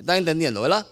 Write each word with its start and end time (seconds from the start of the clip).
¿Me 0.00 0.02
están 0.02 0.16
entendiendo, 0.16 0.62
verdad? 0.62 0.86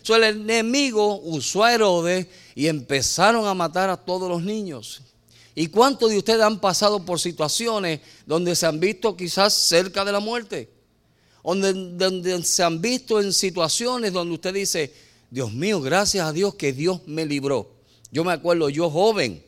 So, 0.00 0.16
el 0.16 0.24
enemigo 0.24 1.20
usó 1.24 1.62
a 1.62 1.74
Herodes 1.74 2.26
y 2.54 2.68
empezaron 2.68 3.46
a 3.46 3.52
matar 3.52 3.90
a 3.90 3.98
todos 3.98 4.30
los 4.30 4.42
niños. 4.42 5.02
¿Y 5.54 5.66
cuántos 5.66 6.08
de 6.08 6.16
ustedes 6.16 6.40
han 6.40 6.58
pasado 6.58 7.04
por 7.04 7.20
situaciones 7.20 8.00
donde 8.24 8.56
se 8.56 8.64
han 8.64 8.80
visto 8.80 9.14
quizás 9.14 9.52
cerca 9.52 10.06
de 10.06 10.12
la 10.12 10.20
muerte? 10.20 10.70
Donde, 11.44 11.74
donde 11.74 12.42
se 12.42 12.62
han 12.62 12.80
visto 12.80 13.20
en 13.20 13.34
situaciones 13.34 14.10
donde 14.14 14.32
usted 14.32 14.54
dice, 14.54 14.90
Dios 15.30 15.52
mío, 15.52 15.82
gracias 15.82 16.26
a 16.26 16.32
Dios 16.32 16.54
que 16.54 16.72
Dios 16.72 17.02
me 17.04 17.26
libró. 17.26 17.70
Yo 18.10 18.24
me 18.24 18.32
acuerdo, 18.32 18.70
yo 18.70 18.88
joven, 18.88 19.44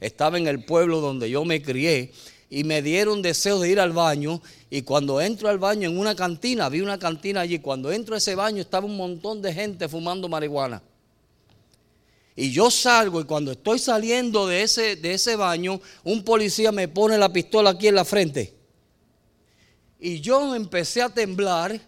estaba 0.00 0.36
en 0.36 0.48
el 0.48 0.64
pueblo 0.64 1.00
donde 1.00 1.30
yo 1.30 1.44
me 1.44 1.62
crié 1.62 2.12
y 2.52 2.64
me 2.64 2.82
dieron 2.82 3.22
deseo 3.22 3.58
de 3.60 3.70
ir 3.70 3.80
al 3.80 3.92
baño 3.92 4.42
y 4.68 4.82
cuando 4.82 5.22
entro 5.22 5.48
al 5.48 5.58
baño 5.58 5.88
en 5.88 5.98
una 5.98 6.14
cantina, 6.14 6.68
vi 6.68 6.82
una 6.82 6.98
cantina 6.98 7.40
allí, 7.40 7.60
cuando 7.60 7.90
entro 7.90 8.14
a 8.14 8.18
ese 8.18 8.34
baño 8.34 8.60
estaba 8.60 8.84
un 8.84 8.94
montón 8.94 9.40
de 9.40 9.54
gente 9.54 9.88
fumando 9.88 10.28
marihuana. 10.28 10.82
Y 12.36 12.52
yo 12.52 12.70
salgo 12.70 13.22
y 13.22 13.24
cuando 13.24 13.52
estoy 13.52 13.78
saliendo 13.78 14.46
de 14.46 14.64
ese, 14.64 14.96
de 14.96 15.14
ese 15.14 15.34
baño, 15.34 15.80
un 16.04 16.22
policía 16.22 16.72
me 16.72 16.88
pone 16.88 17.16
la 17.16 17.32
pistola 17.32 17.70
aquí 17.70 17.88
en 17.88 17.94
la 17.94 18.04
frente. 18.04 18.52
Y 19.98 20.20
yo 20.20 20.54
empecé 20.54 21.00
a 21.00 21.08
temblar 21.08 21.80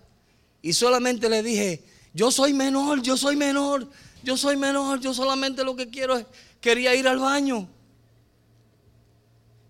y 0.62 0.72
solamente 0.72 1.28
le 1.28 1.42
dije, 1.42 1.84
yo 2.14 2.30
soy 2.30 2.54
menor, 2.54 3.02
yo 3.02 3.18
soy 3.18 3.36
menor, 3.36 3.86
yo 4.22 4.38
soy 4.38 4.56
menor, 4.56 4.98
yo 4.98 5.12
solamente 5.12 5.62
lo 5.62 5.76
que 5.76 5.90
quiero 5.90 6.16
es, 6.16 6.24
quería 6.62 6.94
ir 6.94 7.06
al 7.06 7.18
baño. 7.18 7.68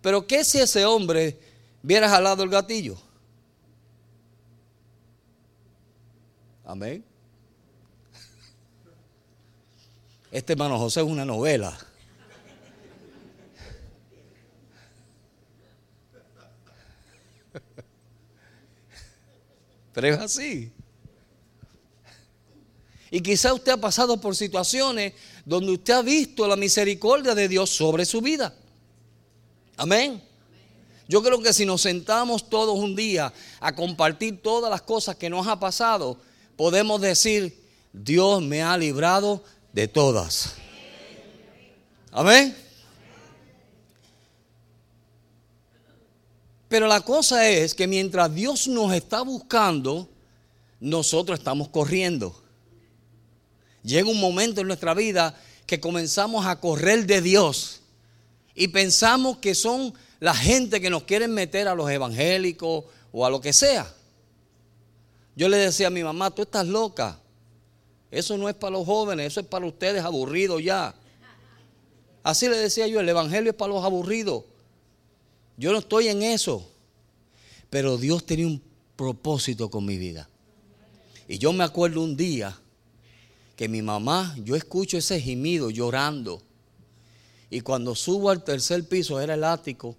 Pero 0.05 0.27
¿qué 0.27 0.45
si 0.45 0.61
ese 0.61 0.85
hombre 0.85 1.41
viera 1.83 2.07
jalado 2.11 2.43
el 2.43 2.51
gatillo? 2.51 2.99
Amén. 6.63 7.03
Este 10.31 10.53
hermano 10.53 10.79
José 10.79 11.01
es 11.01 11.07
una 11.07 11.25
novela. 11.25 11.75
Pero 19.95 20.09
es 20.09 20.19
así. 20.19 20.71
Y 23.11 23.23
quizá 23.23 23.55
usted 23.55 23.73
ha 23.73 23.79
pasado 23.79 24.21
por 24.21 24.37
situaciones 24.37 25.15
donde 25.47 25.73
usted 25.73 25.95
ha 25.95 26.03
visto 26.03 26.47
la 26.47 26.57
misericordia 26.57 27.35
de 27.35 27.49
Dios 27.49 27.71
sobre 27.71 28.05
su 28.05 28.21
vida. 28.21 28.55
Amén. 29.77 30.23
Yo 31.09 31.23
creo 31.23 31.41
que 31.43 31.53
si 31.53 31.67
nos 31.67 31.83
sentamos 31.83 32.49
todos 32.49 32.79
un 32.79 32.97
día 32.97 33.33
a 33.61 33.75
compartir 33.75 34.41
todas 34.41 34.71
las 34.71 34.83
cosas 34.83 35.17
que 35.17 35.29
nos 35.29 35.47
ha 35.47 35.61
pasado, 35.61 36.17
podemos 36.57 37.01
decir, 37.01 37.63
Dios 37.93 38.43
me 38.43 38.63
ha 38.63 38.77
librado 38.79 39.45
de 39.73 39.87
todas. 39.87 40.55
Amén. 42.11 42.57
Pero 46.69 46.87
la 46.87 47.03
cosa 47.03 47.49
es 47.49 47.75
que 47.75 47.87
mientras 47.87 48.35
Dios 48.35 48.67
nos 48.67 48.93
está 48.95 49.23
buscando, 49.23 50.09
nosotros 50.81 51.39
estamos 51.39 51.69
corriendo. 51.69 52.43
Llega 53.83 54.09
un 54.09 54.21
momento 54.21 54.63
en 54.63 54.69
nuestra 54.69 54.95
vida 54.95 55.39
que 55.67 55.81
comenzamos 55.81 56.47
a 56.47 56.59
correr 56.61 57.07
de 57.07 57.21
Dios 57.21 57.83
y 58.55 58.69
pensamos 58.69 59.39
que 59.39 59.55
son 59.55 59.95
la 60.21 60.35
gente 60.35 60.81
que 60.81 60.91
nos 60.91 61.03
quieren 61.03 61.33
meter 61.33 61.69
a 61.69 61.75
los 61.75 61.91
evangélicos 61.91 62.85
o 63.13 63.27
a 63.27 63.31
lo 63.31 63.41
que 63.41 63.53
sea. 63.53 63.93
Yo 65.37 65.49
le 65.49 65.57
decía 65.57 65.89
a 65.89 65.91
mi 65.91 66.05
mamá, 66.05 66.31
tú 66.31 66.43
estás 66.43 66.67
loca. 66.67 67.19
Eso 68.11 68.39
no 68.39 68.49
es 68.49 68.55
para 68.55 68.71
los 68.73 68.87
jóvenes, 68.87 69.27
eso 69.27 69.41
es 69.41 69.47
para 69.47 69.67
ustedes 69.67 70.05
aburridos 70.05 70.63
ya. 70.63 70.95
Así 72.23 72.49
le 72.49 72.57
decía 72.57 72.87
yo, 72.87 73.01
el 73.01 73.09
evangelio 73.09 73.51
es 73.51 73.57
para 73.57 73.73
los 73.73 73.85
aburridos. 73.85 74.45
Yo 75.57 75.73
no 75.73 75.79
estoy 75.79 76.09
en 76.09 76.23
eso. 76.23 76.71
Pero 77.71 77.99
Dios 77.99 78.25
tenía 78.25 78.47
un 78.47 78.63
propósito 78.95 79.69
con 79.69 79.85
mi 79.85 79.99
vida. 79.99 80.29
Y 81.27 81.39
yo 81.39 81.53
me 81.53 81.65
acuerdo 81.65 82.03
un 82.03 82.17
día 82.17 82.57
que 83.57 83.69
mi 83.69 83.83
mamá, 83.83 84.37
yo 84.45 84.55
escucho 84.57 84.97
ese 84.97 85.21
gemido 85.21 85.71
llorando. 85.71 86.41
Y 87.55 87.61
cuando 87.61 87.95
subo 87.95 88.31
al 88.31 88.43
tercer 88.43 88.89
piso, 88.89 89.21
era 89.21 89.35
el 89.35 89.45
ático, 89.45 89.97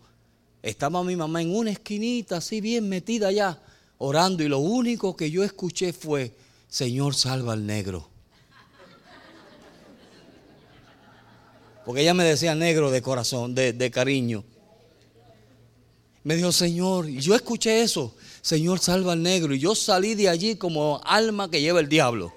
estaba 0.61 1.03
mi 1.03 1.16
mamá 1.16 1.41
en 1.41 1.55
una 1.55 1.71
esquinita, 1.71 2.38
así 2.38 2.59
bien 2.59 2.89
metida 2.89 3.29
allá, 3.29 3.59
orando. 3.97 4.43
Y 4.43 4.47
lo 4.47 4.59
único 4.59 5.16
que 5.16 5.31
yo 5.31 5.43
escuché 5.43 5.93
fue, 5.93 6.35
Señor, 6.67 7.16
salva 7.16 7.53
al 7.53 7.66
negro. 7.66 8.09
Porque 11.85 12.01
ella 12.01 12.13
me 12.13 12.23
decía 12.23 12.55
negro 12.55 12.91
de 12.91 13.01
corazón, 13.01 13.55
de, 13.55 13.72
de 13.72 13.91
cariño. 13.91 14.43
Me 16.23 16.35
dijo, 16.35 16.51
Señor, 16.51 17.07
y 17.07 17.19
yo 17.22 17.35
escuché 17.35 17.83
eso, 17.83 18.16
Señor, 18.41 18.79
salva 18.79 19.13
al 19.13 19.22
negro. 19.23 19.53
Y 19.53 19.59
yo 19.59 19.75
salí 19.75 20.16
de 20.16 20.27
allí 20.27 20.55
como 20.55 20.99
alma 21.05 21.49
que 21.49 21.61
lleva 21.61 21.79
el 21.79 21.87
diablo 21.87 22.33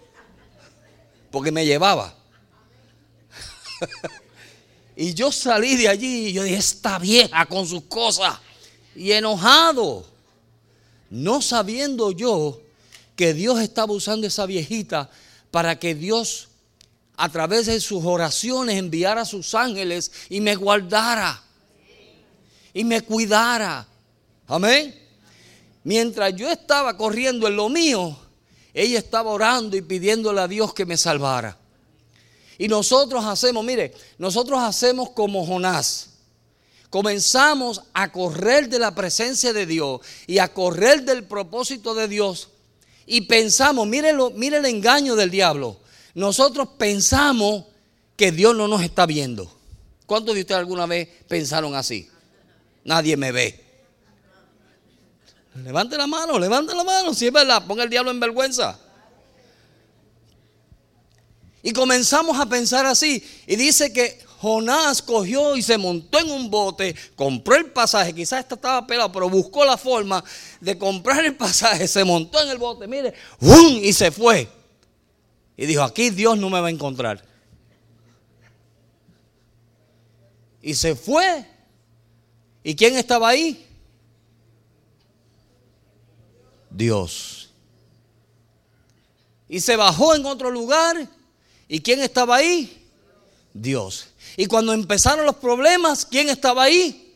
porque 1.31 1.53
me 1.53 1.65
llevaba. 1.65 2.15
y 5.01 5.15
yo 5.15 5.31
salí 5.31 5.77
de 5.77 5.87
allí 5.87 6.27
y 6.27 6.33
yo 6.33 6.43
dije, 6.43 6.57
esta 6.57 6.99
vieja 6.99 7.47
con 7.47 7.65
sus 7.69 7.85
cosas. 7.85 8.37
Y 8.97 9.13
enojado, 9.13 10.05
no 11.09 11.41
sabiendo 11.41 12.11
yo 12.11 12.61
que 13.15 13.33
Dios 13.33 13.61
estaba 13.61 13.93
usando 13.93 14.27
esa 14.27 14.45
viejita 14.45 15.09
para 15.53 15.79
que 15.79 15.95
Dios 15.95 16.49
a 17.17 17.29
través 17.29 17.67
de 17.67 17.81
sus 17.81 18.05
oraciones 18.05 18.77
enviara 18.77 19.21
a 19.21 19.25
sus 19.25 19.55
ángeles 19.55 20.11
y 20.31 20.41
me 20.41 20.57
guardara 20.57 21.45
y 22.75 22.83
me 22.83 23.01
cuidara. 23.03 23.87
Amén. 24.49 25.01
Mientras 25.85 26.35
yo 26.35 26.51
estaba 26.51 26.97
corriendo 26.97 27.47
en 27.47 27.55
lo 27.55 27.69
mío, 27.69 28.19
ella 28.75 28.99
estaba 28.99 29.31
orando 29.31 29.77
y 29.77 29.83
pidiéndole 29.83 30.41
a 30.41 30.49
Dios 30.49 30.75
que 30.75 30.85
me 30.85 30.97
salvara. 30.97 31.57
Y 32.59 32.67
nosotros 32.67 33.25
hacemos, 33.25 33.65
mire, 33.65 33.95
nosotros 34.19 34.59
hacemos 34.61 35.11
como 35.11 35.47
Jonás. 35.47 36.11
Comenzamos 36.91 37.83
a 37.93 38.11
correr 38.11 38.69
de 38.69 38.81
la 38.81 38.95
presencia 38.95 39.53
de 39.53 39.65
Dios 39.65 40.01
y 40.27 40.39
a 40.39 40.53
correr 40.53 41.05
del 41.05 41.25
propósito 41.25 41.95
de 41.95 42.09
Dios. 42.09 42.49
Y 43.07 43.23
pensamos, 43.23 43.87
mire, 43.87 44.13
mire 44.35 44.57
el 44.57 44.65
engaño 44.65 45.15
del 45.15 45.31
diablo. 45.31 45.79
Nosotros 46.15 46.71
pensamos 46.77 47.65
que 48.17 48.33
Dios 48.33 48.57
no 48.57 48.67
nos 48.67 48.83
está 48.83 49.07
viendo. 49.07 49.51
¿Cuántos 50.07 50.35
de 50.35 50.41
ustedes 50.41 50.59
alguna 50.59 50.87
vez 50.87 51.09
pensaron 51.29 51.75
así? 51.77 52.09
Nadie 52.85 53.17
me 53.17 53.31
ve. 53.31 53.65
Levante 55.63 55.97
la 55.97 56.07
mano, 56.07 56.39
levante 56.39 56.75
la 56.75 56.85
mano, 56.85 57.15
si 57.15 57.27
es 57.27 57.33
verdad, 57.33 57.67
ponga 57.67 57.85
el 57.85 57.91
diablo 57.91 58.11
en 58.11 58.21
vergüenza. 58.21 58.79
Y 61.69 61.73
comenzamos 61.75 62.41
a 62.41 62.47
pensar 62.47 62.87
así. 62.87 63.23
Y 63.47 63.55
dice 63.55 63.93
que 63.93 64.21
Jonás 64.41 65.03
cogió 65.03 65.55
y 65.55 65.61
se 65.61 65.77
montó 65.77 66.19
en 66.19 66.31
un 66.31 66.51
bote, 66.51 66.97
compró 67.15 67.57
el 67.57 67.67
pasaje, 67.67 68.15
quizás 68.15 68.41
esta 68.41 68.55
estaba 68.55 68.87
pelado, 68.87 69.13
pero 69.13 69.29
buscó 69.29 69.67
la 69.67 69.77
forma 69.77 70.25
de 70.63 70.79
comprar 70.79 71.23
el 71.27 71.37
pasaje, 71.37 71.87
se 71.87 72.03
montó 72.05 72.41
en 72.41 72.49
el 72.49 72.57
bote, 72.57 72.87
mire, 72.87 73.13
y 73.83 73.93
se 73.93 74.11
fue. 74.11 74.49
Y 75.59 75.67
dijo, 75.67 75.83
aquí 75.83 76.09
Dios 76.09 76.39
no 76.39 76.49
me 76.49 76.59
va 76.59 76.69
a 76.69 76.71
encontrar. 76.71 77.23
Y 80.63 80.75
se 80.75 80.95
fue. 80.95 81.47
¿Y 82.63 82.75
quién 82.75 82.97
estaba 82.97 83.29
ahí? 83.29 83.67
Dios. 86.71 87.51
Y 89.51 89.61
se 89.61 89.77
bajó 89.77 90.15
en 90.15 90.25
otro 90.25 90.51
lugar. 90.51 91.18
¿Y 91.69 91.81
quién 91.81 92.01
estaba 92.01 92.37
ahí? 92.37 92.87
Dios. 93.53 94.09
Y 94.37 94.47
cuando 94.47 94.73
empezaron 94.73 95.27
los 95.27 95.37
problemas, 95.37 96.07
¿quién 96.07 96.29
estaba 96.29 96.65
ahí? 96.65 97.15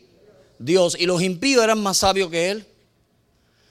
Dios. 0.58 0.96
Y 0.99 1.06
los 1.06 1.22
impíos 1.22 1.64
eran 1.64 1.82
más 1.82 1.99
sabios 1.99 2.31
que 2.31 2.50
él. 2.50 2.66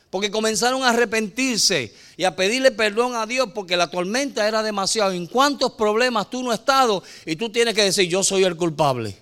Porque 0.09 0.29
comenzaron 0.29 0.83
a 0.83 0.89
arrepentirse 0.89 1.93
y 2.17 2.25
a 2.25 2.35
pedirle 2.35 2.71
perdón 2.71 3.15
a 3.15 3.25
Dios 3.25 3.49
porque 3.55 3.77
la 3.77 3.89
tormenta 3.89 4.45
era 4.45 4.61
demasiado. 4.61 5.11
¿En 5.11 5.25
cuántos 5.27 5.71
problemas 5.73 6.29
tú 6.29 6.43
no 6.43 6.51
has 6.51 6.59
estado 6.59 7.01
y 7.25 7.37
tú 7.37 7.49
tienes 7.49 7.73
que 7.73 7.83
decir, 7.83 8.09
yo 8.09 8.21
soy 8.23 8.43
el 8.43 8.57
culpable? 8.57 9.17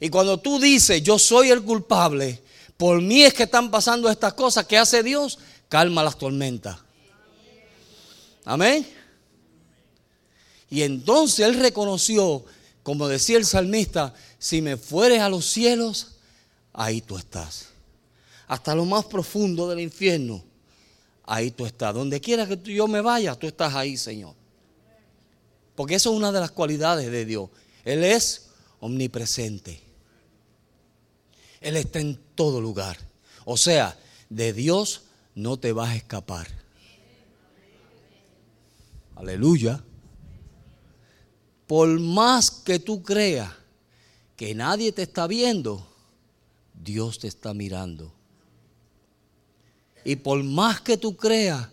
Y 0.00 0.08
cuando 0.08 0.38
tú 0.38 0.58
dices, 0.58 1.02
yo 1.02 1.18
soy 1.18 1.50
el 1.50 1.62
culpable, 1.62 2.42
por 2.76 3.00
mí 3.02 3.22
es 3.22 3.34
que 3.34 3.42
están 3.42 3.70
pasando 3.70 4.08
estas 4.08 4.32
cosas. 4.32 4.66
¿Qué 4.66 4.78
hace 4.78 5.02
Dios? 5.02 5.38
Calma 5.68 6.02
las 6.02 6.16
tormentas. 6.16 6.78
Amén. 8.44 9.01
Y 10.72 10.84
entonces 10.84 11.40
él 11.40 11.60
reconoció, 11.60 12.46
como 12.82 13.06
decía 13.06 13.36
el 13.36 13.44
salmista, 13.44 14.14
si 14.38 14.62
me 14.62 14.78
fueres 14.78 15.20
a 15.20 15.28
los 15.28 15.44
cielos, 15.44 16.12
ahí 16.72 17.02
tú 17.02 17.18
estás. 17.18 17.66
Hasta 18.48 18.74
lo 18.74 18.86
más 18.86 19.04
profundo 19.04 19.68
del 19.68 19.80
infierno, 19.80 20.42
ahí 21.24 21.50
tú 21.50 21.66
estás. 21.66 21.92
Donde 21.92 22.22
quiera 22.22 22.46
que 22.46 22.56
yo 22.72 22.88
me 22.88 23.02
vaya, 23.02 23.34
tú 23.34 23.46
estás 23.48 23.74
ahí, 23.74 23.98
Señor. 23.98 24.34
Porque 25.74 25.96
eso 25.96 26.10
es 26.10 26.16
una 26.16 26.32
de 26.32 26.40
las 26.40 26.52
cualidades 26.52 27.12
de 27.12 27.26
Dios. 27.26 27.50
Él 27.84 28.02
es 28.02 28.48
omnipresente. 28.80 29.78
Él 31.60 31.76
está 31.76 32.00
en 32.00 32.18
todo 32.34 32.62
lugar. 32.62 32.96
O 33.44 33.58
sea, 33.58 33.94
de 34.30 34.54
Dios 34.54 35.02
no 35.34 35.58
te 35.58 35.72
vas 35.72 35.90
a 35.90 35.96
escapar. 35.96 36.48
Aleluya. 39.16 39.84
Por 41.72 41.88
más 42.00 42.50
que 42.50 42.78
tú 42.78 43.02
creas 43.02 43.50
que 44.36 44.54
nadie 44.54 44.92
te 44.92 45.04
está 45.04 45.26
viendo, 45.26 45.82
Dios 46.74 47.18
te 47.18 47.28
está 47.28 47.54
mirando. 47.54 48.12
Y 50.04 50.16
por 50.16 50.44
más 50.44 50.82
que 50.82 50.98
tú 50.98 51.16
creas 51.16 51.70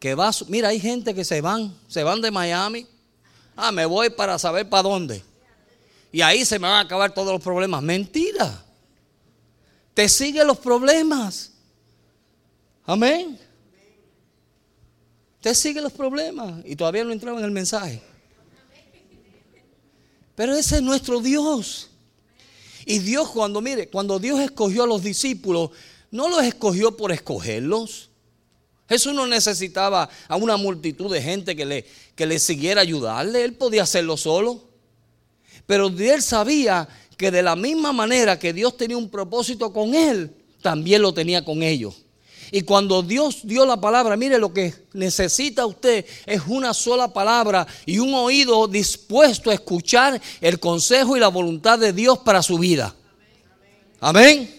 que 0.00 0.16
vas, 0.16 0.48
mira, 0.48 0.70
hay 0.70 0.80
gente 0.80 1.14
que 1.14 1.24
se 1.24 1.40
van, 1.40 1.72
se 1.86 2.02
van 2.02 2.20
de 2.20 2.32
Miami. 2.32 2.88
Ah, 3.54 3.70
me 3.70 3.86
voy 3.86 4.10
para 4.10 4.36
saber 4.36 4.68
para 4.68 4.82
dónde. 4.82 5.22
Y 6.10 6.22
ahí 6.22 6.44
se 6.44 6.58
me 6.58 6.66
van 6.66 6.78
a 6.78 6.80
acabar 6.80 7.14
todos 7.14 7.32
los 7.32 7.40
problemas. 7.40 7.80
Mentira. 7.84 8.64
Te 9.94 10.08
siguen 10.08 10.48
los 10.48 10.58
problemas. 10.58 11.52
Amén. 12.84 13.38
Te 15.40 15.54
siguen 15.54 15.84
los 15.84 15.92
problemas. 15.92 16.64
Y 16.64 16.74
todavía 16.74 17.04
no 17.04 17.12
entraba 17.12 17.38
en 17.38 17.44
el 17.44 17.52
mensaje. 17.52 18.02
Pero 20.36 20.54
ese 20.54 20.76
es 20.76 20.82
nuestro 20.82 21.20
Dios. 21.20 21.90
Y 22.84 23.00
Dios 23.00 23.30
cuando, 23.30 23.60
mire, 23.60 23.88
cuando 23.88 24.20
Dios 24.20 24.38
escogió 24.38 24.84
a 24.84 24.86
los 24.86 25.02
discípulos, 25.02 25.70
no 26.12 26.28
los 26.28 26.44
escogió 26.44 26.96
por 26.96 27.10
escogerlos. 27.10 28.10
Jesús 28.88 29.12
no 29.12 29.26
necesitaba 29.26 30.08
a 30.28 30.36
una 30.36 30.56
multitud 30.56 31.12
de 31.12 31.20
gente 31.20 31.56
que 31.56 31.64
le, 31.64 31.86
que 32.14 32.26
le 32.26 32.38
siguiera 32.38 32.82
ayudarle. 32.82 33.42
Él 33.42 33.54
podía 33.54 33.82
hacerlo 33.82 34.16
solo. 34.16 34.62
Pero 35.66 35.88
él 35.88 36.22
sabía 36.22 36.88
que 37.16 37.32
de 37.32 37.42
la 37.42 37.56
misma 37.56 37.92
manera 37.92 38.38
que 38.38 38.52
Dios 38.52 38.76
tenía 38.76 38.96
un 38.96 39.10
propósito 39.10 39.72
con 39.72 39.94
él, 39.94 40.30
también 40.62 41.02
lo 41.02 41.12
tenía 41.12 41.44
con 41.44 41.62
ellos. 41.62 42.05
Y 42.50 42.62
cuando 42.62 43.02
Dios 43.02 43.40
dio 43.42 43.66
la 43.66 43.80
palabra, 43.80 44.16
mire 44.16 44.38
lo 44.38 44.52
que 44.52 44.74
necesita 44.92 45.66
usted 45.66 46.04
es 46.26 46.42
una 46.46 46.72
sola 46.74 47.12
palabra 47.12 47.66
y 47.84 47.98
un 47.98 48.14
oído 48.14 48.66
dispuesto 48.68 49.50
a 49.50 49.54
escuchar 49.54 50.20
el 50.40 50.60
consejo 50.60 51.16
y 51.16 51.20
la 51.20 51.28
voluntad 51.28 51.78
de 51.78 51.92
Dios 51.92 52.18
para 52.18 52.42
su 52.42 52.58
vida. 52.58 52.94
Amén. 54.00 54.56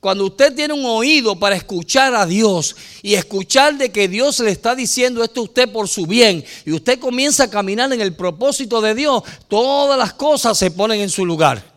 Cuando 0.00 0.26
usted 0.26 0.54
tiene 0.54 0.74
un 0.74 0.84
oído 0.84 1.34
para 1.34 1.56
escuchar 1.56 2.14
a 2.14 2.26
Dios 2.26 2.76
y 3.00 3.14
escuchar 3.14 3.78
de 3.78 3.90
que 3.90 4.06
Dios 4.06 4.38
le 4.40 4.50
está 4.50 4.74
diciendo 4.74 5.24
esto 5.24 5.40
a 5.40 5.44
usted 5.44 5.72
por 5.72 5.88
su 5.88 6.06
bien 6.06 6.44
y 6.66 6.72
usted 6.72 6.98
comienza 6.98 7.44
a 7.44 7.50
caminar 7.50 7.90
en 7.90 8.02
el 8.02 8.14
propósito 8.14 8.82
de 8.82 8.94
Dios, 8.94 9.22
todas 9.48 9.98
las 9.98 10.12
cosas 10.12 10.58
se 10.58 10.70
ponen 10.70 11.00
en 11.00 11.08
su 11.08 11.24
lugar. 11.24 11.73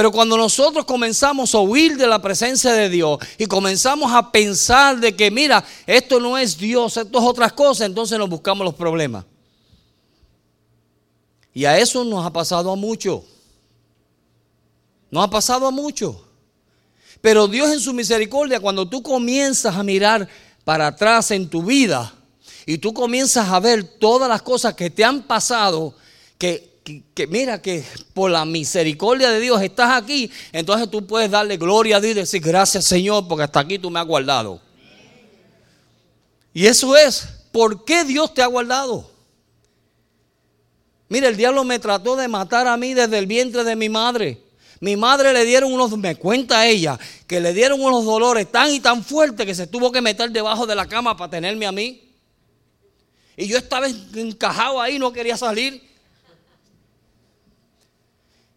Pero 0.00 0.12
cuando 0.12 0.34
nosotros 0.38 0.86
comenzamos 0.86 1.54
a 1.54 1.58
huir 1.58 1.94
de 1.98 2.06
la 2.06 2.22
presencia 2.22 2.72
de 2.72 2.88
Dios 2.88 3.18
y 3.36 3.44
comenzamos 3.44 4.10
a 4.10 4.32
pensar 4.32 4.98
de 4.98 5.14
que, 5.14 5.30
mira, 5.30 5.62
esto 5.86 6.18
no 6.18 6.38
es 6.38 6.56
Dios, 6.56 6.96
esto 6.96 7.18
es 7.18 7.24
otras 7.26 7.52
cosas, 7.52 7.86
entonces 7.86 8.18
nos 8.18 8.30
buscamos 8.30 8.64
los 8.64 8.74
problemas. 8.74 9.26
Y 11.52 11.66
a 11.66 11.76
eso 11.76 12.02
nos 12.02 12.24
ha 12.24 12.32
pasado 12.32 12.72
a 12.72 12.76
mucho. 12.76 13.22
Nos 15.10 15.22
ha 15.22 15.28
pasado 15.28 15.66
a 15.66 15.70
mucho. 15.70 16.26
Pero 17.20 17.46
Dios 17.46 17.70
en 17.70 17.80
su 17.80 17.92
misericordia, 17.92 18.58
cuando 18.58 18.88
tú 18.88 19.02
comienzas 19.02 19.76
a 19.76 19.82
mirar 19.82 20.26
para 20.64 20.86
atrás 20.86 21.30
en 21.30 21.46
tu 21.46 21.62
vida 21.62 22.10
y 22.64 22.78
tú 22.78 22.94
comienzas 22.94 23.50
a 23.50 23.60
ver 23.60 23.84
todas 23.84 24.30
las 24.30 24.40
cosas 24.40 24.72
que 24.72 24.88
te 24.88 25.04
han 25.04 25.24
pasado, 25.24 25.94
que 26.38 26.69
que, 27.14 27.26
mira 27.26 27.60
que 27.60 27.84
por 28.14 28.30
la 28.30 28.44
misericordia 28.44 29.30
de 29.30 29.40
Dios 29.40 29.60
estás 29.62 30.02
aquí, 30.02 30.30
entonces 30.52 30.90
tú 30.90 31.06
puedes 31.06 31.30
darle 31.30 31.56
gloria 31.56 31.96
a 31.96 32.00
Dios 32.00 32.12
y 32.12 32.20
decir 32.20 32.40
gracias 32.42 32.84
Señor 32.84 33.26
porque 33.28 33.44
hasta 33.44 33.60
aquí 33.60 33.78
tú 33.78 33.90
me 33.90 34.00
has 34.00 34.06
guardado. 34.06 34.60
Y 36.52 36.66
eso 36.66 36.96
es, 36.96 37.26
¿por 37.52 37.84
qué 37.84 38.04
Dios 38.04 38.34
te 38.34 38.42
ha 38.42 38.46
guardado? 38.46 39.10
Mira, 41.08 41.28
el 41.28 41.36
diablo 41.36 41.64
me 41.64 41.78
trató 41.78 42.16
de 42.16 42.28
matar 42.28 42.68
a 42.68 42.76
mí 42.76 42.94
desde 42.94 43.18
el 43.18 43.26
vientre 43.26 43.64
de 43.64 43.76
mi 43.76 43.88
madre. 43.88 44.42
Mi 44.80 44.96
madre 44.96 45.32
le 45.32 45.44
dieron 45.44 45.72
unos, 45.72 45.96
me 45.98 46.16
cuenta 46.16 46.66
ella, 46.66 46.98
que 47.26 47.40
le 47.40 47.52
dieron 47.52 47.80
unos 47.80 48.04
dolores 48.04 48.50
tan 48.50 48.72
y 48.72 48.80
tan 48.80 49.04
fuertes 49.04 49.44
que 49.44 49.54
se 49.54 49.66
tuvo 49.66 49.92
que 49.92 50.00
meter 50.00 50.30
debajo 50.30 50.66
de 50.66 50.74
la 50.74 50.86
cama 50.86 51.16
para 51.16 51.30
tenerme 51.30 51.66
a 51.66 51.72
mí. 51.72 52.10
Y 53.36 53.46
yo 53.46 53.58
estaba 53.58 53.88
encajado 53.88 54.80
ahí, 54.80 54.98
no 54.98 55.12
quería 55.12 55.36
salir. 55.36 55.89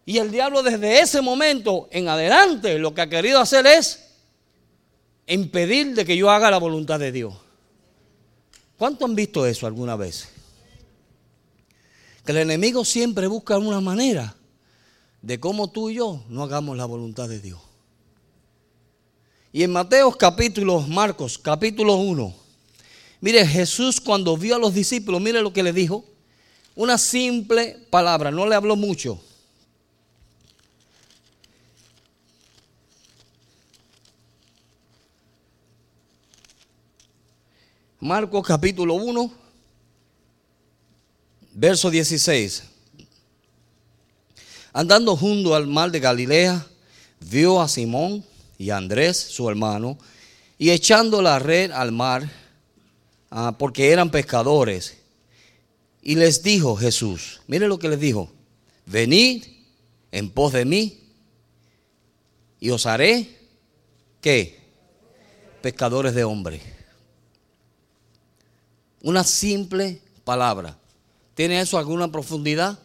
Y 0.06 0.18
el 0.18 0.30
diablo 0.30 0.62
desde 0.62 1.00
ese 1.00 1.22
momento 1.22 1.88
en 1.90 2.08
adelante 2.08 2.78
lo 2.78 2.94
que 2.94 3.00
ha 3.00 3.08
querido 3.08 3.40
hacer 3.40 3.66
es 3.66 4.04
impedir 5.26 5.94
de 5.94 6.04
que 6.04 6.16
yo 6.16 6.30
haga 6.30 6.50
la 6.50 6.58
voluntad 6.58 6.98
de 6.98 7.10
Dios. 7.10 7.34
¿Cuánto 8.76 9.06
han 9.06 9.14
visto 9.14 9.46
eso 9.46 9.66
alguna 9.66 9.96
vez? 9.96 10.28
Que 12.24 12.32
el 12.32 12.38
enemigo 12.38 12.84
siempre 12.84 13.26
busca 13.26 13.56
una 13.56 13.80
manera 13.80 14.34
de 15.22 15.40
cómo 15.40 15.70
tú 15.70 15.88
y 15.88 15.94
yo 15.94 16.22
no 16.28 16.42
hagamos 16.42 16.76
la 16.76 16.84
voluntad 16.84 17.28
de 17.28 17.40
Dios. 17.40 17.60
Y 19.52 19.62
en 19.62 19.70
Mateo 19.70 20.12
capítulo, 20.12 20.80
Marcos 20.80 21.38
capítulo 21.38 21.94
1, 21.94 22.34
mire 23.20 23.46
Jesús 23.46 24.00
cuando 24.00 24.36
vio 24.36 24.56
a 24.56 24.58
los 24.58 24.74
discípulos, 24.74 25.20
mire 25.20 25.40
lo 25.40 25.52
que 25.52 25.62
le 25.62 25.72
dijo. 25.72 26.04
Una 26.74 26.98
simple 26.98 27.78
palabra, 27.88 28.30
no 28.32 28.46
le 28.46 28.56
habló 28.56 28.74
mucho. 28.74 29.20
Marcos 38.04 38.46
capítulo 38.46 38.96
1, 38.96 39.32
verso 41.54 41.90
16. 41.90 42.62
Andando 44.74 45.16
junto 45.16 45.54
al 45.54 45.66
mar 45.66 45.90
de 45.90 46.00
Galilea, 46.00 46.66
vio 47.20 47.62
a 47.62 47.66
Simón 47.66 48.22
y 48.58 48.68
a 48.68 48.76
Andrés, 48.76 49.16
su 49.16 49.48
hermano, 49.48 49.96
y 50.58 50.68
echando 50.68 51.22
la 51.22 51.38
red 51.38 51.70
al 51.70 51.92
mar, 51.92 52.30
ah, 53.30 53.56
porque 53.58 53.90
eran 53.90 54.10
pescadores. 54.10 54.98
Y 56.02 56.16
les 56.16 56.42
dijo 56.42 56.76
Jesús, 56.76 57.40
mire 57.46 57.68
lo 57.68 57.78
que 57.78 57.88
les 57.88 58.00
dijo, 58.00 58.30
venid 58.84 59.44
en 60.12 60.28
pos 60.28 60.52
de 60.52 60.66
mí 60.66 61.00
y 62.60 62.68
os 62.68 62.84
haré, 62.84 63.34
¿qué? 64.20 64.60
Pescadores 65.62 66.14
de 66.14 66.24
hombres. 66.24 66.73
Una 69.04 69.22
simple 69.22 70.00
palabra. 70.24 70.78
¿Tiene 71.34 71.60
eso 71.60 71.76
alguna 71.76 72.10
profundidad? 72.10 72.78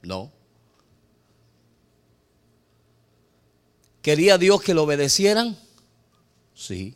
No. 0.00 0.30
¿Quería 4.00 4.38
Dios 4.38 4.62
que 4.62 4.74
lo 4.74 4.84
obedecieran? 4.84 5.58
Sí. 6.54 6.94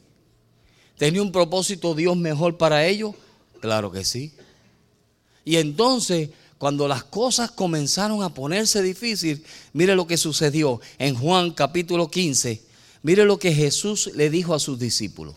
¿Tenía 0.97 1.21
un 1.21 1.33
propósito 1.33 1.97
Dios 1.97 2.17
mejor 2.17 2.57
para 2.57 2.87
ellos? 2.87 3.17
Claro 3.59 3.91
que 3.91 4.05
sí. 4.05 4.35
Y 5.45 5.57
entonces, 5.57 6.31
cuando 6.59 6.87
las 6.87 7.03
cosas 7.03 7.51
comenzaron 7.51 8.23
a 8.23 8.33
ponerse 8.33 8.83
difíciles, 8.83 9.41
mire 9.73 9.97
lo 9.97 10.07
que 10.07 10.17
sucedió 10.17 10.81
en 10.97 11.17
Juan 11.17 11.51
capítulo 11.51 12.09
15. 12.09 12.63
Mire 13.03 13.25
lo 13.25 13.41
que 13.41 13.53
Jesús 13.53 14.13
le 14.15 14.31
dijo 14.31 14.55
a 14.55 14.61
sus 14.61 14.79
discípulos. 14.79 15.35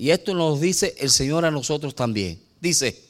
Y 0.00 0.10
esto 0.10 0.32
nos 0.32 0.60
dice 0.60 0.94
el 1.00 1.10
Señor 1.10 1.44
a 1.44 1.50
nosotros 1.50 1.92
también. 1.92 2.40
Dice, 2.60 3.02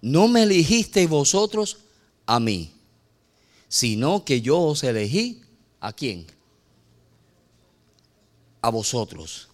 no 0.00 0.28
me 0.28 0.44
elegisteis 0.44 1.08
vosotros 1.08 1.78
a 2.24 2.38
mí, 2.38 2.72
sino 3.68 4.24
que 4.24 4.40
yo 4.40 4.60
os 4.60 4.84
elegí 4.84 5.42
a 5.80 5.92
quién? 5.92 6.24
A 8.60 8.70
vosotros. 8.70 9.48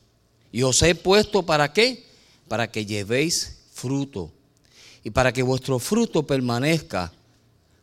Y 0.52 0.64
os 0.64 0.82
he 0.82 0.94
puesto 0.94 1.42
para 1.42 1.72
qué? 1.72 2.04
Para 2.46 2.70
que 2.70 2.84
llevéis 2.84 3.60
fruto. 3.72 4.30
Y 5.02 5.08
para 5.08 5.32
que 5.32 5.42
vuestro 5.42 5.78
fruto 5.78 6.26
permanezca. 6.26 7.10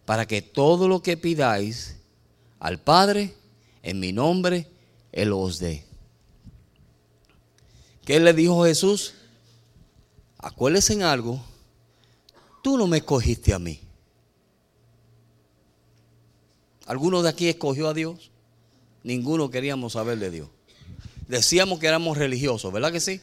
Para 0.05 0.27
que 0.27 0.43
todo 0.43 0.88
lo 0.88 1.01
que 1.01 1.17
pidáis 1.17 1.95
al 2.60 2.79
Padre 2.79 3.34
en 3.81 4.00
mi 4.00 4.13
nombre, 4.13 4.67
Él 5.12 5.34
os 5.34 5.57
dé. 5.57 5.85
¿Qué 8.06 8.20
le 8.20 8.34
dijo 8.34 8.64
Jesús? 8.66 9.16
Acuérdense 10.38 10.94
en 10.94 11.02
algo, 11.02 11.44
tú 12.62 12.78
no 12.78 12.86
me 12.86 12.98
escogiste 12.98 13.52
a 13.52 13.60
mí. 13.60 13.80
¿Alguno 16.86 17.24
de 17.24 17.30
aquí 17.30 17.48
escogió 17.50 17.90
a 17.90 17.96
Dios? 17.96 18.30
Ninguno 19.04 19.50
queríamos 19.50 19.94
saber 19.94 20.20
de 20.20 20.30
Dios. 20.30 20.50
decíamos 21.28 21.80
que 21.80 21.88
éramos 21.88 22.16
religiosos, 22.18 22.72
¿verdad 22.72 22.92
que 22.92 23.00
sí? 23.00 23.20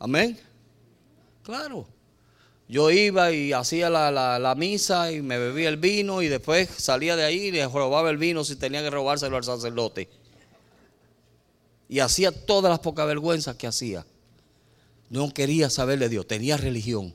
Amén. 0.00 0.36
Claro. 1.44 1.86
Yo 2.66 2.90
iba 2.90 3.30
y 3.30 3.52
hacía 3.52 3.88
la, 3.88 4.54
misa 4.56 5.12
y 5.12 5.22
me 5.22 5.38
bebía 5.38 5.68
el 5.68 5.76
vino 5.76 6.22
y 6.22 6.28
después 6.28 6.68
salía 6.76 7.14
de 7.14 7.24
ahí 7.24 7.38
y 7.38 7.52
le 7.52 7.68
robaba 7.68 8.10
el 8.10 8.16
vino 8.16 8.42
si 8.42 8.56
tenía 8.56 8.82
que 8.82 8.90
robárselo 8.90 9.36
al 9.36 9.44
sacerdote. 9.44 10.08
Y 11.92 12.00
hacía 12.00 12.32
todas 12.32 12.70
las 12.70 12.78
pocas 12.78 13.06
vergüenzas 13.06 13.56
que 13.56 13.66
hacía. 13.66 14.06
No 15.10 15.34
quería 15.34 15.68
saber 15.68 15.98
de 15.98 16.08
Dios, 16.08 16.26
tenía 16.26 16.56
religión. 16.56 17.14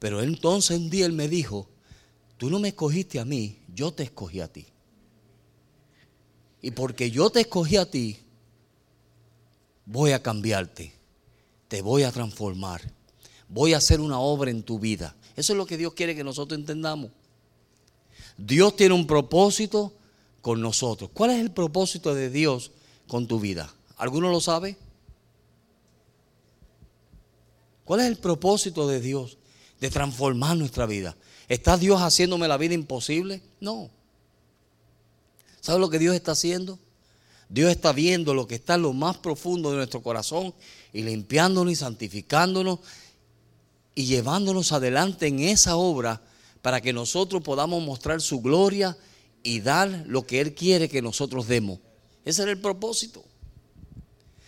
Pero 0.00 0.22
entonces 0.22 0.76
un 0.76 0.90
día 0.90 1.06
él 1.06 1.12
me 1.12 1.28
dijo, 1.28 1.68
tú 2.36 2.50
no 2.50 2.58
me 2.58 2.68
escogiste 2.68 3.20
a 3.20 3.24
mí, 3.24 3.60
yo 3.72 3.92
te 3.92 4.02
escogí 4.02 4.40
a 4.40 4.48
ti. 4.48 4.66
Y 6.62 6.72
porque 6.72 7.12
yo 7.12 7.30
te 7.30 7.42
escogí 7.42 7.76
a 7.76 7.88
ti, 7.88 8.18
voy 9.86 10.10
a 10.10 10.22
cambiarte, 10.22 10.92
te 11.68 11.80
voy 11.80 12.02
a 12.02 12.10
transformar 12.10 12.82
voy 13.48 13.72
a 13.72 13.76
hacer 13.76 14.00
una 14.00 14.18
obra 14.18 14.50
en 14.50 14.62
tu 14.62 14.78
vida. 14.78 15.14
Eso 15.36 15.52
es 15.52 15.56
lo 15.56 15.66
que 15.66 15.76
Dios 15.76 15.94
quiere 15.94 16.16
que 16.16 16.24
nosotros 16.24 16.58
entendamos. 16.58 17.10
Dios 18.36 18.74
tiene 18.74 18.94
un 18.94 19.06
propósito 19.06 19.92
con 20.40 20.60
nosotros. 20.60 21.10
¿Cuál 21.14 21.30
es 21.30 21.40
el 21.40 21.52
propósito 21.52 22.14
de 22.14 22.30
Dios 22.30 22.72
con 23.08 23.26
tu 23.26 23.40
vida? 23.40 23.72
¿Alguno 23.96 24.30
lo 24.30 24.40
sabe? 24.40 24.76
¿Cuál 27.84 28.00
es 28.00 28.06
el 28.06 28.16
propósito 28.16 28.88
de 28.88 29.00
Dios 29.00 29.38
de 29.80 29.90
transformar 29.90 30.56
nuestra 30.56 30.86
vida? 30.86 31.16
¿Está 31.48 31.76
Dios 31.76 32.00
haciéndome 32.00 32.48
la 32.48 32.56
vida 32.56 32.74
imposible? 32.74 33.42
No. 33.60 33.90
¿Sabe 35.60 35.78
lo 35.78 35.90
que 35.90 35.98
Dios 35.98 36.14
está 36.14 36.32
haciendo? 36.32 36.78
Dios 37.48 37.70
está 37.70 37.92
viendo 37.92 38.34
lo 38.34 38.46
que 38.46 38.54
está 38.56 38.74
en 38.74 38.82
lo 38.82 38.92
más 38.92 39.18
profundo 39.18 39.70
de 39.70 39.76
nuestro 39.76 40.02
corazón 40.02 40.54
y 40.92 41.02
limpiándonos 41.02 41.72
y 41.72 41.76
santificándonos 41.76 42.80
y 43.94 44.06
llevándonos 44.06 44.72
adelante 44.72 45.26
en 45.26 45.40
esa 45.40 45.76
obra 45.76 46.22
para 46.62 46.80
que 46.80 46.92
nosotros 46.92 47.42
podamos 47.42 47.82
mostrar 47.82 48.20
su 48.22 48.40
gloria 48.40 48.96
y 49.42 49.60
dar 49.60 50.04
lo 50.06 50.26
que 50.26 50.40
Él 50.40 50.54
quiere 50.54 50.88
que 50.88 51.02
nosotros 51.02 51.46
demos. 51.46 51.78
Ese 52.24 52.42
era 52.42 52.50
el 52.50 52.60
propósito. 52.60 53.24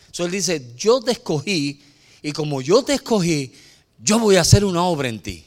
Entonces 0.06 0.26
Él 0.26 0.30
dice, 0.30 0.72
yo 0.76 1.00
te 1.00 1.12
escogí 1.12 1.82
y 2.22 2.32
como 2.32 2.62
yo 2.62 2.82
te 2.82 2.94
escogí, 2.94 3.52
yo 3.98 4.18
voy 4.18 4.36
a 4.36 4.40
hacer 4.40 4.64
una 4.64 4.82
obra 4.84 5.08
en 5.08 5.20
ti. 5.20 5.44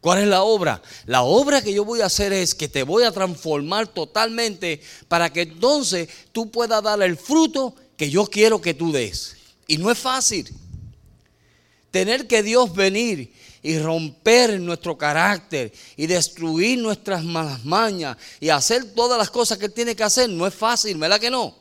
¿Cuál 0.00 0.18
es 0.18 0.26
la 0.26 0.42
obra? 0.42 0.82
La 1.06 1.22
obra 1.22 1.62
que 1.62 1.72
yo 1.72 1.84
voy 1.84 2.00
a 2.00 2.06
hacer 2.06 2.32
es 2.32 2.56
que 2.56 2.68
te 2.68 2.82
voy 2.82 3.04
a 3.04 3.12
transformar 3.12 3.86
totalmente 3.86 4.80
para 5.06 5.32
que 5.32 5.42
entonces 5.42 6.08
tú 6.32 6.50
puedas 6.50 6.82
dar 6.82 7.00
el 7.02 7.16
fruto 7.16 7.76
que 7.96 8.10
yo 8.10 8.26
quiero 8.26 8.60
que 8.60 8.74
tú 8.74 8.90
des. 8.90 9.36
Y 9.68 9.76
no 9.78 9.92
es 9.92 9.98
fácil. 9.98 10.48
Tener 11.92 12.26
que 12.26 12.42
Dios 12.42 12.74
venir 12.74 13.32
y 13.62 13.78
romper 13.78 14.60
nuestro 14.60 14.98
carácter 14.98 15.72
y 15.96 16.06
destruir 16.06 16.78
nuestras 16.78 17.22
malas 17.22 17.64
mañas 17.64 18.16
y 18.40 18.48
hacer 18.48 18.92
todas 18.92 19.16
las 19.16 19.30
cosas 19.30 19.58
que 19.58 19.66
Él 19.66 19.72
tiene 19.72 19.94
que 19.94 20.02
hacer 20.02 20.28
no 20.28 20.46
es 20.46 20.54
fácil, 20.54 20.98
¿verdad 20.98 21.20
que 21.20 21.30
no? 21.30 21.56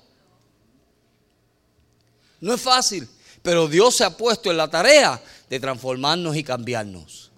No 2.40 2.54
es 2.54 2.62
fácil, 2.62 3.08
pero 3.44 3.68
Dios 3.68 3.96
se 3.96 4.04
ha 4.04 4.18
puesto 4.18 4.50
en 4.50 4.58
la 4.58 4.70
tarea 4.70 5.22
de 5.48 5.60
transformarnos 5.60 6.36
y 6.36 6.44
cambiarnos. 6.44 7.32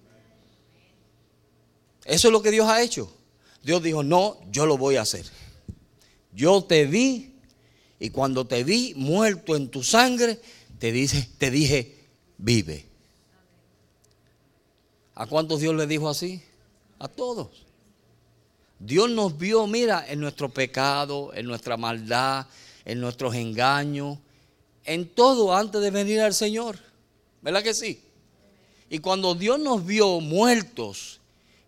Eso 2.04 2.28
es 2.28 2.32
lo 2.32 2.42
que 2.42 2.50
Dios 2.50 2.68
ha 2.68 2.82
hecho. 2.82 3.12
Dios 3.62 3.82
dijo, 3.82 4.02
no, 4.02 4.38
yo 4.50 4.66
lo 4.66 4.78
voy 4.78 4.96
a 4.96 5.02
hacer. 5.02 5.26
Yo 6.32 6.64
te 6.64 6.86
vi 6.86 7.34
y 7.98 8.10
cuando 8.10 8.46
te 8.46 8.64
vi 8.64 8.94
muerto 8.94 9.56
en 9.56 9.68
tu 9.68 9.82
sangre, 9.82 10.40
te, 10.78 10.92
dice, 10.92 11.28
te 11.38 11.50
dije, 11.50 11.96
vive. 12.38 12.93
¿A 15.14 15.26
cuántos 15.26 15.60
Dios 15.60 15.74
le 15.74 15.86
dijo 15.86 16.08
así? 16.08 16.42
A 16.98 17.08
todos. 17.08 17.64
Dios 18.78 19.08
nos 19.10 19.38
vio, 19.38 19.66
mira, 19.66 20.04
en 20.08 20.20
nuestro 20.20 20.48
pecado, 20.48 21.32
en 21.34 21.46
nuestra 21.46 21.76
maldad, 21.76 22.46
en 22.84 23.00
nuestros 23.00 23.34
engaños, 23.34 24.18
en 24.84 25.08
todo 25.08 25.54
antes 25.54 25.80
de 25.80 25.90
venir 25.90 26.20
al 26.20 26.34
Señor. 26.34 26.78
¿Verdad 27.40 27.62
que 27.62 27.74
sí? 27.74 28.02
Y 28.90 28.98
cuando 28.98 29.34
Dios 29.34 29.58
nos 29.58 29.84
vio 29.84 30.20
muertos 30.20 31.20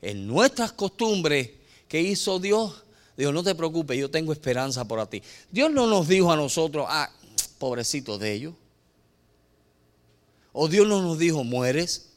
en 0.03 0.27
nuestras 0.27 0.73
costumbres, 0.73 1.51
¿qué 1.89 2.03
hizo 2.03 2.39
Dios? 2.39 2.83
Dios, 3.17 3.33
no 3.33 3.43
te 3.43 3.55
preocupes, 3.55 3.99
yo 3.99 4.11
tengo 4.11 4.33
esperanza 4.33 4.87
por 4.87 5.05
ti. 5.07 5.23
Dios 5.51 5.71
no 5.71 5.87
nos 5.87 6.07
dijo 6.07 6.31
a 6.31 6.37
nosotros, 6.37 6.87
ah, 6.89 7.11
pobrecito 7.59 8.19
de 8.19 8.33
ellos. 8.33 8.55
O 10.53 10.69
Dios 10.69 10.87
no 10.87 11.01
nos 11.01 11.19
dijo, 11.19 11.45
mueres. 11.45 12.11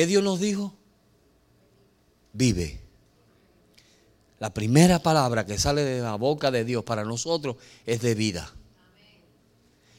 ¿Qué 0.00 0.06
Dios 0.06 0.24
nos 0.24 0.40
dijo? 0.40 0.72
Vive. 2.32 2.80
La 4.38 4.54
primera 4.54 4.98
palabra 4.98 5.44
que 5.44 5.58
sale 5.58 5.84
de 5.84 6.00
la 6.00 6.14
boca 6.14 6.50
de 6.50 6.64
Dios 6.64 6.84
para 6.84 7.04
nosotros 7.04 7.56
es 7.84 8.00
de 8.00 8.14
vida. 8.14 8.50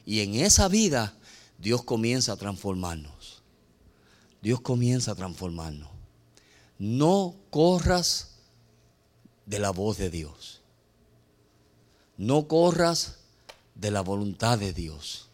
Y 0.03 0.21
en 0.21 0.33
esa 0.33 0.69
vida 0.69 1.13
Dios 1.59 1.83
comienza 1.83 2.31
a 2.31 2.35
transformarnos. 2.35 3.43
Dios 4.41 4.61
comienza 4.61 5.11
a 5.11 5.15
transformarnos. 5.15 5.91
No 6.79 7.35
corras 7.51 8.37
de 9.45 9.59
la 9.59 9.69
voz 9.69 9.99
de 9.99 10.09
Dios. 10.09 10.63
No 12.17 12.47
corras 12.47 13.19
de 13.75 13.91
la 13.91 14.01
voluntad 14.01 14.57
de 14.57 14.73
Dios. 14.73 15.29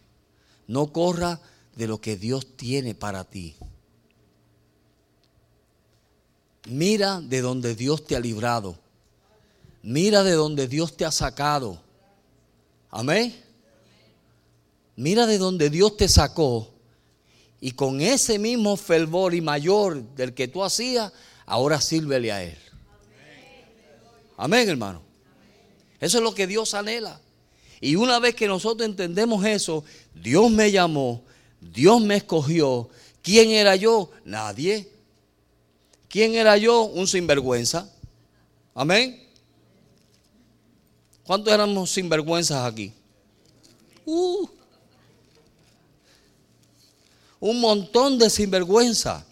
No 0.67 0.91
corras 0.91 1.39
de 1.77 1.87
lo 1.87 2.01
que 2.01 2.17
Dios 2.17 2.57
tiene 2.57 2.95
para 2.95 3.23
ti. 3.23 3.55
Mira 6.67 7.21
de 7.21 7.41
donde 7.41 7.75
Dios 7.75 8.05
te 8.05 8.15
ha 8.15 8.19
librado. 8.19 8.77
Mira 9.81 10.23
de 10.23 10.33
donde 10.33 10.67
Dios 10.67 10.97
te 10.97 11.05
ha 11.05 11.11
sacado. 11.11 11.81
Amén. 12.89 13.35
Mira 14.95 15.25
de 15.25 15.37
donde 15.37 15.69
Dios 15.69 15.95
te 15.95 16.09
sacó. 16.09 16.69
Y 17.61 17.71
con 17.71 18.01
ese 18.01 18.37
mismo 18.37 18.75
fervor 18.75 19.33
y 19.33 19.41
mayor 19.41 20.03
del 20.15 20.33
que 20.33 20.47
tú 20.47 20.63
hacías, 20.63 21.11
ahora 21.45 21.79
sírvele 21.79 22.31
a 22.31 22.43
Él. 22.43 22.57
Amén, 24.35 24.67
hermano. 24.67 25.01
Eso 25.99 26.17
es 26.17 26.23
lo 26.23 26.35
que 26.35 26.47
Dios 26.47 26.73
anhela. 26.73 27.19
Y 27.79 27.95
una 27.95 28.19
vez 28.19 28.35
que 28.35 28.47
nosotros 28.47 28.87
entendemos 28.87 29.45
eso, 29.45 29.83
Dios 30.13 30.51
me 30.51 30.71
llamó, 30.71 31.23
Dios 31.61 32.01
me 32.01 32.17
escogió. 32.17 32.89
¿Quién 33.21 33.51
era 33.51 33.75
yo? 33.75 34.11
Nadie. 34.25 34.96
¿Quién 36.17 36.33
era 36.33 36.57
yo? 36.57 36.85
Un 36.85 37.05
sinvergüenza. 37.05 37.87
Amén. 38.73 39.23
¿Cuántos 41.23 41.53
éramos 41.53 41.91
sinvergüenzas 41.91 42.65
aquí? 42.65 42.91
Uh. 44.03 44.47
un 47.39 47.59
montón 47.59 48.17
de 48.17 48.31
sinvergüenza. 48.31 49.23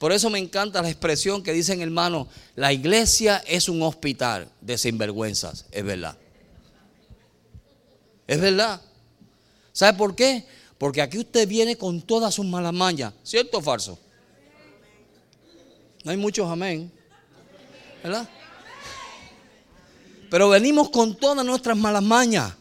Por 0.00 0.10
eso 0.10 0.28
me 0.28 0.40
encanta 0.40 0.82
la 0.82 0.90
expresión 0.90 1.40
que 1.40 1.52
dicen 1.52 1.80
hermano, 1.80 2.26
la 2.56 2.72
iglesia 2.72 3.36
es 3.46 3.68
un 3.68 3.80
hospital 3.82 4.50
de 4.60 4.76
sinvergüenzas. 4.76 5.66
Es 5.70 5.84
verdad. 5.84 6.18
Es 8.26 8.40
verdad. 8.40 8.80
¿Sabe 9.72 9.96
por 9.96 10.16
qué? 10.16 10.44
Porque 10.78 11.00
aquí 11.00 11.18
usted 11.18 11.46
viene 11.46 11.78
con 11.78 12.02
todas 12.02 12.34
sus 12.34 12.44
malas 12.44 12.72
mañas. 12.72 13.14
¿Cierto 13.22 13.58
o 13.58 13.62
falso? 13.62 14.00
No 16.04 16.10
hay 16.10 16.18
muchos 16.18 16.48
amén. 16.48 16.92
¿Verdad? 18.02 18.28
Pero 20.30 20.50
venimos 20.50 20.90
con 20.90 21.16
todas 21.16 21.44
nuestras 21.44 21.76
malas 21.76 22.02
mañas. 22.02 22.52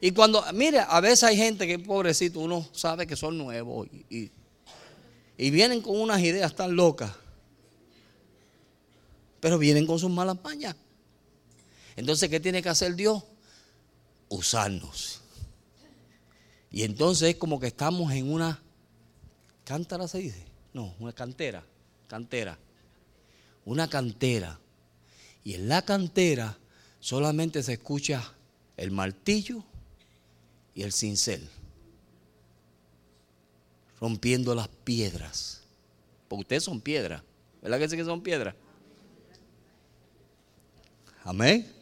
Y 0.00 0.12
cuando, 0.12 0.44
mire, 0.52 0.78
a 0.78 1.00
veces 1.00 1.24
hay 1.24 1.36
gente 1.36 1.66
que 1.66 1.78
pobrecito, 1.78 2.40
uno 2.40 2.66
sabe 2.72 3.06
que 3.06 3.16
son 3.16 3.36
nuevos 3.36 3.88
y, 4.08 4.30
y 5.36 5.50
vienen 5.50 5.80
con 5.80 6.00
unas 6.00 6.20
ideas 6.20 6.54
tan 6.54 6.74
locas. 6.74 7.12
Pero 9.40 9.58
vienen 9.58 9.86
con 9.86 9.98
sus 9.98 10.10
malas 10.10 10.36
mañas. 10.42 10.76
Entonces, 11.96 12.28
¿qué 12.28 12.38
tiene 12.38 12.62
que 12.62 12.68
hacer 12.68 12.94
Dios? 12.94 13.24
Usarnos. 14.28 15.20
Y 16.70 16.84
entonces 16.84 17.30
es 17.30 17.36
como 17.36 17.58
que 17.58 17.66
estamos 17.66 18.12
en 18.12 18.32
una 18.32 18.62
cántara, 19.64 20.06
se 20.06 20.18
dice. 20.18 20.44
No, 20.72 20.94
una 21.00 21.12
cantera 21.12 21.64
cantera. 22.12 22.58
Una 23.64 23.88
cantera. 23.88 24.60
Y 25.44 25.54
en 25.54 25.66
la 25.66 25.80
cantera 25.80 26.58
solamente 27.00 27.62
se 27.62 27.72
escucha 27.72 28.34
el 28.76 28.90
martillo 28.90 29.64
y 30.74 30.82
el 30.82 30.92
cincel. 30.92 31.48
Rompiendo 33.98 34.54
las 34.54 34.68
piedras. 34.68 35.62
Porque 36.28 36.42
ustedes 36.42 36.64
son 36.64 36.82
piedras. 36.82 37.22
¿Verdad 37.62 37.78
que 37.78 37.88
sí 37.88 37.96
que 37.96 38.04
son 38.04 38.20
piedras? 38.20 38.54
Amén. 41.24 41.72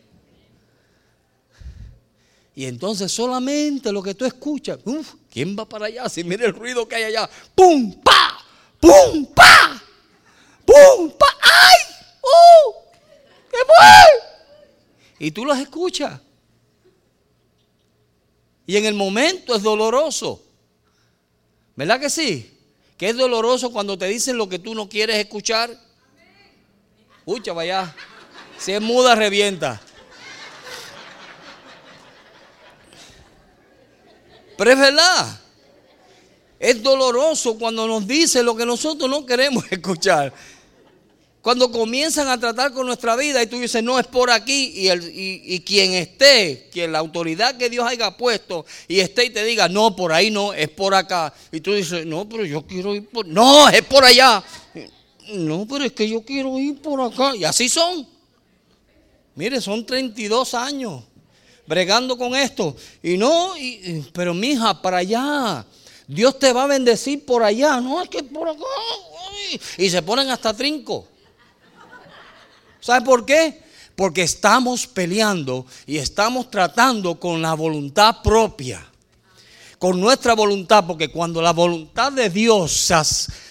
Y 2.55 2.67
entonces 2.67 3.11
solamente 3.11 3.91
lo 3.91 4.01
que 4.01 4.15
tú 4.15 4.25
escuchas, 4.25 4.79
¿quién 5.29 5.57
va 5.59 5.69
para 5.69 5.87
allá? 5.87 6.09
Si 6.09 6.23
mira 6.23 6.47
el 6.47 6.55
ruido 6.55 6.87
que 6.87 6.95
hay 6.95 7.03
allá, 7.05 7.29
¡pum, 7.57 8.01
pa! 8.01 8.45
¡pum, 8.79 9.27
pa! 9.35 9.90
¡Pum, 10.71 11.11
pa! 11.11 11.27
¡ay! 11.41 11.95
¡uh! 12.23 12.73
¿Qué 13.51 13.59
fue? 13.59 15.27
Y 15.27 15.31
tú 15.31 15.45
los 15.45 15.59
escuchas. 15.59 16.21
Y 18.67 18.77
en 18.77 18.87
el 18.87 18.95
momento 18.95 19.55
es 19.55 19.63
doloroso. 19.63 20.43
¿Verdad 21.75 21.99
que 21.99 22.09
sí? 22.09 22.57
Que 22.97 23.09
es 23.09 23.17
doloroso 23.17 23.73
cuando 23.73 23.99
te 23.99 24.07
dicen 24.07 24.37
lo 24.37 24.49
que 24.49 24.59
tú 24.59 24.75
no 24.75 24.89
quieres 24.89 25.17
escuchar. 25.17 25.77
Uy, 27.25 27.41
vaya. 27.55 27.95
Si 28.59 28.73
es 28.73 28.81
muda, 28.81 29.15
revienta. 29.15 29.81
Pero 34.57 34.71
es 34.71 34.79
verdad. 34.79 35.41
Es 36.59 36.83
doloroso 36.83 37.59
cuando 37.59 37.89
nos 37.89 38.07
dice 38.07 38.43
lo 38.43 38.55
que 38.55 38.67
nosotros 38.67 39.09
no 39.09 39.25
queremos 39.25 39.65
escuchar. 39.71 40.33
Cuando 41.43 41.73
comienzan 41.73 42.29
a 42.29 42.39
tratar 42.39 42.73
con 42.73 42.87
nuestra 42.87 43.17
vida 43.17 43.43
y 43.43 43.47
tú 43.47 43.59
dices, 43.59 43.83
no, 43.83 43.99
es 43.99 44.07
por 44.07 44.31
aquí, 44.31 44.73
y, 44.75 44.89
el, 44.89 45.11
y, 45.13 45.61
quien 45.61 45.95
esté, 45.95 46.69
que 46.71 46.87
la 46.87 46.99
autoridad 46.99 47.57
que 47.57 47.71
Dios 47.71 47.87
haya 47.87 48.15
puesto 48.15 48.67
y 48.87 49.01
esté 49.01 49.25
y 49.25 49.31
te 49.31 49.43
diga, 49.43 49.67
no, 49.67 49.97
por 49.97 50.13
ahí 50.13 50.31
no, 50.31 50.53
es 50.53 50.69
por 50.69 50.95
acá. 50.95 51.33
Y 51.51 51.61
tú 51.61 51.73
dices, 51.73 52.05
no, 52.05 52.29
pero 52.29 52.45
yo 52.45 52.67
quiero 52.67 52.95
ir 52.95 53.09
por... 53.09 53.27
No, 53.27 53.71
es 53.71 53.83
por 53.83 54.05
allá. 54.05 54.45
No, 55.33 55.67
pero 55.67 55.85
es 55.85 55.93
que 55.93 56.07
yo 56.07 56.23
quiero 56.23 56.59
ir 56.59 56.83
por 56.83 57.01
acá. 57.01 57.35
Y 57.35 57.45
así 57.45 57.71
son. 57.71 58.07
Mire, 59.35 59.63
son 59.63 59.87
32 59.87 60.53
años 60.53 61.05
bregando 61.67 62.19
con 62.19 62.35
esto. 62.35 62.77
Y 63.03 63.17
no, 63.17 63.57
y, 63.57 64.05
pero 64.13 64.35
mija, 64.35 64.83
para 64.83 64.99
allá. 64.99 65.65
Dios 66.07 66.39
te 66.39 66.53
va 66.53 66.65
a 66.65 66.67
bendecir 66.67 67.25
por 67.25 67.43
allá. 67.43 67.81
No, 67.81 68.03
es 68.03 68.11
que 68.11 68.23
por 68.25 68.47
acá. 68.47 68.61
Y 69.79 69.89
se 69.89 70.03
ponen 70.03 70.29
hasta 70.29 70.53
trinco. 70.53 71.07
¿Sabe 72.81 73.05
por 73.05 73.25
qué? 73.25 73.63
Porque 73.95 74.23
estamos 74.23 74.87
peleando 74.87 75.67
y 75.87 75.99
estamos 75.99 76.51
tratando 76.51 77.21
con 77.21 77.43
la 77.43 77.55
voluntad 77.55 78.17
propia. 78.25 78.87
Con 79.79 79.99
nuestra 80.01 80.35
voluntad, 80.35 80.85
porque 80.87 81.09
cuando 81.09 81.41
la 81.41 81.53
voluntad 81.53 82.13
de 82.13 82.29
Dios 82.29 82.93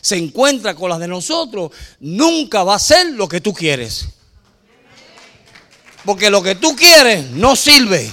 se, 0.01 0.17
encuentra 0.17 0.75
con 0.75 0.89
la 0.89 1.00
de 1.00 1.07
nosotros, 1.07 1.71
nunca 2.00 2.63
va 2.63 2.75
a 2.75 2.79
ser 2.79 3.13
lo 3.13 3.27
que 3.27 3.41
tú 3.41 3.53
quieres. 3.53 4.09
Porque 6.05 6.29
lo 6.29 6.41
que 6.41 6.55
tú 6.55 6.75
quieres 6.75 7.29
no 7.31 7.55
sirve. 7.55 8.12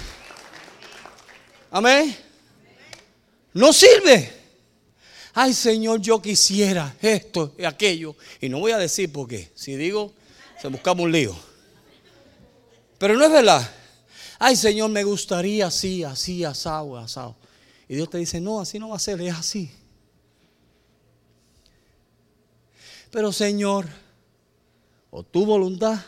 Amén. 1.70 2.16
No 3.52 3.72
sirve. 3.72 4.32
Ay 5.34 5.52
Señor, 5.52 6.00
yo 6.00 6.20
quisiera 6.20 6.96
esto 7.02 7.54
y 7.58 7.64
aquello. 7.64 8.16
Y 8.40 8.48
no 8.48 8.58
voy 8.58 8.72
a 8.72 8.78
decir 8.78 9.12
por 9.12 9.28
qué. 9.28 9.50
Si 9.54 9.76
digo, 9.76 10.14
se 10.60 10.68
buscamos 10.68 11.04
un 11.04 11.12
lío. 11.12 11.36
Pero 12.98 13.14
no 13.14 13.24
es 13.24 13.30
verdad. 13.30 13.70
Ay, 14.38 14.56
Señor, 14.56 14.90
me 14.90 15.04
gustaría 15.04 15.66
así, 15.66 16.04
así, 16.04 16.44
asado, 16.44 16.96
asado. 16.96 17.36
Y 17.88 17.94
Dios 17.94 18.10
te 18.10 18.18
dice, 18.18 18.40
no, 18.40 18.60
así 18.60 18.78
no 18.78 18.90
va 18.90 18.96
a 18.96 19.00
ser, 19.00 19.20
es 19.20 19.34
así. 19.34 19.70
Pero 23.10 23.32
Señor, 23.32 23.86
o 25.10 25.22
tu 25.22 25.46
voluntad 25.46 25.98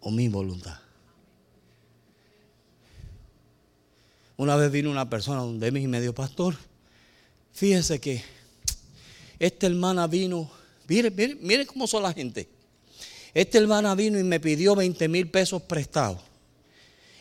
o 0.00 0.10
mi 0.10 0.28
voluntad. 0.28 0.78
Una 4.36 4.56
vez 4.56 4.70
vino 4.70 4.90
una 4.90 5.08
persona 5.08 5.40
donde 5.40 5.70
mi 5.70 5.86
medio 5.86 6.14
pastor. 6.14 6.56
Fíjese 7.52 8.00
que 8.00 8.22
esta 9.38 9.66
hermana 9.66 10.06
vino. 10.06 10.50
Mire, 10.88 11.10
mire, 11.10 11.34
mire 11.36 11.66
cómo 11.66 11.86
son 11.86 12.02
la 12.02 12.12
gente. 12.12 12.48
Este 13.34 13.58
hermana 13.58 13.96
vino 13.96 14.18
y 14.18 14.22
me 14.22 14.38
pidió 14.38 14.76
20 14.76 15.08
mil 15.08 15.28
pesos 15.28 15.60
prestados. 15.62 16.22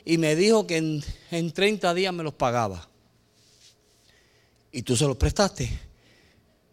Y 0.06 0.20
me 0.20 0.36
dijo 0.36 0.68
que 0.68 1.02
en, 1.32 1.52
30 1.52 1.94
días 1.96 2.14
me 2.14 2.24
los 2.24 2.36
pagaba. 2.36 2.88
¿Y 4.72 4.84
tú 4.84 4.96
se 4.96 5.06
los 5.06 5.18
prestaste? 5.18 5.70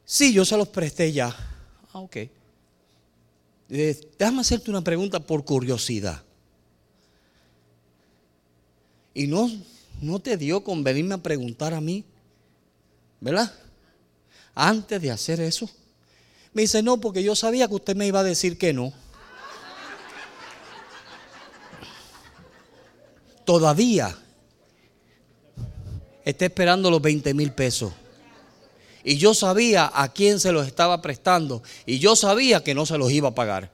Sí, 0.05 0.33
yo 0.35 0.45
se 0.45 0.57
los 0.59 0.69
presté 0.69 1.11
ya. 1.11 1.35
Ah, 1.93 2.01
ok. 2.01 2.17
Eh, 3.71 4.01
déjame 4.19 4.41
hacerte 4.41 4.71
una 4.71 4.83
pregunta 4.83 5.21
por 5.21 5.45
curiosidad. 5.45 6.23
¿Y 9.15 9.27
no, 9.27 9.51
no 10.03 10.19
te 10.19 10.37
dio 10.37 10.63
con 10.63 10.85
venirme 10.85 11.15
a 11.15 11.19
preguntar 11.19 11.73
a 11.73 11.81
mí? 11.81 12.05
¿Verdad? 13.21 13.53
Antes 14.55 15.01
de 15.01 15.11
hacer 15.11 15.41
eso. 15.41 15.71
Me 16.53 16.63
dice, 16.63 16.83
no, 16.83 17.01
porque 17.01 17.23
yo 17.23 17.37
sabía 17.37 17.69
que 17.69 17.75
usted 17.75 17.97
me 17.97 18.07
iba 18.07 18.21
a 18.21 18.25
decir 18.25 18.59
que 18.59 18.73
no. 18.73 18.93
Todavía 23.51 24.17
está 26.25 26.45
esperando 26.45 26.89
los 26.89 27.03
20 27.03 27.35
mil 27.35 27.51
pesos. 27.51 27.93
Y 29.03 29.17
yo 29.17 29.35
sabía 29.35 29.91
a 29.93 30.13
quién 30.13 30.39
se 30.39 30.53
los 30.53 30.69
estaba 30.69 31.03
prestando. 31.03 31.61
Y 31.85 31.99
yo 31.99 32.15
sabía 32.15 32.63
que 32.63 32.77
no 32.77 32.87
se 32.87 32.97
los 32.97 33.11
iba 33.11 33.31
a 33.31 33.35
pagar. 33.35 33.73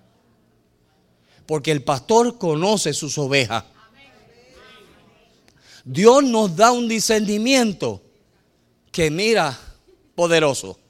Porque 1.44 1.72
el 1.72 1.82
pastor 1.82 2.38
conoce 2.38 2.94
sus 2.94 3.18
ovejas. 3.18 3.64
Dios 5.84 6.24
nos 6.24 6.56
da 6.56 6.72
un 6.72 6.88
discernimiento 6.88 8.00
que 8.90 9.10
mira 9.10 9.60
poderoso. 10.14 10.80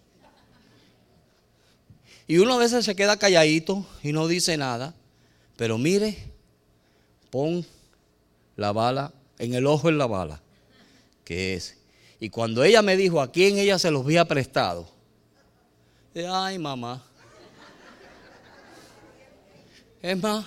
Y 2.28 2.38
uno 2.38 2.54
a 2.54 2.58
veces 2.58 2.84
se 2.84 2.94
queda 2.94 3.18
calladito 3.18 3.84
y 4.04 4.12
no 4.12 4.28
dice 4.28 4.56
nada. 4.56 4.94
Pero 5.56 5.76
mire, 5.76 6.30
pon 7.30 7.66
la 8.56 8.72
bala, 8.72 9.12
en 9.38 9.54
el 9.54 9.66
ojo 9.66 9.88
en 9.88 9.98
la 9.98 10.06
bala, 10.06 10.42
que 11.24 11.54
es. 11.54 11.76
Y 12.18 12.30
cuando 12.30 12.64
ella 12.64 12.82
me 12.82 12.96
dijo 12.96 13.20
a 13.20 13.30
quién 13.30 13.58
ella 13.58 13.78
se 13.78 13.90
los 13.90 14.04
había 14.04 14.24
prestado, 14.24 14.88
de, 16.14 16.26
ay 16.26 16.58
mamá. 16.58 17.04
Es 20.00 20.16
más, 20.22 20.46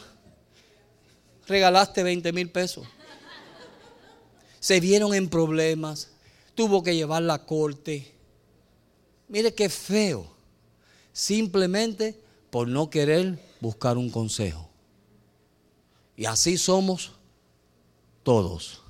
regalaste 1.47 2.01
20 2.01 2.33
mil 2.33 2.49
pesos. 2.49 2.87
Se 4.59 4.79
vieron 4.79 5.13
en 5.13 5.29
problemas, 5.29 6.09
tuvo 6.55 6.81
que 6.81 6.95
llevar 6.95 7.21
la 7.21 7.45
corte. 7.45 8.11
Mire 9.27 9.53
qué 9.53 9.69
feo, 9.69 10.33
simplemente 11.13 12.19
por 12.49 12.67
no 12.67 12.89
querer 12.89 13.37
buscar 13.59 13.97
un 13.97 14.09
consejo. 14.09 14.69
Y 16.15 16.25
así 16.25 16.57
somos 16.57 17.11
todos. 18.29 18.81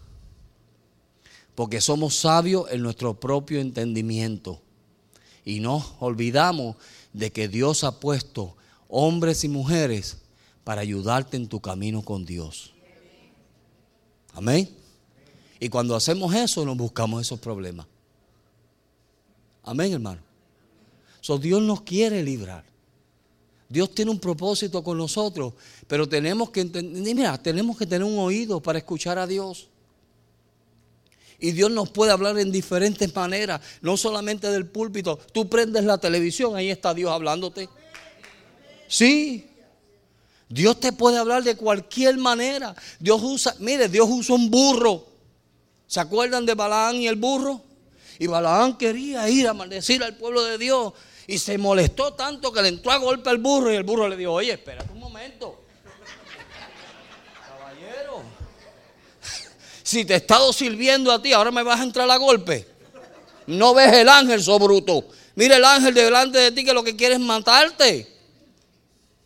Porque 1.55 1.79
somos 1.79 2.13
sabios 2.13 2.69
en 2.71 2.81
nuestro 2.81 3.17
propio 3.17 3.61
entendimiento. 3.61 4.59
Y 5.45 5.61
no 5.61 5.95
olvidamos 6.01 6.75
de 7.13 7.31
que 7.31 7.47
Dios 7.47 7.85
ha 7.85 8.01
puesto 8.01 8.57
hombres 8.89 9.45
y 9.45 9.47
mujeres 9.47 10.17
para 10.65 10.81
ayudarte 10.81 11.37
en 11.37 11.47
tu 11.47 11.61
camino 11.61 12.01
con 12.01 12.25
Dios. 12.25 12.73
Amén. 14.33 14.69
Y 15.57 15.69
cuando 15.69 15.95
hacemos 15.95 16.35
eso, 16.35 16.65
nos 16.65 16.75
buscamos 16.75 17.21
esos 17.21 17.39
problemas. 17.39 17.87
Amén, 19.63 19.93
hermano. 19.93 20.19
So, 21.21 21.37
Dios 21.37 21.61
nos 21.61 21.83
quiere 21.83 22.21
librar. 22.23 22.65
Dios 23.69 23.93
tiene 23.93 24.09
un 24.09 24.19
propósito 24.19 24.83
con 24.83 24.97
nosotros, 24.97 25.53
pero 25.87 26.09
tenemos 26.09 26.49
que 26.49 26.65
mira, 26.65 27.37
tenemos 27.37 27.77
que 27.77 27.85
tener 27.85 28.03
un 28.03 28.17
oído 28.17 28.59
para 28.59 28.79
escuchar 28.79 29.19
a 29.19 29.27
Dios. 29.27 29.69
Y 31.39 31.51
Dios 31.51 31.71
nos 31.71 31.89
puede 31.89 32.11
hablar 32.11 32.37
en 32.39 32.51
diferentes 32.51 33.15
maneras, 33.15 33.61
no 33.81 33.95
solamente 33.95 34.49
del 34.51 34.65
púlpito. 34.65 35.17
Tú 35.31 35.47
prendes 35.47 35.85
la 35.85 35.97
televisión, 35.99 36.55
ahí 36.55 36.69
está 36.69 36.93
Dios 36.93 37.11
hablándote. 37.11 37.69
Sí. 38.87 39.45
Dios 40.49 40.79
te 40.79 40.91
puede 40.91 41.17
hablar 41.17 41.43
de 41.43 41.55
cualquier 41.55 42.17
manera. 42.17 42.75
Dios 42.99 43.21
usa, 43.23 43.55
mire, 43.59 43.87
Dios 43.87 44.09
usa 44.09 44.35
un 44.35 44.49
burro. 44.49 45.05
¿Se 45.87 45.99
acuerdan 45.99 46.45
de 46.45 46.55
Balaán 46.55 46.97
y 46.97 47.07
el 47.07 47.15
burro? 47.15 47.61
Y 48.17 48.27
Balaán 48.27 48.77
quería 48.77 49.29
ir 49.29 49.47
a 49.47 49.53
maldecir 49.53 50.03
al 50.03 50.17
pueblo 50.17 50.43
de 50.43 50.57
Dios. 50.57 50.93
Y 51.29 51.37
se 51.37 51.59
molestó 51.59 52.15
tanto 52.15 52.51
que 52.51 52.59
le 52.59 52.69
entró 52.69 52.91
a 52.91 52.97
golpe 52.97 53.29
al 53.29 53.37
burro 53.37 53.71
y 53.71 53.75
el 53.75 53.83
burro 53.83 54.09
le 54.09 54.17
dijo, 54.17 54.31
oye, 54.33 54.51
espérate 54.53 54.91
un 54.91 54.97
momento. 54.97 55.61
Caballero, 57.47 58.23
si 59.83 60.05
te 60.05 60.15
he 60.15 60.17
estado 60.17 60.51
sirviendo 60.51 61.11
a 61.11 61.21
ti, 61.21 61.31
ahora 61.31 61.51
me 61.51 61.61
vas 61.61 61.81
a 61.81 61.83
entrar 61.83 62.09
a 62.09 62.17
golpe. 62.17 62.67
No 63.45 63.75
ves 63.75 63.93
el 63.93 64.09
ángel, 64.09 64.41
so 64.41 64.57
bruto. 64.57 65.05
Mira 65.35 65.57
el 65.57 65.65
ángel 65.65 65.93
delante 65.93 66.39
de 66.39 66.51
ti 66.51 66.65
que 66.65 66.73
lo 66.73 66.83
que 66.83 66.95
quiere 66.95 67.13
es 67.13 67.21
matarte. 67.21 68.11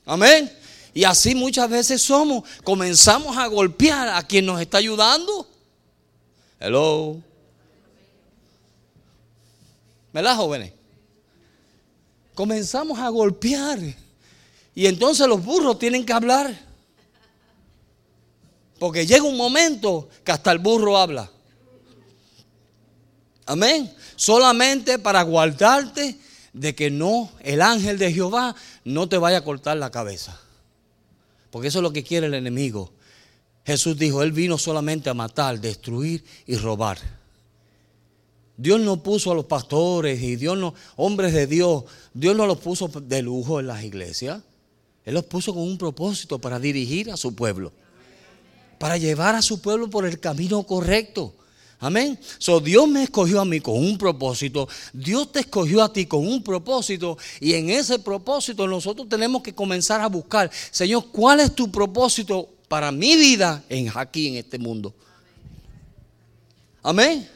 Amén. 0.06 0.52
Y 0.94 1.06
así 1.06 1.34
muchas 1.34 1.70
veces 1.70 2.02
somos. 2.02 2.44
Comenzamos 2.66 3.38
a 3.38 3.48
golpear 3.48 4.10
a 4.10 4.22
quien 4.24 4.46
nos 4.46 4.60
está 4.60 4.80
ayudando. 4.80 5.48
Hello. 6.60 7.16
¿Verdad, 10.12 10.36
jóvenes? 10.36 10.83
Comenzamos 12.36 13.00
a 13.00 13.10
golpear. 13.10 13.80
Y 14.76 14.88
entonces 14.88 15.28
los 15.28 15.44
burros 15.44 15.78
tienen 15.80 16.06
que 16.06 16.14
hablar. 16.14 16.58
Porque 18.80 19.06
llega 19.06 19.24
un 19.24 19.38
momento 19.38 20.10
que 20.24 20.32
hasta 20.32 20.52
el 20.52 20.60
burro 20.60 20.98
habla. 20.98 21.30
Amén. 23.46 23.94
Solamente 24.16 25.00
para 25.00 25.22
guardarte 25.22 26.18
de 26.54 26.76
que 26.76 26.90
no, 26.90 27.32
el 27.42 27.62
ángel 27.62 27.98
de 27.98 28.14
Jehová 28.14 28.56
no 28.84 29.10
te 29.10 29.18
vaya 29.18 29.40
a 29.40 29.44
cortar 29.44 29.78
la 29.78 29.92
cabeza. 29.92 30.40
Porque 31.50 31.68
eso 31.68 31.80
es 31.80 31.84
lo 31.84 31.94
que 31.94 32.04
quiere 32.04 32.28
el 32.28 32.34
enemigo. 32.34 32.92
Jesús 33.66 33.98
dijo, 33.98 34.24
Él 34.24 34.32
vino 34.32 34.58
solamente 34.58 35.10
a 35.10 35.14
matar, 35.14 35.60
destruir 35.60 36.24
y 36.46 36.58
robar. 36.58 36.98
Dios 38.56 38.80
no 38.80 39.02
puso 39.02 39.32
a 39.32 39.36
los 39.36 39.46
pastores 39.46 40.22
y 40.22 40.36
Dios 40.36 40.58
no, 40.58 40.74
hombres 40.96 41.34
de 41.34 41.48
Dios, 41.48 41.86
Dios 42.14 42.36
no 42.36 42.46
los 42.46 42.60
puso 42.60 42.88
de 42.88 43.22
lujo 43.22 43.60
en 43.60 43.68
las 43.68 43.84
iglesias. 43.84 44.42
Él 45.06 45.16
los 45.16 45.26
puso 45.26 45.54
con 45.54 45.64
un 45.64 45.78
propósito 45.78 46.40
para 46.40 46.60
dirigir 46.60 47.12
a 47.12 47.18
su 47.18 47.36
pueblo, 47.36 47.74
para 48.80 48.98
llevar 48.98 49.36
a 49.36 49.42
su 49.42 49.62
pueblo 49.62 49.90
por 49.90 50.06
el 50.06 50.20
camino 50.20 50.64
correcto. 50.64 51.34
Amén. 51.80 52.18
So, 52.38 52.62
Dios 52.62 52.88
me 52.88 53.04
escogió 53.04 53.42
a 53.42 53.46
mí 53.46 53.60
con 53.60 53.76
un 53.76 53.98
propósito. 53.98 54.70
Dios 54.94 55.34
te 55.34 55.42
escogió 55.42 55.84
a 55.84 55.92
ti 55.92 56.06
con 56.06 56.26
un 56.26 56.42
propósito. 56.42 57.18
Y 57.42 57.56
en 57.56 57.70
ese 57.70 58.00
propósito 58.00 58.66
nosotros 58.66 59.10
tenemos 59.10 59.44
que 59.44 59.54
comenzar 59.54 60.00
a 60.00 60.08
buscar, 60.08 60.50
Señor, 60.72 61.08
¿cuál 61.12 61.42
es 61.42 61.54
tu 61.54 61.70
propósito 61.70 62.48
para 62.70 62.90
mi 62.90 63.18
vida 63.18 63.66
en 63.68 63.92
aquí 63.94 64.30
en 64.30 64.36
este 64.36 64.58
mundo? 64.58 64.94
Amén. 66.82 67.30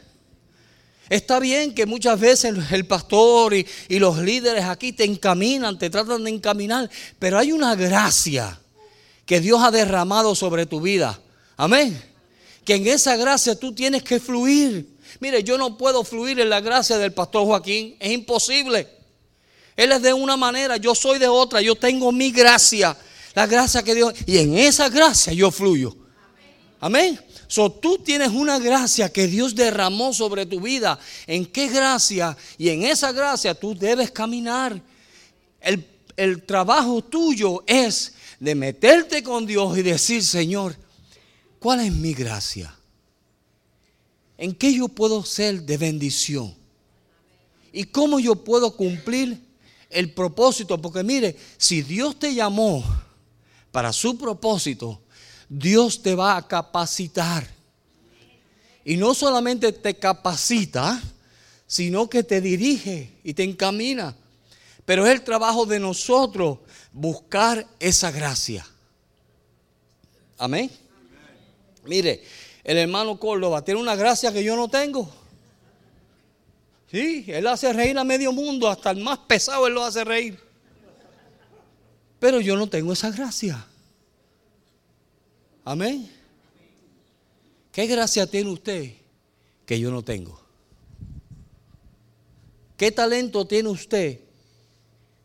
Está 1.08 1.40
bien 1.40 1.74
que 1.74 1.86
muchas 1.86 2.18
veces 2.20 2.54
el 2.70 2.86
pastor 2.86 3.54
y, 3.54 3.66
los 3.88 4.18
líderes 4.18 4.64
aquí 4.64 4.92
te 4.92 5.04
encaminan, 5.04 5.78
te 5.78 5.90
tratan 5.90 6.24
de 6.24 6.30
encaminar, 6.30 6.90
pero 7.18 7.38
hay 7.38 7.52
una 7.52 7.74
gracia 7.74 8.60
que 9.24 9.40
Dios 9.40 9.62
ha 9.62 9.70
derramado 9.70 10.34
sobre 10.34 10.66
tu 10.66 10.80
vida. 10.80 11.20
Amén 11.56 12.08
que 12.68 12.74
en 12.74 12.86
esa 12.86 13.16
gracia 13.16 13.58
tú 13.58 13.72
tienes 13.72 14.02
que 14.02 14.20
fluir. 14.20 14.86
Mire, 15.20 15.42
yo 15.42 15.56
no 15.56 15.78
puedo 15.78 16.04
fluir 16.04 16.38
en 16.38 16.50
la 16.50 16.60
gracia 16.60 16.98
del 16.98 17.14
pastor 17.14 17.46
Joaquín, 17.46 17.96
es 17.98 18.12
imposible. 18.12 18.86
Él 19.74 19.90
es 19.90 20.02
de 20.02 20.12
una 20.12 20.36
manera, 20.36 20.76
yo 20.76 20.94
soy 20.94 21.18
de 21.18 21.28
otra, 21.28 21.62
yo 21.62 21.76
tengo 21.76 22.12
mi 22.12 22.30
gracia, 22.30 22.94
la 23.34 23.46
gracia 23.46 23.82
que 23.82 23.94
Dios, 23.94 24.12
y 24.26 24.36
en 24.36 24.58
esa 24.58 24.90
gracia 24.90 25.32
yo 25.32 25.50
fluyo. 25.50 25.96
Amén. 26.78 27.18
So, 27.48 27.72
tú 27.72 27.98
tienes 27.98 28.28
una 28.28 28.58
gracia 28.58 29.12
que 29.12 29.26
Dios 29.26 29.54
derramó 29.54 30.14
sobre 30.14 30.46
tu 30.46 30.60
vida. 30.60 30.98
¿En 31.26 31.44
qué 31.44 31.68
gracia? 31.68 32.36
Y 32.56 32.68
en 32.68 32.84
esa 32.84 33.10
gracia 33.10 33.54
tú 33.54 33.74
debes 33.74 34.10
caminar. 34.12 34.80
El, 35.60 35.84
el 36.16 36.42
trabajo 36.44 37.02
tuyo 37.02 37.64
es 37.66 38.14
de 38.38 38.54
meterte 38.54 39.22
con 39.22 39.46
Dios 39.46 39.76
y 39.76 39.82
decir, 39.82 40.22
Señor, 40.22 40.76
¿Cuál 41.58 41.80
es 41.80 41.92
mi 41.92 42.14
gracia? 42.14 42.74
¿En 44.36 44.54
qué 44.54 44.72
yo 44.72 44.88
puedo 44.88 45.24
ser 45.24 45.62
de 45.62 45.76
bendición? 45.76 46.54
¿Y 47.72 47.84
cómo 47.84 48.20
yo 48.20 48.36
puedo 48.36 48.76
cumplir 48.76 49.40
el 49.90 50.12
propósito? 50.12 50.80
Porque 50.80 51.02
mire, 51.02 51.36
si 51.56 51.82
Dios 51.82 52.18
te 52.18 52.34
llamó 52.34 52.84
para 53.72 53.92
su 53.92 54.16
propósito, 54.16 55.00
Dios 55.48 56.02
te 56.02 56.14
va 56.14 56.36
a 56.36 56.46
capacitar. 56.46 57.46
Y 58.84 58.96
no 58.96 59.14
solamente 59.14 59.72
te 59.72 59.94
capacita, 59.94 61.02
sino 61.66 62.08
que 62.08 62.22
te 62.22 62.40
dirige 62.40 63.12
y 63.22 63.34
te 63.34 63.42
encamina. 63.42 64.16
Pero 64.84 65.06
es 65.06 65.12
el 65.12 65.22
trabajo 65.22 65.66
de 65.66 65.78
nosotros 65.78 66.58
buscar 66.92 67.66
esa 67.78 68.10
gracia. 68.10 68.66
Amén. 70.38 70.70
Mire, 71.84 72.22
el 72.64 72.78
hermano 72.78 73.18
Córdoba 73.18 73.62
tiene 73.62 73.80
una 73.80 73.96
gracia 73.96 74.32
que 74.32 74.42
yo 74.42 74.56
no 74.56 74.68
tengo. 74.68 75.10
Sí, 76.90 77.26
él 77.28 77.46
hace 77.46 77.72
reír 77.72 77.98
a 77.98 78.04
medio 78.04 78.32
mundo, 78.32 78.68
hasta 78.68 78.90
el 78.90 78.98
más 78.98 79.18
pesado 79.18 79.66
él 79.66 79.74
lo 79.74 79.84
hace 79.84 80.04
reír. 80.04 80.40
Pero 82.18 82.40
yo 82.40 82.56
no 82.56 82.66
tengo 82.66 82.94
esa 82.94 83.10
gracia. 83.10 83.67
Amén. 85.68 86.10
¿Qué 87.70 87.86
gracia 87.86 88.26
tiene 88.26 88.48
usted 88.48 88.90
que 89.66 89.78
yo 89.78 89.90
no 89.90 90.02
tengo? 90.02 90.40
¿Qué 92.78 92.90
talento 92.90 93.46
tiene 93.46 93.68
usted 93.68 94.18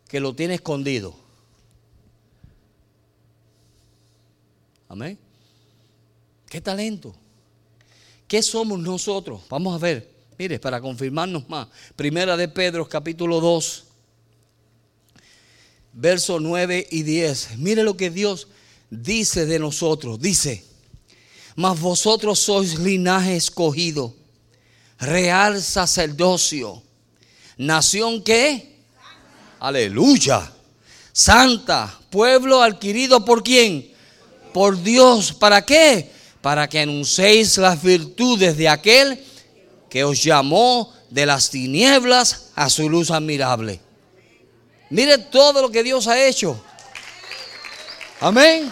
que 0.09 0.19
lo 0.19 0.35
tiene 0.35 0.55
escondido? 0.55 1.15
Amén. 4.89 5.17
¿Qué 6.49 6.59
talento? 6.59 7.15
¿Qué 8.27 8.43
somos 8.43 8.77
nosotros? 8.79 9.43
Vamos 9.47 9.73
a 9.73 9.77
ver. 9.77 10.11
Mire, 10.37 10.59
para 10.59 10.81
confirmarnos 10.81 11.47
más. 11.47 11.69
Primera 11.95 12.35
de 12.35 12.49
Pedro, 12.49 12.89
capítulo 12.89 13.39
2, 13.39 13.85
versos 15.93 16.41
9 16.41 16.85
y 16.91 17.03
10. 17.03 17.59
Mire 17.59 17.83
lo 17.83 17.95
que 17.95 18.09
Dios 18.09 18.49
dice 18.89 19.45
de 19.45 19.59
nosotros. 19.59 20.19
Dice, 20.19 20.63
mas 21.55 21.79
vosotros 21.79 22.39
sois 22.39 22.75
linaje 22.79 23.35
escogido, 23.35 24.15
real 24.99 25.61
sacerdocio, 25.61 26.81
nación 27.57 28.23
que, 28.23 28.79
aleluya, 29.59 30.51
santa, 31.11 31.99
pueblo 32.09 32.61
adquirido 32.61 33.23
por 33.23 33.43
quién? 33.43 33.91
Por 34.53 34.81
Dios. 34.81 35.33
¿Para 35.33 35.63
qué? 35.63 36.13
para 36.43 36.67
que 36.67 36.81
anunciéis 36.81 37.57
las 37.57 37.81
virtudes 37.81 38.57
de 38.57 38.67
aquel 38.67 39.17
que 39.89 40.03
os 40.03 40.21
llamó 40.21 40.93
de 41.09 41.25
las 41.25 41.49
tinieblas 41.49 42.49
a 42.53 42.69
su 42.69 42.89
luz 42.89 43.11
admirable. 43.11 43.79
Mire 44.89 45.19
todo 45.19 45.61
lo 45.61 45.71
que 45.71 45.83
Dios 45.83 46.05
ha 46.07 46.21
hecho. 46.21 46.61
Amén. 48.23 48.71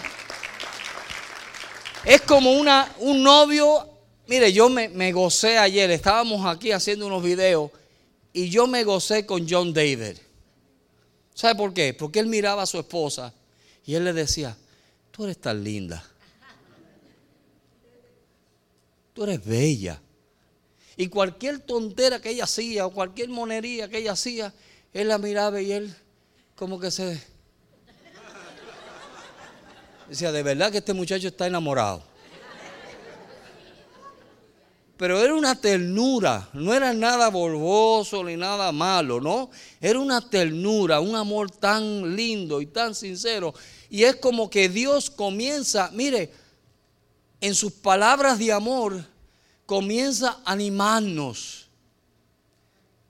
Es 2.06 2.22
como 2.22 2.52
una, 2.52 2.90
un 3.00 3.22
novio. 3.22 3.86
Mire, 4.26 4.50
yo 4.50 4.70
me, 4.70 4.88
me 4.88 5.12
gocé 5.12 5.58
ayer. 5.58 5.90
Estábamos 5.90 6.46
aquí 6.46 6.72
haciendo 6.72 7.06
unos 7.06 7.22
videos 7.22 7.70
y 8.32 8.48
yo 8.48 8.66
me 8.66 8.82
gocé 8.82 9.26
con 9.26 9.46
John 9.46 9.74
David. 9.74 10.16
¿Sabe 11.34 11.54
por 11.56 11.74
qué? 11.74 11.92
Porque 11.92 12.20
él 12.20 12.28
miraba 12.28 12.62
a 12.62 12.66
su 12.66 12.78
esposa 12.78 13.34
y 13.84 13.94
él 13.94 14.04
le 14.06 14.14
decía, 14.14 14.56
tú 15.10 15.24
eres 15.24 15.38
tan 15.38 15.62
linda. 15.62 16.02
tú 19.12 19.24
eres 19.24 19.44
bella. 19.44 20.00
Y 20.96 21.08
cualquier 21.08 21.58
tontera 21.58 22.22
que 22.22 22.30
ella 22.30 22.44
hacía 22.44 22.86
o 22.86 22.90
cualquier 22.90 23.28
monería 23.28 23.86
que 23.86 23.98
ella 23.98 24.12
hacía, 24.12 24.54
él 24.94 25.08
la 25.08 25.18
miraba 25.18 25.60
y 25.60 25.72
él 25.72 25.94
como 26.56 26.80
que 26.80 26.90
se... 26.90 27.31
Decía, 30.12 30.30
de 30.30 30.42
verdad 30.42 30.70
que 30.70 30.76
este 30.76 30.92
muchacho 30.92 31.28
está 31.28 31.46
enamorado. 31.46 32.02
Pero 34.98 35.18
era 35.18 35.34
una 35.34 35.58
ternura, 35.58 36.50
no 36.52 36.74
era 36.74 36.92
nada 36.92 37.30
borboso 37.30 38.22
ni 38.22 38.36
nada 38.36 38.72
malo, 38.72 39.22
¿no? 39.22 39.48
Era 39.80 39.98
una 39.98 40.20
ternura, 40.20 41.00
un 41.00 41.16
amor 41.16 41.50
tan 41.50 42.14
lindo 42.14 42.60
y 42.60 42.66
tan 42.66 42.94
sincero. 42.94 43.54
Y 43.88 44.04
es 44.04 44.16
como 44.16 44.50
que 44.50 44.68
Dios 44.68 45.08
comienza, 45.08 45.88
mire, 45.94 46.30
en 47.40 47.54
sus 47.54 47.72
palabras 47.72 48.38
de 48.38 48.52
amor, 48.52 49.02
comienza 49.64 50.42
a 50.44 50.52
animarnos. 50.52 51.68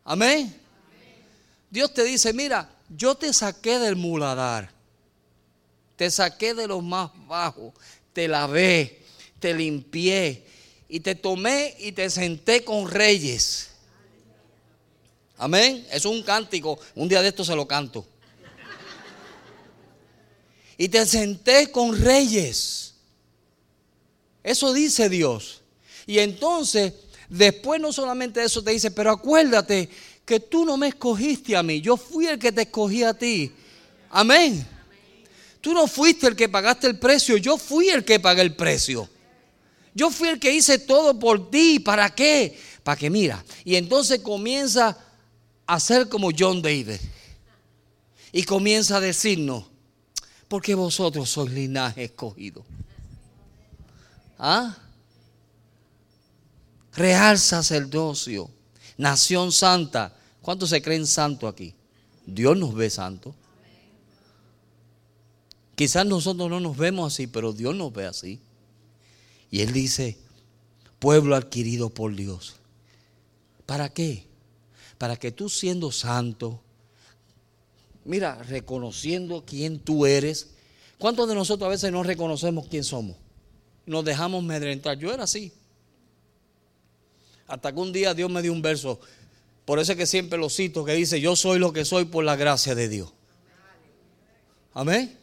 Amén. 0.04 0.56
Dios 1.68 1.92
te 1.92 2.04
dice, 2.04 2.32
mira, 2.32 2.70
yo 2.88 3.16
te 3.16 3.32
saqué 3.32 3.80
del 3.80 3.96
muladar, 3.96 4.70
te 5.96 6.10
saqué 6.10 6.54
de 6.54 6.66
los 6.66 6.82
más 6.82 7.10
bajos, 7.26 7.72
te 8.12 8.28
lavé, 8.28 9.02
te 9.38 9.54
limpié 9.54 10.44
y 10.88 11.00
te 11.00 11.14
tomé 11.14 11.74
y 11.78 11.92
te 11.92 12.08
senté 12.10 12.64
con 12.64 12.90
reyes. 12.90 13.70
Amén. 15.38 15.86
Es 15.90 16.04
un 16.04 16.22
cántico. 16.22 16.78
Un 16.94 17.08
día 17.08 17.20
de 17.20 17.28
esto 17.28 17.44
se 17.44 17.56
lo 17.56 17.66
canto. 17.66 18.06
Y 20.76 20.88
te 20.88 21.04
senté 21.04 21.70
con 21.70 22.00
reyes. 22.00 22.94
Eso 24.42 24.72
dice 24.72 25.08
Dios. 25.08 25.62
Y 26.06 26.18
entonces, 26.18 26.92
después 27.28 27.80
no 27.80 27.92
solamente 27.92 28.42
eso 28.42 28.62
te 28.62 28.72
dice, 28.72 28.90
pero 28.90 29.10
acuérdate 29.10 29.88
que 30.24 30.40
tú 30.40 30.64
no 30.64 30.76
me 30.76 30.88
escogiste 30.88 31.56
a 31.56 31.62
mí, 31.62 31.80
yo 31.80 31.96
fui 31.96 32.26
el 32.26 32.38
que 32.38 32.52
te 32.52 32.62
escogí 32.62 33.02
a 33.02 33.14
ti. 33.14 33.52
Amén. 34.10 34.66
Tú 35.62 35.72
no 35.72 35.86
fuiste 35.86 36.26
el 36.26 36.34
que 36.34 36.48
pagaste 36.48 36.88
el 36.88 36.98
precio, 36.98 37.36
yo 37.36 37.56
fui 37.56 37.88
el 37.88 38.04
que 38.04 38.18
pagué 38.18 38.42
el 38.42 38.54
precio. 38.54 39.08
Yo 39.94 40.10
fui 40.10 40.28
el 40.28 40.40
que 40.40 40.52
hice 40.52 40.80
todo 40.80 41.16
por 41.18 41.50
ti. 41.50 41.78
¿Para 41.78 42.12
qué? 42.12 42.58
Para 42.82 42.98
que 42.98 43.08
mira. 43.08 43.44
Y 43.64 43.76
entonces 43.76 44.18
comienza 44.18 44.98
a 45.64 45.78
ser 45.78 46.08
como 46.08 46.30
John 46.36 46.60
David. 46.62 46.98
Y 48.32 48.42
comienza 48.42 48.96
a 48.96 49.00
decirnos, 49.00 49.66
porque 50.48 50.74
vosotros 50.74 51.30
sois 51.30 51.52
linaje 51.52 52.04
escogido. 52.04 52.64
¿Ah? 54.38 54.76
Real 56.94 57.38
sacerdocio, 57.38 58.50
nación 58.96 59.52
santa. 59.52 60.16
¿Cuántos 60.40 60.70
se 60.70 60.82
creen 60.82 61.06
santo 61.06 61.46
aquí? 61.46 61.72
Dios 62.26 62.56
nos 62.56 62.74
ve 62.74 62.90
santo. 62.90 63.32
Quizás 65.82 66.06
nosotros 66.06 66.48
no 66.48 66.60
nos 66.60 66.76
vemos 66.76 67.12
así, 67.12 67.26
pero 67.26 67.52
Dios 67.52 67.74
nos 67.74 67.92
ve 67.92 68.06
así. 68.06 68.38
Y 69.50 69.62
Él 69.62 69.72
dice, 69.72 70.16
pueblo 71.00 71.34
adquirido 71.34 71.90
por 71.90 72.14
Dios. 72.14 72.54
¿Para 73.66 73.92
qué? 73.92 74.24
Para 74.96 75.16
que 75.16 75.32
tú 75.32 75.48
siendo 75.48 75.90
santo, 75.90 76.62
mira, 78.04 78.40
reconociendo 78.44 79.42
quién 79.44 79.80
tú 79.80 80.06
eres. 80.06 80.50
¿Cuántos 80.98 81.28
de 81.28 81.34
nosotros 81.34 81.66
a 81.66 81.70
veces 81.70 81.90
no 81.90 82.04
reconocemos 82.04 82.68
quién 82.68 82.84
somos? 82.84 83.16
Nos 83.84 84.04
dejamos 84.04 84.44
medrentar. 84.44 84.96
Yo 84.96 85.12
era 85.12 85.24
así. 85.24 85.52
Hasta 87.48 87.72
que 87.72 87.80
un 87.80 87.92
día 87.92 88.14
Dios 88.14 88.30
me 88.30 88.40
dio 88.40 88.52
un 88.52 88.62
verso. 88.62 89.00
Por 89.64 89.80
eso 89.80 89.90
es 89.90 89.98
que 89.98 90.06
siempre 90.06 90.38
lo 90.38 90.48
cito, 90.48 90.84
que 90.84 90.94
dice, 90.94 91.20
yo 91.20 91.34
soy 91.34 91.58
lo 91.58 91.72
que 91.72 91.84
soy 91.84 92.04
por 92.04 92.22
la 92.22 92.36
gracia 92.36 92.76
de 92.76 92.88
Dios. 92.88 93.12
Amén. 94.74 95.21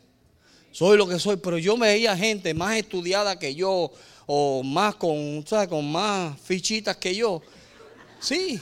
Soy 0.71 0.97
lo 0.97 1.07
que 1.07 1.19
soy, 1.19 1.37
pero 1.37 1.57
yo 1.57 1.77
veía 1.77 2.15
gente 2.15 2.53
más 2.53 2.77
estudiada 2.77 3.39
que 3.39 3.55
yo, 3.55 3.91
o 4.25 4.63
más 4.63 4.95
con, 4.95 5.43
¿sabes? 5.47 5.67
con 5.67 5.91
más 5.91 6.39
fichitas 6.41 6.97
que 6.97 7.15
yo. 7.15 7.41
Sí. 8.19 8.59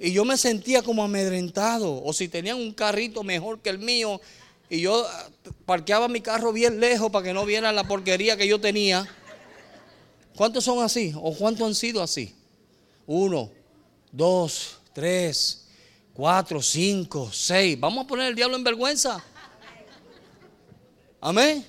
Y 0.00 0.12
yo 0.12 0.24
me 0.24 0.36
sentía 0.36 0.82
como 0.82 1.02
amedrentado. 1.02 2.02
O 2.02 2.12
si 2.12 2.28
tenían 2.28 2.56
un 2.56 2.72
carrito 2.72 3.22
mejor 3.22 3.60
que 3.60 3.70
el 3.70 3.78
mío, 3.78 4.20
y 4.70 4.80
yo 4.80 5.06
ah, 5.06 5.28
parqueaba 5.66 6.08
mi 6.08 6.20
carro 6.20 6.52
bien 6.52 6.80
lejos 6.80 7.10
para 7.10 7.24
que 7.24 7.32
no 7.32 7.44
vieran 7.44 7.74
la 7.74 7.84
porquería 7.84 8.36
que 8.36 8.46
yo 8.46 8.60
tenía. 8.60 9.06
¿Cuántos 10.36 10.64
son 10.64 10.84
así? 10.84 11.12
¿O 11.16 11.34
cuántos 11.34 11.66
han 11.66 11.74
sido 11.74 12.02
así? 12.02 12.34
Uno, 13.06 13.50
dos, 14.12 14.78
tres, 14.92 15.66
cuatro, 16.12 16.62
cinco, 16.62 17.30
seis. 17.32 17.78
Vamos 17.78 18.04
a 18.04 18.08
poner 18.08 18.28
el 18.28 18.34
diablo 18.34 18.56
en 18.56 18.64
vergüenza. 18.64 19.24
Amén. 21.20 21.64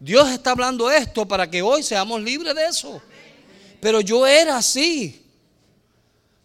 Dios 0.00 0.28
está 0.30 0.52
hablando 0.52 0.90
esto 0.90 1.26
para 1.26 1.50
que 1.50 1.60
hoy 1.62 1.82
seamos 1.82 2.22
libres 2.22 2.54
de 2.54 2.66
eso. 2.66 3.02
Pero 3.80 4.00
yo 4.00 4.26
era 4.26 4.56
así. 4.56 5.24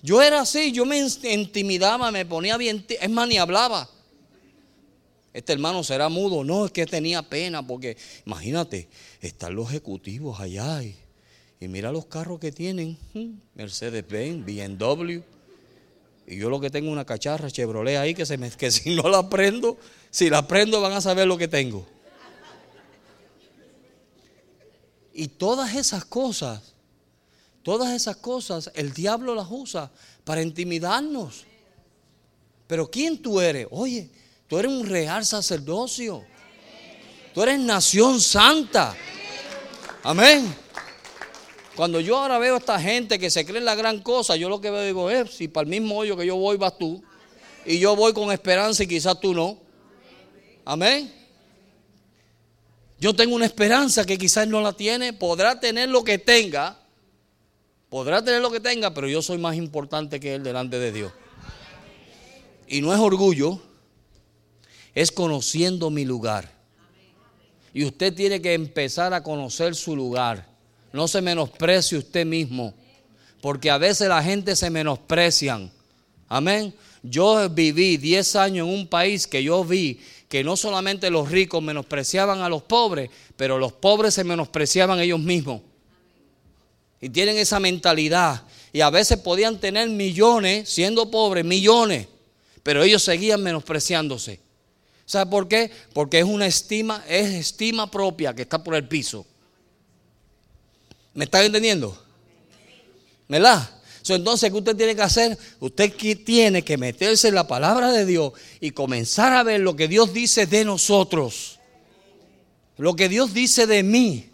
Yo 0.01 0.21
era 0.21 0.41
así, 0.41 0.71
yo 0.73 0.85
me 0.85 0.99
intimidaba, 0.99 2.11
me 2.11 2.25
ponía 2.25 2.57
bien, 2.57 2.85
es 2.89 3.09
más, 3.09 3.25
ni 3.27 3.37
hablaba. 3.37 3.89
Este 5.31 5.53
hermano 5.53 5.81
será 5.83 6.09
mudo. 6.09 6.43
No, 6.43 6.65
es 6.65 6.71
que 6.71 6.85
tenía 6.85 7.21
pena, 7.23 7.65
porque 7.65 7.95
imagínate, 8.25 8.89
están 9.21 9.55
los 9.55 9.69
ejecutivos 9.69 10.39
allá 10.39 10.83
y, 10.83 10.95
mira 11.61 11.91
los 11.93 12.05
carros 12.05 12.39
que 12.39 12.51
tienen: 12.51 12.97
hmm, 13.13 13.31
Mercedes-Benz, 13.55 14.45
BMW. 14.45 15.21
Y 16.25 16.37
yo 16.37 16.49
lo 16.49 16.59
que 16.59 16.69
tengo 16.69 16.91
una 16.91 17.05
cacharra 17.05 17.51
Chevrolet 17.51 17.97
ahí 17.97 18.13
que, 18.13 18.25
se 18.25 18.37
me, 18.37 18.49
que 18.51 18.71
si 18.71 18.95
no 18.95 19.09
la 19.09 19.29
prendo, 19.29 19.77
si 20.09 20.29
la 20.29 20.47
prendo 20.47 20.81
van 20.81 20.93
a 20.93 21.01
saber 21.01 21.27
lo 21.27 21.37
que 21.37 21.47
tengo. 21.47 21.85
Y 25.13 25.27
todas 25.27 25.75
esas 25.75 26.05
cosas, 26.05 26.73
todas 27.61 27.93
esas 27.93 28.15
cosas, 28.17 28.71
el 28.73 28.93
diablo 28.93 29.35
las 29.35 29.47
usa 29.49 29.91
para 30.23 30.41
intimidarnos. 30.41 31.45
Pero 32.65 32.89
¿quién 32.89 33.21
tú 33.21 33.39
eres? 33.39 33.67
Oye, 33.69 34.09
tú 34.47 34.57
eres 34.57 34.71
un 34.71 34.87
real 34.87 35.23
sacerdocio. 35.25 36.23
Tú 37.33 37.43
eres 37.43 37.59
nación 37.59 38.19
santa. 38.19 38.95
Amén. 40.03 40.62
Cuando 41.75 41.99
yo 41.99 42.17
ahora 42.17 42.37
veo 42.37 42.55
a 42.55 42.59
esta 42.59 42.79
gente 42.79 43.17
que 43.17 43.31
se 43.31 43.45
cree 43.45 43.57
en 43.57 43.65
la 43.65 43.75
gran 43.75 43.99
cosa, 44.01 44.35
yo 44.35 44.47
lo 44.47 44.61
que 44.61 44.69
veo 44.69 44.83
digo 44.83 45.09
es, 45.09 45.31
si 45.31 45.47
para 45.47 45.63
el 45.63 45.69
mismo 45.69 45.97
hoyo 45.97 46.15
que 46.15 46.25
yo 46.25 46.35
voy 46.35 46.57
vas 46.57 46.77
tú, 46.77 47.03
y 47.65 47.79
yo 47.79 47.95
voy 47.95 48.13
con 48.13 48.31
esperanza 48.31 48.83
y 48.83 48.87
quizás 48.87 49.19
tú 49.19 49.33
no. 49.33 49.57
Amén. 50.65 51.11
Yo 52.99 53.13
tengo 53.15 53.35
una 53.35 53.45
esperanza 53.45 54.05
que 54.05 54.17
quizás 54.17 54.47
no 54.47 54.61
la 54.61 54.73
tiene. 54.73 55.13
Podrá 55.13 55.59
tener 55.59 55.89
lo 55.89 56.03
que 56.03 56.17
tenga. 56.17 56.79
Podrá 57.89 58.23
tener 58.23 58.41
lo 58.41 58.51
que 58.51 58.59
tenga, 58.59 58.93
pero 58.93 59.07
yo 59.07 59.21
soy 59.21 59.37
más 59.37 59.55
importante 59.55 60.19
que 60.19 60.35
él 60.35 60.43
delante 60.43 60.79
de 60.79 60.91
Dios. 60.91 61.11
Y 62.67 62.81
no 62.81 62.93
es 62.93 62.99
orgullo, 62.99 63.61
es 64.95 65.11
conociendo 65.11 65.89
mi 65.89 66.05
lugar. 66.05 66.51
Y 67.73 67.85
usted 67.85 68.13
tiene 68.13 68.41
que 68.41 68.53
empezar 68.53 69.13
a 69.13 69.21
conocer 69.21 69.75
su 69.75 69.95
lugar. 69.95 70.52
No 70.93 71.07
se 71.07 71.21
menosprecie 71.21 71.97
usted 71.97 72.25
mismo, 72.25 72.73
porque 73.41 73.69
a 73.69 73.77
veces 73.77 74.07
la 74.07 74.23
gente 74.23 74.55
se 74.55 74.69
menosprecian. 74.69 75.69
Amén. 76.29 76.73
Yo 77.01 77.49
viví 77.49 77.97
10 77.97 78.35
años 78.37 78.67
en 78.67 78.73
un 78.73 78.87
país 78.87 79.27
que 79.27 79.43
yo 79.43 79.65
vi 79.65 79.99
que 80.29 80.43
no 80.43 80.55
solamente 80.55 81.09
los 81.09 81.29
ricos 81.29 81.61
menospreciaban 81.61 82.41
a 82.41 82.49
los 82.49 82.63
pobres, 82.63 83.09
pero 83.35 83.59
los 83.59 83.73
pobres 83.73 84.13
se 84.13 84.23
menospreciaban 84.23 84.99
ellos 84.99 85.19
mismos. 85.19 85.61
Y 87.01 87.09
tienen 87.09 87.37
esa 87.37 87.59
mentalidad. 87.59 88.43
Y 88.71 88.81
a 88.81 88.89
veces 88.89 89.19
podían 89.19 89.59
tener 89.59 89.89
millones, 89.89 90.69
siendo 90.69 91.11
pobres, 91.11 91.43
millones, 91.43 92.07
pero 92.63 92.83
ellos 92.83 93.03
seguían 93.03 93.43
menospreciándose. 93.43 94.39
¿Sabe 95.05 95.29
por 95.29 95.47
qué? 95.47 95.69
Porque 95.93 96.19
es 96.19 96.25
una 96.25 96.47
estima, 96.47 97.03
es 97.07 97.29
estima 97.31 97.91
propia 97.91 98.33
que 98.33 98.43
está 98.43 98.63
por 98.63 98.75
el 98.75 98.87
piso. 98.87 99.27
¿Me 101.13 101.25
están 101.25 101.45
entendiendo? 101.45 101.97
¿Verdad? 103.27 103.69
entonces, 104.09 104.51
¿qué 104.51 104.57
usted 104.57 104.75
tiene 104.75 104.95
que 104.95 105.01
hacer? 105.01 105.37
Usted 105.59 105.93
tiene 106.25 106.61
que 106.63 106.77
meterse 106.77 107.29
en 107.29 107.35
la 107.35 107.47
palabra 107.47 107.91
de 107.91 108.05
Dios 108.05 108.33
y 108.59 108.71
comenzar 108.71 109.31
a 109.33 109.43
ver 109.43 109.61
lo 109.61 109.75
que 109.75 109.87
Dios 109.87 110.13
dice 110.13 110.45
de 110.45 110.65
nosotros. 110.65 111.59
Lo 112.77 112.95
que 112.95 113.07
Dios 113.07 113.33
dice 113.33 113.65
de 113.65 113.81
mí. 113.83 114.29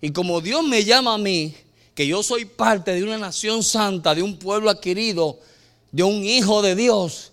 Y 0.00 0.10
como 0.10 0.40
Dios 0.40 0.64
me 0.64 0.84
llama 0.84 1.14
a 1.14 1.18
mí, 1.18 1.54
que 1.94 2.06
yo 2.06 2.22
soy 2.22 2.44
parte 2.44 2.92
de 2.92 3.02
una 3.02 3.18
nación 3.18 3.62
santa, 3.62 4.14
de 4.14 4.22
un 4.22 4.38
pueblo 4.38 4.70
adquirido, 4.70 5.38
de 5.90 6.04
un 6.04 6.24
hijo 6.24 6.62
de 6.62 6.76
Dios, 6.76 7.32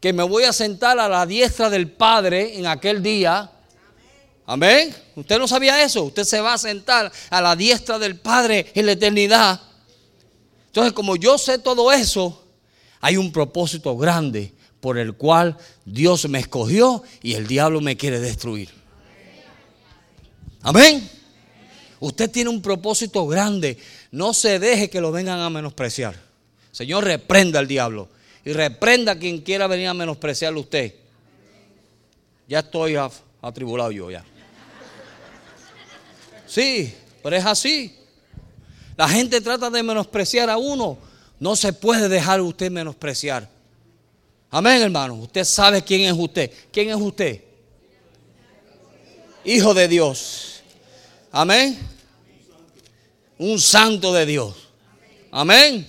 que 0.00 0.12
me 0.12 0.24
voy 0.24 0.42
a 0.44 0.52
sentar 0.52 0.98
a 0.98 1.08
la 1.08 1.24
diestra 1.24 1.70
del 1.70 1.88
Padre 1.90 2.58
en 2.58 2.66
aquel 2.66 3.02
día. 3.02 3.50
Amén. 4.52 4.94
Usted 5.16 5.38
no 5.38 5.48
sabía 5.48 5.82
eso. 5.82 6.04
Usted 6.04 6.24
se 6.24 6.38
va 6.38 6.52
a 6.52 6.58
sentar 6.58 7.10
a 7.30 7.40
la 7.40 7.56
diestra 7.56 7.98
del 7.98 8.16
Padre 8.16 8.70
en 8.74 8.84
la 8.84 8.92
eternidad. 8.92 9.58
Entonces, 10.66 10.92
como 10.92 11.16
yo 11.16 11.38
sé 11.38 11.58
todo 11.58 11.90
eso, 11.90 12.44
hay 13.00 13.16
un 13.16 13.32
propósito 13.32 13.96
grande 13.96 14.52
por 14.78 14.98
el 14.98 15.14
cual 15.14 15.56
Dios 15.86 16.28
me 16.28 16.38
escogió 16.38 17.02
y 17.22 17.32
el 17.32 17.46
diablo 17.46 17.80
me 17.80 17.96
quiere 17.96 18.20
destruir. 18.20 18.68
Amén. 20.60 21.08
Usted 21.98 22.30
tiene 22.30 22.50
un 22.50 22.60
propósito 22.60 23.26
grande. 23.26 23.78
No 24.10 24.34
se 24.34 24.58
deje 24.58 24.90
que 24.90 25.00
lo 25.00 25.12
vengan 25.12 25.40
a 25.40 25.48
menospreciar. 25.48 26.14
Señor, 26.72 27.04
reprenda 27.04 27.58
al 27.58 27.68
diablo. 27.68 28.10
Y 28.44 28.52
reprenda 28.52 29.12
a 29.12 29.18
quien 29.18 29.40
quiera 29.40 29.66
venir 29.66 29.88
a 29.88 29.94
menospreciarle 29.94 30.58
a 30.58 30.62
usted. 30.62 30.94
Ya 32.46 32.58
estoy 32.58 32.96
atribulado 33.40 33.92
yo 33.92 34.10
ya. 34.10 34.22
Sí, 36.52 36.94
pero 37.22 37.34
es 37.34 37.46
así. 37.46 37.96
La 38.94 39.08
gente 39.08 39.40
trata 39.40 39.70
de 39.70 39.82
menospreciar 39.82 40.50
a 40.50 40.58
uno. 40.58 40.98
No 41.40 41.56
se 41.56 41.72
puede 41.72 42.10
dejar 42.10 42.42
usted 42.42 42.70
menospreciar. 42.70 43.48
Amén, 44.50 44.82
hermano. 44.82 45.14
Usted 45.14 45.44
sabe 45.44 45.80
quién 45.80 46.02
es 46.02 46.12
usted. 46.12 46.52
¿Quién 46.70 46.90
es 46.90 46.96
usted? 46.96 47.42
Hijo 49.46 49.72
de 49.72 49.88
Dios. 49.88 50.62
Amén. 51.30 51.78
Un 53.38 53.58
santo 53.58 54.12
de 54.12 54.26
Dios. 54.26 54.54
Amén. 55.30 55.88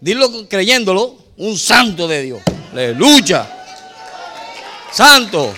Dilo 0.00 0.48
creyéndolo. 0.48 1.18
Un 1.36 1.58
santo 1.58 2.08
de 2.08 2.22
Dios. 2.22 2.42
Aleluya. 2.72 3.46
Santo. 4.90 5.52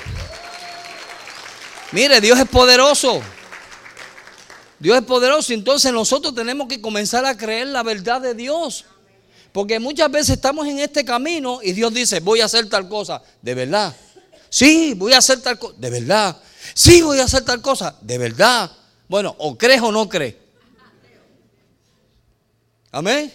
Mire, 1.93 2.21
Dios 2.21 2.37
es 2.37 2.49
poderoso. 2.49 3.23
Dios 4.79 4.97
es 4.97 5.05
poderoso, 5.05 5.53
entonces 5.53 5.93
nosotros 5.93 6.35
tenemos 6.35 6.69
que 6.69 6.81
comenzar 6.81 7.25
a 7.25 7.37
creer 7.37 7.69
la 7.69 7.83
verdad 7.83 8.21
de 8.21 8.35
Dios. 8.35 8.85
Porque 9.53 9.81
muchas 9.81 10.11
veces 10.11 10.37
estamos 10.37 10.67
en 10.69 10.79
este 10.79 11.05
camino 11.05 11.61
y 11.63 11.73
Dios 11.73 11.93
dice, 11.93 12.21
voy 12.21 12.41
a 12.41 12.45
hacer 12.45 12.69
tal 12.69 12.89
cosa, 12.89 13.23
de 13.43 13.55
verdad. 13.55 13.97
Sí, 14.51 14.95
voy 14.95 15.13
a 15.13 15.19
hacer 15.19 15.41
tal 15.41 15.59
cosa, 15.59 15.75
de 15.79 15.91
verdad. 15.91 16.37
Sí, 16.75 17.03
voy 17.03 17.19
a 17.19 17.25
hacer 17.25 17.45
tal 17.45 17.61
cosa, 17.61 17.97
de 18.01 18.19
verdad. 18.19 18.71
Bueno, 19.09 19.35
o 19.39 19.57
crees 19.57 19.81
o 19.83 19.91
no 19.91 20.09
crees. 20.09 20.37
Amén. 22.93 23.33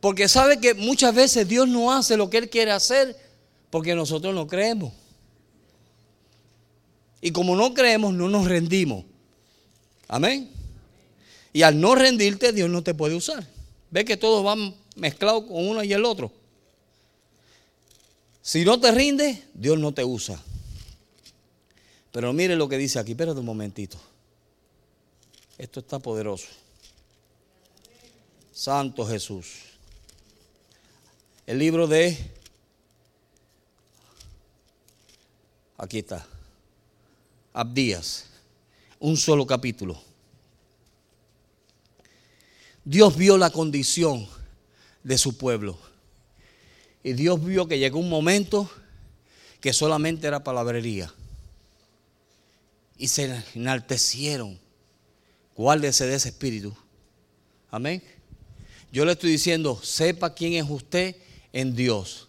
Porque 0.00 0.28
sabe 0.28 0.58
que 0.58 0.74
muchas 0.74 1.14
veces 1.14 1.46
Dios 1.46 1.68
no 1.68 1.92
hace 1.92 2.16
lo 2.16 2.30
que 2.30 2.38
Él 2.38 2.50
quiere 2.50 2.72
hacer 2.72 3.16
porque 3.70 3.94
nosotros 3.94 4.34
no 4.34 4.46
creemos. 4.46 4.92
Y 7.20 7.30
como 7.30 7.54
no 7.54 7.72
creemos, 7.72 8.12
no 8.12 8.28
nos 8.28 8.46
rendimos. 8.46 9.04
Amén. 10.08 10.50
Y 11.52 11.62
al 11.62 11.80
no 11.80 11.94
rendirte, 11.94 12.52
Dios 12.52 12.70
no 12.70 12.82
te 12.82 12.94
puede 12.94 13.14
usar. 13.14 13.46
Ve 13.90 14.04
que 14.04 14.16
todos 14.16 14.42
van 14.42 14.74
mezclados 14.96 15.44
con 15.44 15.68
uno 15.68 15.82
y 15.84 15.92
el 15.92 16.04
otro. 16.04 16.32
Si 18.40 18.64
no 18.64 18.80
te 18.80 18.90
rindes, 18.90 19.40
Dios 19.54 19.78
no 19.78 19.92
te 19.92 20.04
usa. 20.04 20.42
Pero 22.10 22.32
mire 22.32 22.56
lo 22.56 22.68
que 22.68 22.78
dice 22.78 22.98
aquí. 22.98 23.12
Espérate 23.12 23.40
un 23.40 23.46
momentito. 23.46 23.98
Esto 25.58 25.80
está 25.80 25.98
poderoso. 25.98 26.48
Santo 28.52 29.06
Jesús. 29.06 29.48
El 31.46 31.58
libro 31.58 31.86
de... 31.86 32.16
Aquí 35.76 35.98
está. 35.98 36.26
Abdías. 37.52 38.26
Un 38.98 39.16
solo 39.16 39.46
capítulo. 39.46 40.11
Dios 42.84 43.16
vio 43.16 43.38
la 43.38 43.50
condición 43.50 44.26
de 45.02 45.18
su 45.18 45.36
pueblo. 45.36 45.78
Y 47.04 47.12
Dios 47.14 47.44
vio 47.44 47.66
que 47.66 47.78
llegó 47.78 47.98
un 47.98 48.08
momento 48.08 48.70
que 49.60 49.72
solamente 49.72 50.26
era 50.26 50.42
palabrería. 50.42 51.12
Y 52.96 53.08
se 53.08 53.42
enaltecieron. 53.54 54.58
Guárdese 55.56 56.06
de 56.06 56.14
ese 56.14 56.30
espíritu. 56.30 56.74
Amén. 57.70 58.02
Yo 58.92 59.04
le 59.04 59.12
estoy 59.12 59.30
diciendo, 59.30 59.80
sepa 59.82 60.34
quién 60.34 60.54
es 60.54 60.68
usted 60.68 61.16
en 61.52 61.74
Dios. 61.74 62.28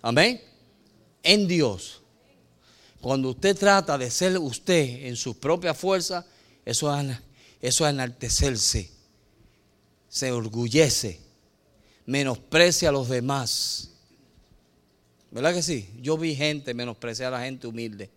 Amén. 0.00 0.40
En 1.22 1.46
Dios. 1.46 2.02
Cuando 3.00 3.30
usted 3.30 3.56
trata 3.56 3.98
de 3.98 4.10
ser 4.10 4.38
usted 4.38 5.06
en 5.06 5.16
su 5.16 5.38
propia 5.38 5.74
fuerza, 5.74 6.24
eso 6.64 6.96
es, 6.96 7.18
eso 7.60 7.86
es 7.86 7.92
enaltecerse. 7.92 8.90
Se 10.12 10.30
orgullece. 10.30 11.18
Menosprecia 12.04 12.90
a 12.90 12.92
los 12.92 13.08
demás. 13.08 13.88
¿Verdad 15.30 15.54
que 15.54 15.62
sí? 15.62 15.88
Yo 16.02 16.18
vi 16.18 16.34
gente 16.34 16.74
menospreciar 16.74 17.32
a 17.32 17.38
la 17.38 17.44
gente 17.46 17.66
humilde. 17.66 18.10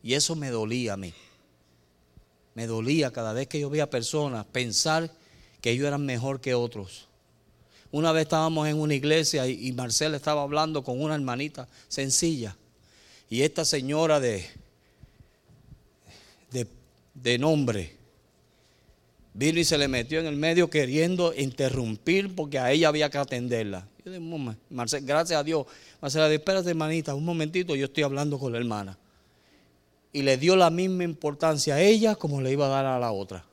Y 0.00 0.14
eso 0.14 0.36
me 0.36 0.50
dolía 0.50 0.92
a 0.92 0.96
mí. 0.96 1.12
Me 2.54 2.68
dolía 2.68 3.10
cada 3.10 3.32
vez 3.32 3.48
que 3.48 3.58
yo 3.58 3.68
veía 3.68 3.90
personas 3.90 4.46
pensar 4.46 5.10
que 5.60 5.72
ellos 5.72 5.88
eran 5.88 6.06
mejor 6.06 6.40
que 6.40 6.54
otros. 6.54 7.08
Una 7.90 8.12
vez 8.12 8.22
estábamos 8.22 8.68
en 8.68 8.78
una 8.78 8.94
iglesia 8.94 9.48
y, 9.48 9.72
Marcela 9.72 10.16
estaba 10.16 10.42
hablando 10.42 10.84
con 10.84 11.02
una 11.02 11.16
hermanita 11.16 11.66
sencilla. 11.88 12.56
Y 13.28 13.42
esta 13.42 13.64
señora 13.64 14.20
de, 14.20 14.46
de, 17.14 17.38
nombre 17.38 17.96
vino 19.34 19.60
y 19.60 19.64
se 19.64 19.76
le 19.76 19.88
metió 19.88 20.20
en 20.20 20.26
el 20.26 20.36
medio 20.36 20.70
queriendo 20.70 21.34
interrumpir 21.34 22.34
porque 22.34 22.58
a 22.58 22.70
ella 22.72 22.88
había 22.88 23.10
que 23.10 23.18
atenderla. 23.18 23.86
Yo 24.04 24.12
dije, 24.12 24.56
Marcela, 24.70 25.06
gracias 25.06 25.40
a 25.40 25.44
Dios. 25.44 25.66
Marcela, 26.00 26.32
espérate 26.32 26.70
hermanita, 26.70 27.14
un 27.14 27.24
momentito, 27.24 27.74
yo 27.74 27.86
estoy 27.86 28.04
hablando 28.04 28.38
con 28.38 28.52
la 28.52 28.58
hermana 28.58 28.98
y 30.14 30.22
le 30.22 30.38
dio 30.38 30.54
la 30.54 30.70
misma 30.70 31.02
importancia 31.02 31.74
a 31.74 31.80
ella 31.80 32.14
como 32.14 32.40
le 32.40 32.52
iba 32.52 32.66
a 32.66 32.68
dar 32.68 32.86
a 32.86 33.00
la 33.00 33.10
otra. 33.10 33.44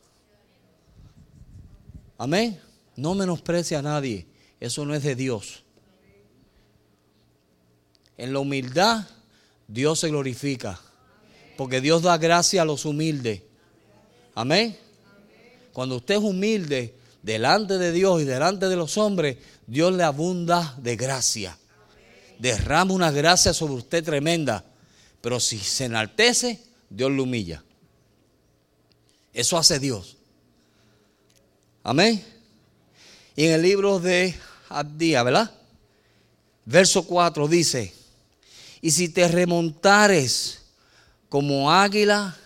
Amén. 2.19 2.59
No 2.95 3.15
menosprecia 3.15 3.79
a 3.79 3.81
nadie. 3.81 4.27
Eso 4.59 4.85
no 4.85 4.93
es 4.93 5.01
de 5.01 5.15
Dios. 5.15 5.63
En 8.15 8.31
la 8.31 8.39
humildad 8.39 9.07
Dios 9.67 10.01
se 10.01 10.09
glorifica. 10.09 10.79
Porque 11.57 11.81
Dios 11.81 12.03
da 12.03 12.19
gracia 12.19 12.61
a 12.61 12.65
los 12.65 12.85
humildes. 12.85 13.41
Amén. 14.35 14.77
Cuando 15.73 15.97
usted 15.97 16.15
es 16.15 16.21
humilde 16.21 16.95
delante 17.21 17.77
de 17.77 17.91
Dios 17.91 18.21
y 18.21 18.25
delante 18.25 18.67
de 18.67 18.75
los 18.75 18.97
hombres, 18.97 19.37
Dios 19.67 19.93
le 19.93 20.03
abunda 20.03 20.75
de 20.81 20.95
gracia. 20.95 21.57
Derrama 22.39 22.93
una 22.93 23.11
gracia 23.11 23.53
sobre 23.53 23.75
usted 23.75 24.03
tremenda. 24.03 24.65
Pero 25.21 25.39
si 25.39 25.59
se 25.59 25.85
enaltece, 25.85 26.61
Dios 26.89 27.11
lo 27.11 27.23
humilla. 27.23 27.63
Eso 29.33 29.57
hace 29.57 29.79
Dios. 29.79 30.17
Amén. 31.83 32.23
Y 33.35 33.45
en 33.45 33.51
el 33.53 33.61
libro 33.61 33.99
de 33.99 34.35
Abdía, 34.69 35.23
¿verdad? 35.23 35.51
Verso 36.65 37.03
4 37.03 37.47
dice, 37.47 37.93
y 38.81 38.91
si 38.91 39.09
te 39.09 39.27
remontares 39.27 40.61
como 41.29 41.71
águila, 41.71 42.37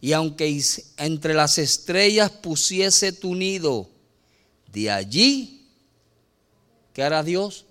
y 0.00 0.12
aunque 0.12 0.62
entre 0.96 1.34
las 1.34 1.58
estrellas 1.58 2.30
pusiese 2.30 3.12
tu 3.12 3.34
nido, 3.34 3.88
de 4.72 4.90
allí, 4.90 5.66
¿qué 6.92 7.02
hará 7.02 7.22
Dios? 7.22 7.64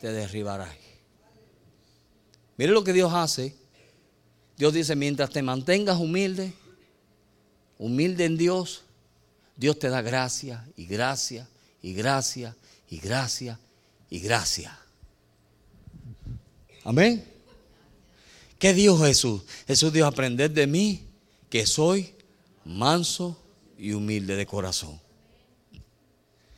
Te 0.00 0.12
derribará. 0.12 0.74
Mire 2.56 2.72
lo 2.72 2.82
que 2.82 2.92
Dios 2.92 3.12
hace. 3.14 3.54
Dios 4.56 4.72
dice, 4.72 4.96
mientras 4.96 5.30
te 5.30 5.42
mantengas 5.42 5.98
humilde, 5.98 6.52
humilde 7.78 8.24
en 8.24 8.36
Dios, 8.36 8.82
Dios 9.56 9.78
te 9.78 9.88
da 9.88 10.02
gracia 10.02 10.68
y 10.76 10.86
gracia 10.86 11.48
y 11.80 11.94
gracia 11.94 12.56
y 12.90 12.98
gracia 12.98 13.60
y 14.10 14.18
gracia. 14.18 14.76
Amén. 16.84 17.37
¿Qué 18.58 18.74
dijo 18.74 18.98
Jesús? 18.98 19.42
Jesús 19.66 19.92
dijo, 19.92 20.06
aprended 20.06 20.50
de 20.50 20.66
mí 20.66 21.06
que 21.48 21.66
soy 21.66 22.14
manso 22.64 23.40
y 23.78 23.92
humilde 23.92 24.36
de 24.36 24.46
corazón. 24.46 25.00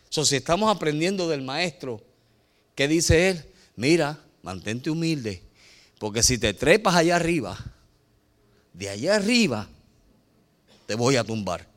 So, 0.09 0.25
si 0.25 0.37
estamos 0.37 0.75
aprendiendo 0.75 1.29
del 1.29 1.43
maestro, 1.43 2.03
¿qué 2.75 2.89
dice 2.89 3.31
él? 3.31 3.45
Mira, 3.77 4.19
mantente 4.43 4.91
humilde 4.91 5.43
porque 6.01 6.23
si 6.23 6.39
te 6.39 6.55
trepas 6.55 6.95
allá 6.95 7.17
arriba, 7.17 7.59
de 8.73 8.89
allá 8.89 9.17
arriba, 9.17 9.69
te 10.87 10.95
voy 10.95 11.17
a 11.17 11.25
tumbar. 11.25 11.69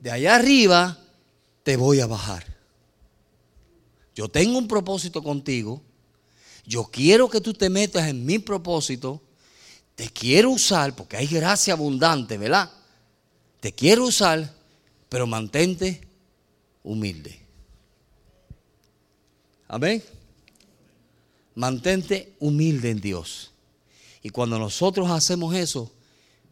De 0.00 0.10
allá 0.10 0.34
arriba, 0.34 0.98
te 1.62 1.76
voy 1.76 2.00
a 2.00 2.06
bajar. 2.06 2.42
Yo 4.14 4.30
tengo 4.30 4.56
un 4.56 4.66
propósito 4.66 5.22
contigo. 5.22 5.82
Yo 6.66 6.84
quiero 6.84 7.30
que 7.30 7.40
tú 7.40 7.54
te 7.54 7.70
metas 7.70 8.08
en 8.08 8.26
mi 8.26 8.38
propósito. 8.38 9.22
Te 9.94 10.10
quiero 10.10 10.50
usar 10.50 10.94
porque 10.94 11.16
hay 11.16 11.26
gracia 11.26 11.72
abundante, 11.72 12.36
¿verdad? 12.36 12.70
Te 13.60 13.72
quiero 13.72 14.04
usar, 14.04 14.52
pero 15.08 15.26
mantente 15.26 16.06
humilde. 16.82 17.40
Amén. 19.68 20.02
Mantente 21.54 22.34
humilde 22.40 22.90
en 22.90 23.00
Dios. 23.00 23.52
Y 24.22 24.30
cuando 24.30 24.58
nosotros 24.58 25.10
hacemos 25.10 25.54
eso, 25.54 25.90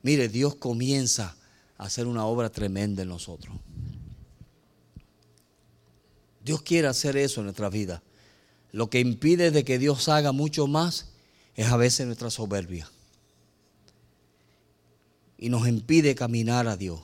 mire, 0.02 0.28
Dios 0.28 0.54
comienza 0.54 1.36
a 1.76 1.84
hacer 1.84 2.06
una 2.06 2.24
obra 2.24 2.50
tremenda 2.50 3.02
en 3.02 3.08
nosotros. 3.08 3.54
Dios 6.42 6.62
quiere 6.62 6.88
hacer 6.88 7.16
eso 7.16 7.40
en 7.40 7.46
nuestra 7.46 7.68
vida. 7.68 8.02
Lo 8.74 8.90
que 8.90 8.98
impide 8.98 9.52
de 9.52 9.64
que 9.64 9.78
Dios 9.78 10.08
haga 10.08 10.32
mucho 10.32 10.66
más 10.66 11.06
es 11.54 11.68
a 11.68 11.76
veces 11.76 12.06
nuestra 12.06 12.28
soberbia. 12.28 12.90
Y 15.38 15.48
nos 15.48 15.68
impide 15.68 16.16
caminar 16.16 16.66
a 16.66 16.76
Dios. 16.76 16.98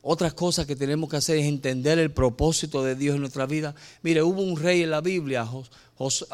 Otras 0.00 0.32
cosas 0.32 0.64
que 0.64 0.74
tenemos 0.74 1.10
que 1.10 1.18
hacer 1.18 1.36
es 1.36 1.44
entender 1.44 1.98
el 1.98 2.10
propósito 2.10 2.82
de 2.82 2.94
Dios 2.94 3.16
en 3.16 3.20
nuestra 3.20 3.44
vida. 3.44 3.74
Mire, 4.00 4.22
hubo 4.22 4.40
un 4.40 4.56
rey 4.56 4.82
en 4.82 4.90
la 4.90 5.02
Biblia, 5.02 5.44
Jos, 5.44 6.26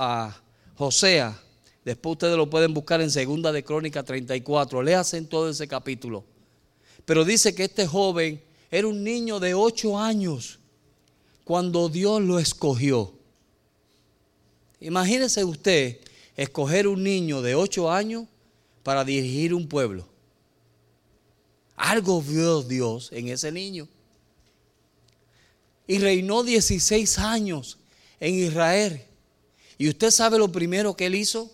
Josea. 0.76 1.36
Después 1.84 2.12
ustedes 2.12 2.36
lo 2.36 2.48
pueden 2.48 2.72
buscar 2.72 3.00
en 3.00 3.10
Segunda 3.10 3.50
de 3.50 3.64
Crónica 3.64 4.04
34. 4.04 4.80
Léase 4.80 5.16
en 5.16 5.26
todo 5.26 5.50
ese 5.50 5.66
capítulo. 5.66 6.24
Pero 7.04 7.24
dice 7.24 7.52
que 7.52 7.64
este 7.64 7.84
joven 7.84 8.40
era 8.70 8.86
un 8.86 9.02
niño 9.02 9.40
de 9.40 9.54
ocho 9.54 9.98
años 9.98 10.60
cuando 11.42 11.88
Dios 11.88 12.22
lo 12.22 12.38
escogió. 12.38 13.18
Imagínese 14.80 15.44
usted 15.44 16.00
escoger 16.36 16.88
un 16.88 17.02
niño 17.02 17.42
de 17.42 17.54
ocho 17.54 17.90
años 17.90 18.26
para 18.82 19.04
dirigir 19.04 19.52
un 19.52 19.68
pueblo. 19.68 20.08
Algo 21.76 22.22
vio 22.22 22.62
Dios 22.62 23.10
en 23.12 23.28
ese 23.28 23.52
niño. 23.52 23.88
Y 25.86 25.98
reinó 25.98 26.42
16 26.42 27.18
años 27.18 27.78
en 28.20 28.34
Israel. 28.34 29.02
Y 29.76 29.88
usted 29.88 30.10
sabe 30.10 30.38
lo 30.38 30.52
primero 30.52 30.94
que 30.94 31.06
él 31.06 31.14
hizo. 31.14 31.50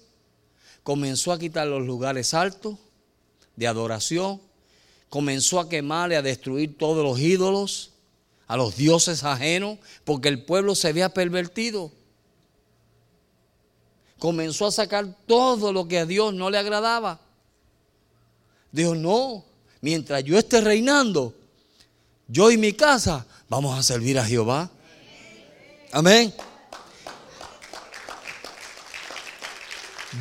Comenzó 0.82 1.32
a 1.32 1.38
quitar 1.38 1.66
los 1.66 1.84
lugares 1.84 2.34
altos 2.34 2.76
de 3.56 3.66
adoración, 3.66 4.40
comenzó 5.08 5.58
a 5.58 5.68
quemar 5.68 6.12
y 6.12 6.14
a 6.14 6.22
destruir 6.22 6.76
todos 6.76 7.04
los 7.04 7.18
ídolos, 7.18 7.92
a 8.46 8.56
los 8.56 8.76
dioses 8.76 9.24
ajenos, 9.24 9.78
porque 10.04 10.28
el 10.28 10.44
pueblo 10.44 10.74
se 10.74 10.88
había 10.88 11.08
pervertido. 11.08 11.90
Comenzó 14.18 14.66
a 14.66 14.72
sacar 14.72 15.06
todo 15.26 15.72
lo 15.72 15.86
que 15.86 15.98
a 15.98 16.06
Dios 16.06 16.32
no 16.32 16.50
le 16.50 16.58
agradaba. 16.58 17.20
Dijo, 18.72 18.94
no, 18.94 19.44
mientras 19.80 20.24
yo 20.24 20.38
esté 20.38 20.60
reinando, 20.60 21.34
yo 22.28 22.50
y 22.50 22.56
mi 22.56 22.72
casa 22.72 23.26
vamos 23.48 23.78
a 23.78 23.82
servir 23.82 24.18
a 24.18 24.24
Jehová. 24.24 24.70
Amén. 25.92 26.34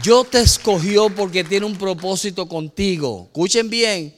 Yo 0.03 0.23
te 0.23 0.41
escogió 0.41 1.09
porque 1.09 1.43
tiene 1.43 1.65
un 1.65 1.77
propósito 1.77 2.47
contigo. 2.47 3.25
Escuchen 3.27 3.69
bien. 3.69 4.15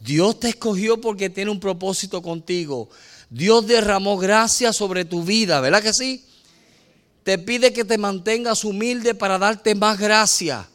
Dios 0.00 0.40
te 0.40 0.48
escogió 0.48 1.00
porque 1.00 1.30
tiene 1.30 1.50
un 1.50 1.60
propósito 1.60 2.22
contigo. 2.22 2.88
Dios 3.30 3.66
derramó 3.66 4.18
gracia 4.18 4.72
sobre 4.72 5.04
tu 5.04 5.22
vida, 5.22 5.60
¿verdad 5.60 5.82
que 5.82 5.92
sí? 5.92 6.24
Te 7.24 7.38
pide 7.38 7.72
que 7.72 7.84
te 7.84 7.98
mantengas 7.98 8.64
humilde 8.64 9.14
para 9.14 9.38
darte 9.38 9.74
más 9.74 9.98
gracia. 9.98 10.68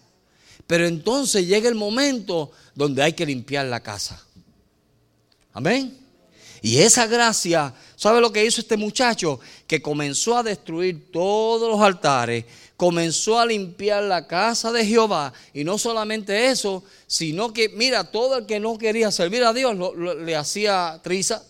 Pero 0.65 0.85
entonces 0.85 1.47
llega 1.47 1.69
el 1.69 1.75
momento 1.75 2.51
donde 2.75 3.03
hay 3.03 3.13
que 3.13 3.25
limpiar 3.25 3.65
la 3.65 3.81
casa. 3.81 4.23
Amén. 5.53 5.97
Y 6.61 6.79
esa 6.79 7.07
gracia, 7.07 7.73
¿sabe 7.95 8.19
lo 8.19 8.31
que 8.31 8.45
hizo 8.45 8.61
este 8.61 8.77
muchacho? 8.77 9.39
Que 9.65 9.81
comenzó 9.81 10.37
a 10.37 10.43
destruir 10.43 11.11
todos 11.11 11.69
los 11.69 11.81
altares, 11.81 12.45
comenzó 12.75 13.39
a 13.39 13.45
limpiar 13.45 14.03
la 14.03 14.27
casa 14.27 14.71
de 14.71 14.85
Jehová. 14.85 15.33
Y 15.53 15.63
no 15.63 15.77
solamente 15.77 16.47
eso, 16.47 16.83
sino 17.05 17.53
que, 17.53 17.69
mira, 17.69 18.03
todo 18.05 18.37
el 18.37 18.45
que 18.45 18.59
no 18.59 18.77
quería 18.77 19.11
servir 19.11 19.43
a 19.43 19.53
Dios 19.53 19.75
le 19.97 20.35
hacía 20.35 20.99
triza. 21.03 21.43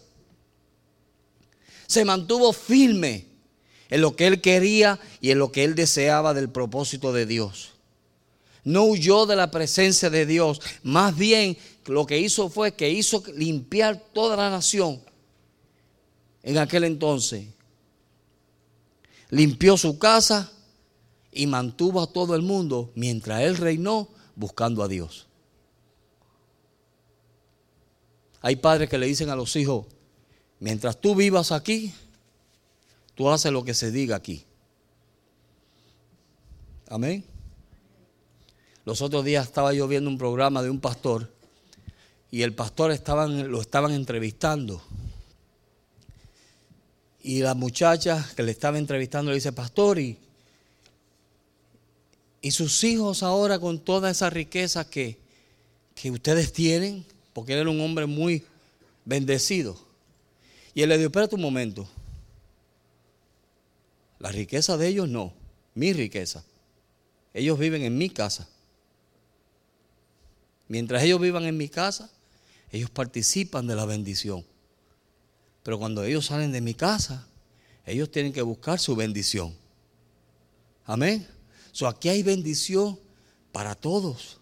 Se 1.87 2.03
mantuvo 2.03 2.51
firme 2.51 3.26
en 3.89 4.01
lo 4.01 4.15
que 4.15 4.27
él 4.27 4.41
quería 4.41 4.99
y 5.21 5.31
en 5.31 5.39
lo 5.39 5.51
que 5.51 5.63
él 5.63 5.75
deseaba 5.75 6.33
del 6.33 6.49
propósito 6.49 7.13
de 7.13 7.25
Dios. 7.25 7.73
No 8.63 8.83
huyó 8.83 9.25
de 9.25 9.35
la 9.35 9.49
presencia 9.49 10.09
de 10.09 10.25
Dios, 10.25 10.61
más 10.83 11.15
bien 11.17 11.57
lo 11.85 12.05
que 12.05 12.19
hizo 12.19 12.49
fue 12.49 12.73
que 12.73 12.89
hizo 12.89 13.23
limpiar 13.33 13.97
toda 14.13 14.35
la 14.35 14.49
nación 14.49 15.01
en 16.43 16.57
aquel 16.57 16.83
entonces. 16.83 17.47
Limpió 19.29 19.77
su 19.77 19.97
casa 19.97 20.51
y 21.31 21.47
mantuvo 21.47 22.01
a 22.01 22.07
todo 22.07 22.35
el 22.35 22.41
mundo 22.41 22.91
mientras 22.95 23.41
él 23.41 23.57
reinó 23.57 24.09
buscando 24.35 24.83
a 24.83 24.87
Dios. 24.87 25.27
Hay 28.41 28.55
padres 28.57 28.89
que 28.89 28.97
le 28.97 29.07
dicen 29.07 29.29
a 29.29 29.35
los 29.35 29.55
hijos, 29.55 29.85
mientras 30.59 30.99
tú 30.99 31.15
vivas 31.15 31.51
aquí, 31.51 31.93
tú 33.17 33.31
haces 33.31 33.51
lo 33.51 33.65
que 33.65 33.73
se 33.73 33.91
diga 33.91 34.15
aquí. 34.15 34.45
Amén. 36.87 37.25
Los 38.85 39.01
otros 39.01 39.25
días 39.25 39.47
estaba 39.47 39.73
yo 39.73 39.87
viendo 39.87 40.07
un 40.07 40.19
programa 40.19 40.61
de 40.61 40.69
un 40.69 40.79
pastor 40.79 41.29
y 42.29 42.43
el 42.43 42.53
pastor 42.53 42.91
lo 42.91 43.59
estaban 43.59 43.91
entrevistando. 43.91 44.81
Y 47.23 47.39
la 47.39 47.55
muchacha 47.55 48.25
que 48.35 48.43
le 48.43 48.51
estaba 48.51 48.77
entrevistando 48.77 49.31
le 49.31 49.35
dice, 49.35 49.51
pastor, 49.51 49.97
y, 49.97 50.17
y 52.41 52.51
sus 52.51 52.83
hijos 52.83 53.23
ahora 53.23 53.57
con 53.57 53.79
toda 53.79 54.11
esa 54.11 54.29
riqueza 54.29 54.87
que, 54.87 55.17
que 55.95 56.11
ustedes 56.11 56.53
tienen, 56.53 57.03
porque 57.33 57.53
él 57.53 57.59
era 57.59 57.69
un 57.71 57.81
hombre 57.81 58.05
muy 58.05 58.45
bendecido. 59.03 59.75
Y 60.75 60.83
él 60.83 60.89
le 60.89 60.97
dijo, 60.97 61.07
espérate 61.07 61.35
un 61.35 61.41
momento, 61.41 61.89
la 64.19 64.31
riqueza 64.31 64.77
de 64.77 64.87
ellos 64.87 65.07
no, 65.09 65.33
mi 65.75 65.93
riqueza. 65.93 66.43
Ellos 67.33 67.59
viven 67.59 67.83
en 67.83 67.97
mi 67.97 68.09
casa. 68.09 68.47
Mientras 70.67 71.03
ellos 71.03 71.21
vivan 71.21 71.45
en 71.45 71.55
mi 71.55 71.69
casa, 71.69 72.09
ellos 72.71 72.89
participan 72.89 73.67
de 73.67 73.75
la 73.75 73.85
bendición. 73.85 74.45
Pero 75.63 75.79
cuando 75.79 76.03
ellos 76.03 76.25
salen 76.25 76.51
de 76.51 76.61
mi 76.61 76.73
casa, 76.73 77.27
ellos 77.85 78.11
tienen 78.11 78.33
que 78.33 78.41
buscar 78.41 78.79
su 78.79 78.95
bendición. 78.95 79.55
Amén. 80.85 81.27
So, 81.71 81.87
aquí 81.87 82.09
hay 82.09 82.23
bendición 82.23 82.99
para 83.51 83.75
todos. 83.75 84.39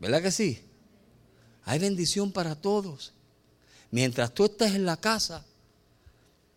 ¿Verdad 0.00 0.22
que 0.22 0.30
sí? 0.30 0.60
Hay 1.64 1.78
bendición 1.78 2.32
para 2.32 2.54
todos. 2.54 3.12
Mientras 3.90 4.32
tú 4.32 4.44
estés 4.44 4.74
en 4.74 4.84
la 4.84 4.96
casa, 4.96 5.44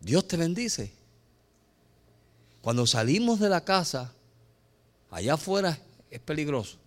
Dios 0.00 0.26
te 0.28 0.36
bendice. 0.36 0.92
Cuando 2.62 2.86
salimos 2.86 3.40
de 3.40 3.48
la 3.48 3.64
casa, 3.64 4.14
allá 5.10 5.34
afuera 5.34 5.78
es 6.10 6.20
peligroso. 6.20 6.78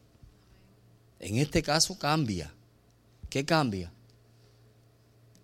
En 1.20 1.38
este 1.38 1.62
caso 1.62 2.00
cambia. 2.00 2.52
¿Qué 3.30 3.46
cambia? 3.46 3.92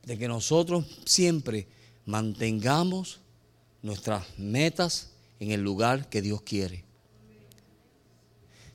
De 0.03 0.17
que 0.17 0.29
nosotros 0.29 0.85
siempre 1.05 1.67
mantengamos 2.05 3.19
nuestras 3.81 4.25
metas 4.39 5.11
en 5.39 5.51
el 5.51 5.61
lugar 5.61 6.07
que 6.09 6.21
Dios 6.21 6.41
quiere. 6.41 6.85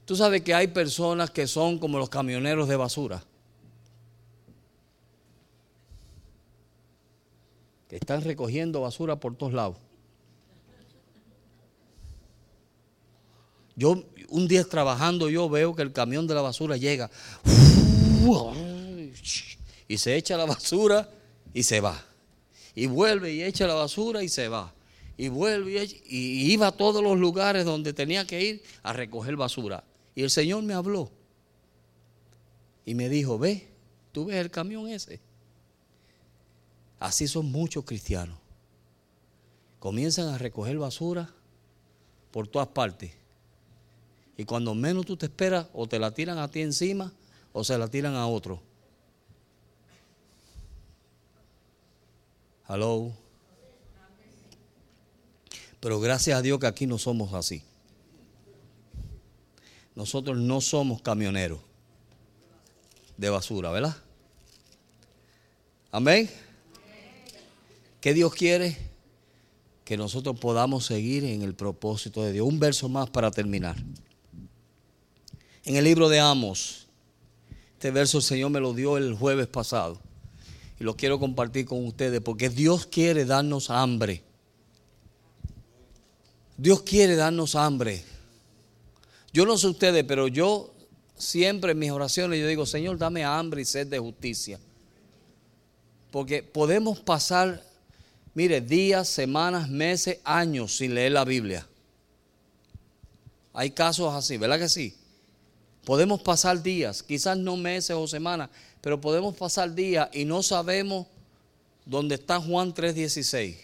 Tú 0.04 0.14
sabes 0.14 0.42
que 0.42 0.54
hay 0.54 0.68
personas 0.68 1.30
que 1.30 1.46
son 1.46 1.78
como 1.78 1.98
los 1.98 2.10
camioneros 2.10 2.68
de 2.68 2.76
basura. 2.76 3.24
Que 7.88 7.96
están 7.96 8.22
recogiendo 8.22 8.82
basura 8.82 9.16
por 9.16 9.34
todos 9.36 9.54
lados. 9.54 9.85
Yo 13.76 14.02
un 14.28 14.48
día 14.48 14.64
trabajando 14.64 15.28
yo 15.28 15.48
veo 15.48 15.74
que 15.74 15.82
el 15.82 15.92
camión 15.92 16.26
de 16.26 16.34
la 16.34 16.40
basura 16.40 16.76
llega 16.76 17.10
y 19.88 19.98
se 19.98 20.16
echa 20.16 20.36
la 20.36 20.46
basura 20.46 21.08
y 21.54 21.62
se 21.62 21.80
va. 21.80 22.02
Y 22.74 22.86
vuelve 22.86 23.32
y 23.32 23.42
echa 23.42 23.66
la 23.66 23.74
basura 23.74 24.22
y 24.22 24.28
se 24.28 24.48
va. 24.48 24.72
Y 25.16 25.28
vuelve 25.28 25.84
y, 26.06 26.52
iba 26.52 26.68
a 26.68 26.72
todos 26.72 27.02
los 27.02 27.18
lugares 27.18 27.64
donde 27.64 27.92
tenía 27.92 28.26
que 28.26 28.42
ir 28.42 28.62
a 28.82 28.92
recoger 28.92 29.36
basura. 29.36 29.84
Y 30.14 30.22
el 30.22 30.30
Señor 30.30 30.62
me 30.62 30.74
habló 30.74 31.10
y 32.84 32.94
me 32.94 33.08
dijo, 33.08 33.38
ve, 33.38 33.68
tú 34.12 34.26
ves 34.26 34.36
el 34.36 34.50
camión 34.50 34.88
ese. 34.88 35.20
Así 36.98 37.28
son 37.28 37.50
muchos 37.50 37.84
cristianos. 37.84 38.38
Comienzan 39.78 40.28
a 40.28 40.38
recoger 40.38 40.78
basura 40.78 41.30
por 42.30 42.48
todas 42.48 42.68
partes. 42.68 43.12
Y 44.36 44.44
cuando 44.44 44.74
menos 44.74 45.06
tú 45.06 45.16
te 45.16 45.26
esperas, 45.26 45.66
o 45.72 45.86
te 45.86 45.98
la 45.98 46.12
tiran 46.12 46.38
a 46.38 46.50
ti 46.50 46.60
encima, 46.60 47.12
o 47.52 47.64
se 47.64 47.78
la 47.78 47.88
tiran 47.88 48.14
a 48.14 48.26
otro. 48.26 48.60
Hello. 52.68 53.12
Pero 55.80 56.00
gracias 56.00 56.38
a 56.38 56.42
Dios 56.42 56.58
que 56.58 56.66
aquí 56.66 56.86
no 56.86 56.98
somos 56.98 57.32
así. 57.32 57.62
Nosotros 59.94 60.36
no 60.36 60.60
somos 60.60 61.00
camioneros 61.00 61.60
de 63.16 63.30
basura, 63.30 63.70
¿verdad? 63.70 63.96
Amén. 65.90 66.28
¿Qué 68.00 68.12
Dios 68.12 68.34
quiere? 68.34 68.76
Que 69.84 69.96
nosotros 69.96 70.38
podamos 70.38 70.84
seguir 70.84 71.24
en 71.24 71.42
el 71.42 71.54
propósito 71.54 72.22
de 72.22 72.32
Dios. 72.32 72.46
Un 72.46 72.58
verso 72.58 72.88
más 72.88 73.08
para 73.08 73.30
terminar. 73.30 73.76
En 75.66 75.74
el 75.74 75.82
libro 75.82 76.08
de 76.08 76.20
Amos, 76.20 76.86
este 77.72 77.90
verso 77.90 78.18
el 78.18 78.22
Señor 78.22 78.50
me 78.50 78.60
lo 78.60 78.72
dio 78.72 78.96
el 78.96 79.14
jueves 79.14 79.48
pasado 79.48 80.00
y 80.78 80.84
lo 80.84 80.96
quiero 80.96 81.18
compartir 81.18 81.66
con 81.66 81.84
ustedes 81.84 82.20
porque 82.20 82.48
Dios 82.48 82.86
quiere 82.86 83.24
darnos 83.24 83.68
hambre. 83.68 84.22
Dios 86.56 86.82
quiere 86.82 87.16
darnos 87.16 87.56
hambre. 87.56 88.04
Yo 89.32 89.44
no 89.44 89.58
sé 89.58 89.66
ustedes, 89.66 90.04
pero 90.04 90.28
yo 90.28 90.72
siempre 91.16 91.72
en 91.72 91.80
mis 91.80 91.90
oraciones 91.90 92.38
yo 92.38 92.46
digo, 92.46 92.64
Señor, 92.64 92.96
dame 92.96 93.24
hambre 93.24 93.62
y 93.62 93.64
sed 93.64 93.88
de 93.88 93.98
justicia. 93.98 94.60
Porque 96.12 96.44
podemos 96.44 97.00
pasar, 97.00 97.60
mire, 98.34 98.60
días, 98.60 99.08
semanas, 99.08 99.68
meses, 99.68 100.20
años 100.22 100.76
sin 100.76 100.94
leer 100.94 101.10
la 101.10 101.24
Biblia. 101.24 101.66
Hay 103.52 103.72
casos 103.72 104.14
así, 104.14 104.36
¿verdad 104.36 104.60
que 104.60 104.68
sí? 104.68 104.96
Podemos 105.86 106.20
pasar 106.20 106.62
días, 106.62 107.02
quizás 107.02 107.38
no 107.38 107.56
meses 107.56 107.96
o 107.96 108.06
semanas, 108.06 108.50
pero 108.82 109.00
podemos 109.00 109.34
pasar 109.34 109.74
días 109.74 110.10
y 110.12 110.26
no 110.26 110.42
sabemos 110.42 111.06
dónde 111.86 112.16
está 112.16 112.38
Juan 112.38 112.74
3:16. 112.74 113.56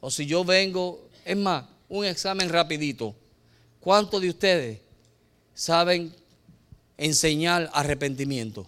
O 0.00 0.10
si 0.10 0.26
yo 0.26 0.44
vengo, 0.44 1.08
es 1.24 1.36
más, 1.36 1.66
un 1.88 2.04
examen 2.04 2.48
rapidito. 2.48 3.14
¿Cuántos 3.78 4.20
de 4.20 4.30
ustedes 4.30 4.78
saben 5.54 6.12
enseñar 6.96 7.70
arrepentimiento. 7.72 8.66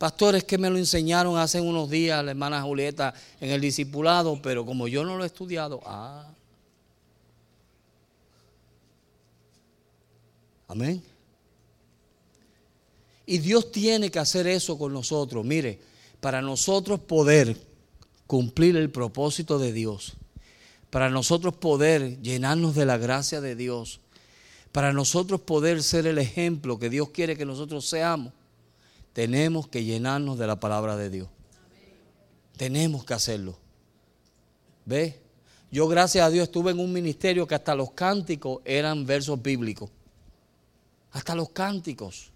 Pastores 0.00 0.44
que 0.44 0.56
me 0.56 0.70
lo 0.70 0.78
enseñaron 0.78 1.36
hace 1.36 1.60
unos 1.60 1.90
días 1.90 2.24
la 2.24 2.30
hermana 2.30 2.62
Julieta 2.62 3.12
en 3.38 3.50
el 3.50 3.60
discipulado, 3.60 4.40
pero 4.40 4.64
como 4.64 4.88
yo 4.88 5.04
no 5.04 5.18
lo 5.18 5.24
he 5.24 5.26
estudiado, 5.26 5.78
ah. 5.84 6.26
Amén. 10.68 11.02
Y 13.26 13.36
Dios 13.36 13.70
tiene 13.70 14.10
que 14.10 14.18
hacer 14.18 14.46
eso 14.46 14.78
con 14.78 14.94
nosotros. 14.94 15.44
Mire, 15.44 15.78
para 16.18 16.40
nosotros 16.40 17.00
poder 17.00 17.54
cumplir 18.26 18.78
el 18.78 18.88
propósito 18.88 19.58
de 19.58 19.70
Dios, 19.70 20.14
para 20.88 21.10
nosotros 21.10 21.52
poder 21.56 22.22
llenarnos 22.22 22.74
de 22.74 22.86
la 22.86 22.96
gracia 22.96 23.42
de 23.42 23.54
Dios, 23.54 24.00
para 24.72 24.94
nosotros 24.94 25.42
poder 25.42 25.82
ser 25.82 26.06
el 26.06 26.16
ejemplo 26.16 26.78
que 26.78 26.88
Dios 26.88 27.10
quiere 27.10 27.36
que 27.36 27.44
nosotros 27.44 27.86
seamos, 27.86 28.32
tenemos 29.12 29.68
que 29.68 29.84
llenarnos 29.84 30.38
de 30.38 30.46
la 30.46 30.60
palabra 30.60 30.96
de 30.96 31.10
Dios. 31.10 31.28
Tenemos 32.56 33.04
que 33.04 33.14
hacerlo. 33.14 33.58
¿Ve? 34.84 35.20
Yo 35.70 35.86
gracias 35.88 36.26
a 36.26 36.30
Dios 36.30 36.44
estuve 36.44 36.72
en 36.72 36.80
un 36.80 36.92
ministerio 36.92 37.46
que 37.46 37.54
hasta 37.54 37.74
los 37.74 37.92
cánticos 37.92 38.60
eran 38.64 39.06
versos 39.06 39.40
bíblicos. 39.40 39.90
Hasta 41.12 41.34
los 41.34 41.50
cánticos. 41.50 42.30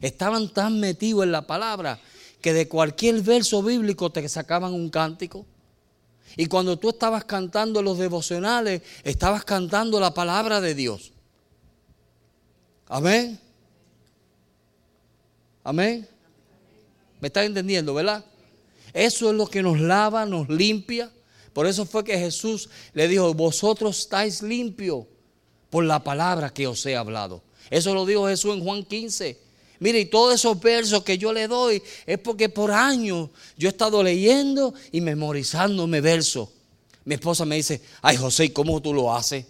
Estaban 0.00 0.52
tan 0.52 0.78
metidos 0.80 1.24
en 1.24 1.32
la 1.32 1.46
palabra 1.46 1.98
que 2.40 2.52
de 2.52 2.68
cualquier 2.68 3.20
verso 3.22 3.62
bíblico 3.62 4.10
te 4.10 4.28
sacaban 4.28 4.74
un 4.74 4.90
cántico. 4.90 5.44
Y 6.36 6.46
cuando 6.46 6.78
tú 6.78 6.90
estabas 6.90 7.24
cantando 7.24 7.82
los 7.82 7.98
devocionales, 7.98 8.82
estabas 9.02 9.44
cantando 9.44 9.98
la 9.98 10.14
palabra 10.14 10.60
de 10.60 10.74
Dios. 10.74 11.12
Amén. 12.86 13.40
Amén. 15.68 16.08
¿Me 17.20 17.28
estás 17.28 17.44
entendiendo, 17.44 17.92
verdad? 17.92 18.24
Eso 18.94 19.28
es 19.28 19.36
lo 19.36 19.46
que 19.46 19.60
nos 19.62 19.78
lava, 19.78 20.24
nos 20.24 20.48
limpia. 20.48 21.10
Por 21.52 21.66
eso 21.66 21.84
fue 21.84 22.02
que 22.04 22.18
Jesús 22.18 22.70
le 22.94 23.06
dijo, 23.06 23.34
vosotros 23.34 23.98
estáis 23.98 24.40
limpios 24.40 25.04
por 25.68 25.84
la 25.84 26.02
palabra 26.02 26.48
que 26.48 26.66
os 26.66 26.86
he 26.86 26.96
hablado. 26.96 27.42
Eso 27.68 27.92
lo 27.92 28.06
dijo 28.06 28.26
Jesús 28.28 28.56
en 28.56 28.64
Juan 28.64 28.82
15. 28.82 29.38
Mire, 29.80 30.00
y 30.00 30.06
todos 30.06 30.36
esos 30.36 30.58
versos 30.58 31.04
que 31.04 31.18
yo 31.18 31.34
le 31.34 31.46
doy 31.46 31.82
es 32.06 32.18
porque 32.18 32.48
por 32.48 32.70
años 32.70 33.28
yo 33.58 33.68
he 33.68 33.72
estado 33.72 34.02
leyendo 34.02 34.72
y 34.90 35.02
memorizándome 35.02 36.00
versos. 36.00 36.48
Mi 37.04 37.16
esposa 37.16 37.44
me 37.44 37.56
dice, 37.56 37.82
ay 38.00 38.16
José, 38.16 38.54
¿cómo 38.54 38.80
tú 38.80 38.94
lo 38.94 39.14
haces? 39.14 39.44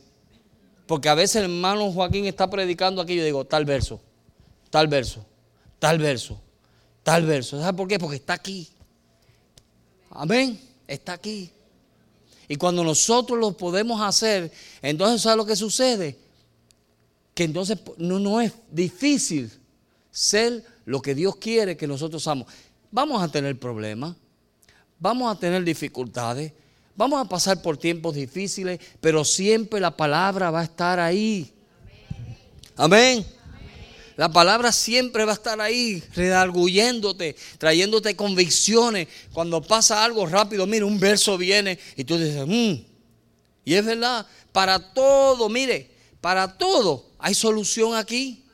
Porque 0.84 1.08
a 1.08 1.14
veces 1.14 1.36
el 1.36 1.44
hermano 1.44 1.92
Joaquín 1.92 2.26
está 2.26 2.50
predicando 2.50 3.00
aquí 3.00 3.12
y 3.12 3.18
yo 3.18 3.24
digo, 3.24 3.44
tal 3.44 3.64
verso, 3.64 4.00
tal 4.68 4.88
verso 4.88 5.24
tal 5.78 5.98
verso, 5.98 6.40
tal 7.02 7.24
verso. 7.24 7.60
¿Sabe 7.60 7.76
por 7.76 7.88
qué? 7.88 7.98
Porque 7.98 8.16
está 8.16 8.34
aquí. 8.34 8.68
Amén, 10.10 10.60
está 10.86 11.12
aquí. 11.12 11.50
Y 12.48 12.56
cuando 12.56 12.82
nosotros 12.82 13.38
lo 13.38 13.52
podemos 13.52 14.00
hacer, 14.00 14.50
entonces 14.80 15.20
¿sabe 15.20 15.36
lo 15.36 15.46
que 15.46 15.54
sucede? 15.54 16.16
Que 17.34 17.44
entonces 17.44 17.78
no, 17.98 18.18
no 18.18 18.40
es 18.40 18.52
difícil 18.70 19.52
ser 20.10 20.64
lo 20.86 21.02
que 21.02 21.14
Dios 21.14 21.36
quiere 21.36 21.76
que 21.76 21.86
nosotros 21.86 22.22
seamos. 22.22 22.46
Vamos 22.90 23.22
a 23.22 23.28
tener 23.28 23.58
problemas, 23.60 24.16
vamos 24.98 25.30
a 25.30 25.38
tener 25.38 25.62
dificultades, 25.62 26.52
vamos 26.96 27.20
a 27.20 27.28
pasar 27.28 27.60
por 27.60 27.76
tiempos 27.76 28.14
difíciles, 28.14 28.80
pero 29.00 29.24
siempre 29.24 29.78
la 29.78 29.94
palabra 29.94 30.50
va 30.50 30.60
a 30.60 30.64
estar 30.64 30.98
ahí. 30.98 31.52
Amén. 32.76 33.26
La 34.18 34.28
palabra 34.28 34.72
siempre 34.72 35.24
va 35.24 35.30
a 35.30 35.34
estar 35.36 35.60
ahí, 35.60 36.02
redarguyéndote, 36.12 37.36
trayéndote 37.56 38.16
convicciones. 38.16 39.06
Cuando 39.32 39.62
pasa 39.62 40.02
algo 40.02 40.26
rápido, 40.26 40.66
mira, 40.66 40.86
un 40.86 40.98
verso 40.98 41.38
viene 41.38 41.78
y 41.94 42.02
tú 42.02 42.18
dices, 42.18 42.44
mmm. 42.44 42.84
Y 43.64 43.74
es 43.74 43.84
verdad, 43.84 44.26
para 44.50 44.92
todo, 44.92 45.48
mire, 45.48 45.94
para 46.20 46.58
todo 46.58 47.06
hay 47.16 47.32
solución 47.32 47.94
aquí. 47.94 48.44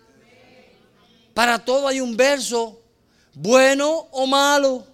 Para 1.33 1.65
todo 1.65 1.89
hay 1.89 1.99
un 2.03 2.15
verso, 2.15 2.83
bueno 3.33 4.07
o 4.11 4.27
malo. 4.27 4.87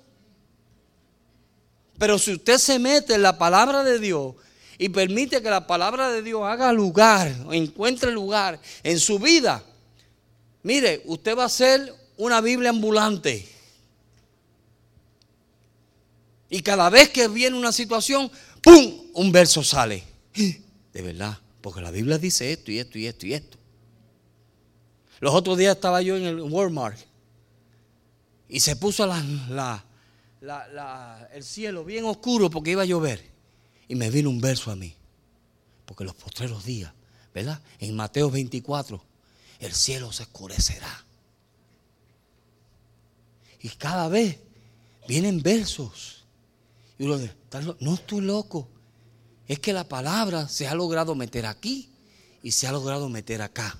Pero 1.98 2.16
si 2.16 2.34
usted 2.34 2.58
se 2.58 2.78
mete 2.78 3.14
en 3.14 3.22
la 3.22 3.36
palabra 3.36 3.82
de 3.82 3.98
Dios 3.98 4.36
y 4.78 4.88
permite 4.88 5.42
que 5.42 5.50
la 5.50 5.66
palabra 5.66 6.12
de 6.12 6.22
Dios 6.22 6.44
haga 6.44 6.72
lugar, 6.72 7.34
encuentre 7.50 8.12
lugar 8.12 8.60
en 8.84 9.00
su 9.00 9.18
vida, 9.18 9.64
Mire, 10.62 11.02
usted 11.06 11.36
va 11.36 11.44
a 11.44 11.48
ser 11.48 11.94
una 12.16 12.40
Biblia 12.40 12.70
ambulante. 12.70 13.48
Y 16.48 16.62
cada 16.62 16.90
vez 16.90 17.08
que 17.10 17.28
viene 17.28 17.56
una 17.56 17.72
situación, 17.72 18.30
¡pum! 18.62 19.06
Un 19.14 19.32
verso 19.32 19.62
sale. 19.62 20.04
De 20.92 21.02
verdad, 21.02 21.38
porque 21.60 21.80
la 21.80 21.90
Biblia 21.90 22.18
dice 22.18 22.52
esto 22.52 22.72
y 22.72 22.78
esto 22.78 22.98
y 22.98 23.06
esto 23.06 23.26
y 23.26 23.34
esto. 23.34 23.58
Los 25.20 25.34
otros 25.34 25.56
días 25.56 25.76
estaba 25.76 26.02
yo 26.02 26.16
en 26.16 26.24
el 26.24 26.40
Walmart 26.40 26.98
y 28.48 28.60
se 28.60 28.74
puso 28.74 29.08
el 31.32 31.44
cielo 31.44 31.84
bien 31.84 32.04
oscuro 32.04 32.50
porque 32.50 32.72
iba 32.72 32.82
a 32.82 32.86
llover. 32.86 33.30
Y 33.86 33.94
me 33.94 34.10
vino 34.10 34.30
un 34.30 34.40
verso 34.40 34.70
a 34.70 34.76
mí. 34.76 34.94
Porque 35.84 36.04
los 36.04 36.14
postreros 36.14 36.64
días, 36.64 36.92
¿verdad? 37.34 37.60
En 37.78 37.94
Mateo 37.94 38.30
24 38.30 39.09
el 39.60 39.72
cielo 39.72 40.12
se 40.12 40.24
oscurecerá. 40.24 41.04
Y 43.62 43.68
cada 43.68 44.08
vez 44.08 44.38
vienen 45.06 45.42
versos. 45.42 46.24
Y 46.98 47.04
uno 47.04 47.18
dice, 47.18 47.34
no 47.80 47.94
estoy 47.94 48.22
loco. 48.22 48.68
Es 49.46 49.58
que 49.58 49.72
la 49.72 49.84
palabra 49.84 50.48
se 50.48 50.66
ha 50.66 50.74
logrado 50.74 51.14
meter 51.14 51.46
aquí 51.46 51.90
y 52.42 52.52
se 52.52 52.66
ha 52.66 52.72
logrado 52.72 53.08
meter 53.08 53.42
acá. 53.42 53.78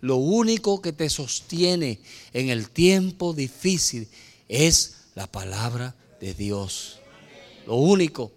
Lo 0.00 0.16
único 0.16 0.80
que 0.80 0.92
te 0.92 1.10
sostiene 1.10 2.00
en 2.32 2.48
el 2.48 2.70
tiempo 2.70 3.34
difícil 3.34 4.08
es 4.48 4.96
la 5.14 5.26
palabra 5.26 5.94
de 6.20 6.34
Dios. 6.34 7.00
Lo 7.66 7.76
único. 7.76 8.32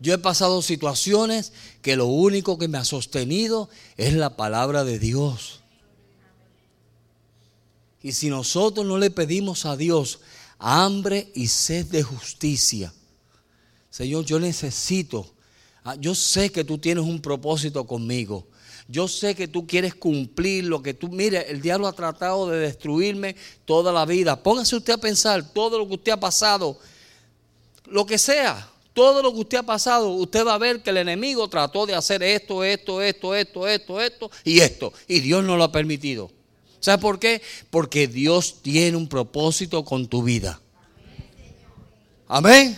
Yo 0.00 0.14
he 0.14 0.18
pasado 0.18 0.62
situaciones 0.62 1.52
que 1.82 1.96
lo 1.96 2.06
único 2.06 2.58
que 2.58 2.68
me 2.68 2.78
ha 2.78 2.84
sostenido 2.84 3.68
es 3.96 4.14
la 4.14 4.36
palabra 4.36 4.84
de 4.84 4.98
Dios. 4.98 5.60
Y 8.02 8.12
si 8.12 8.30
nosotros 8.30 8.86
no 8.86 8.96
le 8.98 9.10
pedimos 9.10 9.66
a 9.66 9.76
Dios 9.76 10.20
hambre 10.58 11.30
y 11.34 11.48
sed 11.48 11.86
de 11.86 12.02
justicia, 12.02 12.92
Señor, 13.90 14.24
yo 14.24 14.38
necesito, 14.38 15.34
ah, 15.82 15.96
yo 15.96 16.14
sé 16.14 16.50
que 16.50 16.62
tú 16.62 16.78
tienes 16.78 17.04
un 17.04 17.20
propósito 17.20 17.84
conmigo. 17.84 18.46
Yo 18.86 19.08
sé 19.08 19.34
que 19.34 19.48
tú 19.48 19.66
quieres 19.66 19.94
cumplir 19.94 20.64
lo 20.64 20.80
que 20.80 20.94
tú, 20.94 21.08
mire, 21.08 21.50
el 21.50 21.60
diablo 21.60 21.88
ha 21.88 21.92
tratado 21.92 22.48
de 22.48 22.58
destruirme 22.58 23.36
toda 23.64 23.92
la 23.92 24.06
vida. 24.06 24.42
Póngase 24.42 24.76
usted 24.76 24.94
a 24.94 24.98
pensar 24.98 25.52
todo 25.52 25.78
lo 25.78 25.86
que 25.86 25.94
usted 25.94 26.12
ha 26.12 26.20
pasado, 26.20 26.78
lo 27.86 28.06
que 28.06 28.16
sea, 28.16 28.70
todo 28.98 29.22
lo 29.22 29.32
que 29.32 29.38
usted 29.38 29.58
ha 29.58 29.62
pasado, 29.62 30.10
usted 30.10 30.44
va 30.44 30.54
a 30.54 30.58
ver 30.58 30.82
que 30.82 30.90
el 30.90 30.96
enemigo 30.96 31.46
trató 31.46 31.86
de 31.86 31.94
hacer 31.94 32.20
esto, 32.20 32.64
esto, 32.64 33.00
esto, 33.00 33.32
esto, 33.32 33.68
esto, 33.68 34.00
esto 34.00 34.30
y 34.42 34.58
esto. 34.58 34.92
Y 35.06 35.20
Dios 35.20 35.44
no 35.44 35.56
lo 35.56 35.62
ha 35.62 35.70
permitido. 35.70 36.32
¿Sabe 36.80 37.00
por 37.00 37.20
qué? 37.20 37.40
Porque 37.70 38.08
Dios 38.08 38.60
tiene 38.60 38.96
un 38.96 39.08
propósito 39.08 39.84
con 39.84 40.08
tu 40.08 40.24
vida. 40.24 40.60
Amén. 42.26 42.76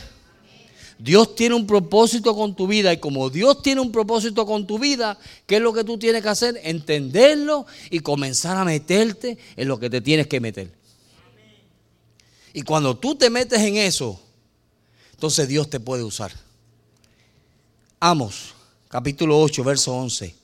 Dios 0.99 1.35
tiene 1.35 1.55
un 1.55 1.67
propósito 1.67 2.37
con 2.37 2.55
tu 2.55 2.67
vida 2.67 2.93
y 2.93 2.99
como 2.99 3.31
Dios 3.31 3.63
tiene 3.63 3.81
un 3.81 3.91
propósito 3.91 4.45
con 4.45 4.67
tu 4.67 4.79
vida, 4.79 5.19
¿qué 5.47 5.57
es 5.57 5.63
lo 5.63 5.73
que 5.73 5.85
tú 5.85 5.97
tienes 5.97 6.23
que 6.23 6.29
hacer? 6.29 6.61
Entenderlo 6.65 7.65
y 7.89 8.01
comenzar 8.01 8.59
a 8.59 8.67
meterte 8.67 9.39
en 9.57 9.69
lo 9.69 9.81
que 9.81 9.89
te 9.89 10.03
tienes 10.03 10.27
que 10.27 10.39
meter. 10.39 10.71
Y 12.53 12.61
cuando 12.61 12.99
tú 12.99 13.15
te 13.15 13.31
metes 13.31 13.61
en 13.63 13.79
eso, 13.79 14.21
entonces 15.21 15.49
Dios 15.49 15.69
te 15.69 15.81
puede 15.81 16.03
usar. 16.03 16.33
Amos, 18.01 18.55
capítulo 18.89 19.39
8, 19.39 19.63
verso 19.63 19.95
11. 19.95 20.35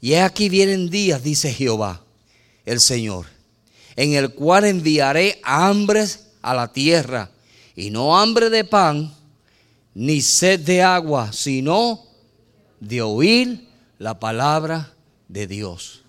Y 0.00 0.14
aquí 0.14 0.48
vienen 0.48 0.88
días, 0.88 1.24
dice 1.24 1.52
Jehová, 1.52 2.04
el 2.64 2.78
Señor, 2.78 3.26
en 3.96 4.12
el 4.12 4.32
cual 4.32 4.66
enviaré 4.66 5.40
hambres 5.42 6.28
a 6.40 6.54
la 6.54 6.72
tierra, 6.72 7.32
y 7.74 7.90
no 7.90 8.16
hambre 8.16 8.48
de 8.48 8.62
pan, 8.62 9.12
ni 9.92 10.20
sed 10.20 10.60
de 10.60 10.84
agua, 10.84 11.32
sino 11.32 12.04
de 12.78 13.02
oír 13.02 13.66
la 13.98 14.20
palabra 14.20 14.94
de 15.26 15.48
Dios. 15.48 16.02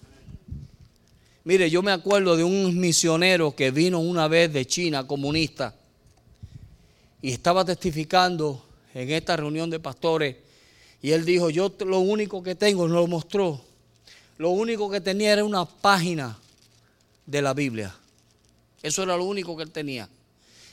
Mire, 1.43 1.67
yo 1.67 1.81
me 1.81 1.91
acuerdo 1.91 2.37
de 2.37 2.43
un 2.43 2.79
misionero 2.79 3.55
que 3.55 3.71
vino 3.71 3.99
una 3.99 4.27
vez 4.27 4.53
de 4.53 4.67
China 4.67 5.07
comunista 5.07 5.73
y 7.23 7.31
estaba 7.31 7.63
testificando 7.63 8.61
en 8.93 9.09
esta 9.09 9.37
reunión 9.37 9.69
de 9.69 9.79
pastores 9.79 10.35
Y 11.01 11.11
él 11.11 11.25
dijo, 11.25 11.49
yo 11.49 11.73
lo 11.85 11.99
único 11.99 12.43
que 12.43 12.53
tengo, 12.53 12.85
nos 12.87 12.97
lo 12.97 13.07
mostró, 13.07 13.61
lo 14.37 14.49
único 14.49 14.89
que 14.89 14.99
tenía 14.99 15.31
era 15.31 15.43
una 15.43 15.65
página 15.65 16.37
de 17.25 17.41
la 17.41 17.53
Biblia. 17.53 17.95
Eso 18.81 19.03
era 19.03 19.15
lo 19.17 19.23
único 19.23 19.55
que 19.55 19.63
él 19.63 19.71
tenía. 19.71 20.09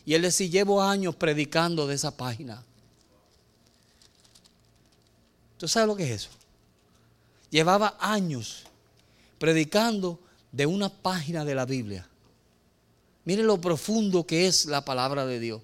Y 0.05 0.15
él 0.15 0.23
decía, 0.23 0.49
llevo 0.49 0.83
años 0.83 1.15
predicando 1.15 1.87
de 1.87 1.95
esa 1.95 2.17
página. 2.17 2.63
¿Tú 5.57 5.69
sabes 5.69 5.87
lo 5.87 5.95
que 5.95 6.05
es 6.05 6.23
eso? 6.23 6.31
Llevaba 7.51 7.97
años 8.01 8.65
predicando 9.39 10.19
de 10.51 10.67
una 10.67 10.89
página 10.89 11.45
de 11.45 11.55
la 11.55 11.65
Biblia. 11.65 12.09
Miren 13.25 13.47
lo 13.47 13.61
profundo 13.61 14.27
que 14.27 14.47
es 14.47 14.67
la 14.67 14.85
palabra 14.85 15.27
de 15.27 15.39
Dios. 15.39 15.61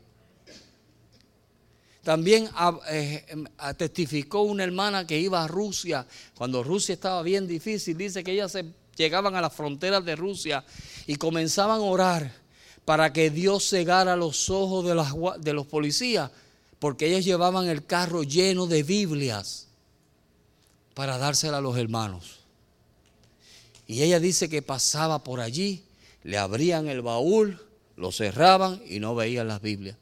También 2.06 2.48
ah, 2.54 2.78
eh, 2.88 3.24
em, 3.26 3.44
ah, 3.58 3.74
testificó 3.74 4.42
una 4.42 4.62
hermana 4.62 5.08
que 5.08 5.18
iba 5.18 5.42
a 5.42 5.48
Rusia, 5.48 6.06
cuando 6.36 6.62
Rusia 6.62 6.92
estaba 6.92 7.20
bien 7.22 7.48
difícil, 7.48 7.98
dice 7.98 8.22
que 8.22 8.30
ellas 8.30 8.52
se 8.52 8.64
llegaban 8.94 9.34
a 9.34 9.40
las 9.40 9.52
fronteras 9.52 10.04
de 10.04 10.14
Rusia 10.14 10.64
y 11.08 11.16
comenzaban 11.16 11.80
a 11.80 11.82
orar 11.82 12.32
para 12.84 13.12
que 13.12 13.30
Dios 13.30 13.68
cegara 13.68 14.14
los 14.14 14.50
ojos 14.50 14.84
de, 14.84 15.40
de 15.40 15.52
los 15.52 15.66
policías, 15.66 16.30
porque 16.78 17.08
ellos 17.08 17.24
llevaban 17.24 17.66
el 17.66 17.84
carro 17.84 18.22
lleno 18.22 18.68
de 18.68 18.84
Biblias 18.84 19.66
para 20.94 21.18
dársela 21.18 21.58
a 21.58 21.60
los 21.60 21.76
hermanos. 21.76 22.38
Y 23.88 24.02
ella 24.02 24.20
dice 24.20 24.48
que 24.48 24.62
pasaba 24.62 25.24
por 25.24 25.40
allí, 25.40 25.82
le 26.22 26.38
abrían 26.38 26.86
el 26.86 27.02
baúl, 27.02 27.60
lo 27.96 28.12
cerraban 28.12 28.80
y 28.88 29.00
no 29.00 29.16
veían 29.16 29.48
las 29.48 29.60
Biblias. 29.60 29.96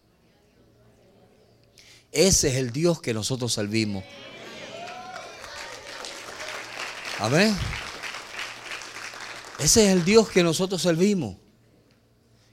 Ese 2.14 2.48
es 2.48 2.54
el 2.54 2.70
Dios 2.70 3.00
que 3.00 3.12
nosotros 3.12 3.52
servimos. 3.52 4.04
Amén. 7.18 7.56
Ese 9.58 9.86
es 9.86 9.92
el 9.92 10.04
Dios 10.04 10.30
que 10.30 10.44
nosotros 10.44 10.80
servimos. 10.80 11.36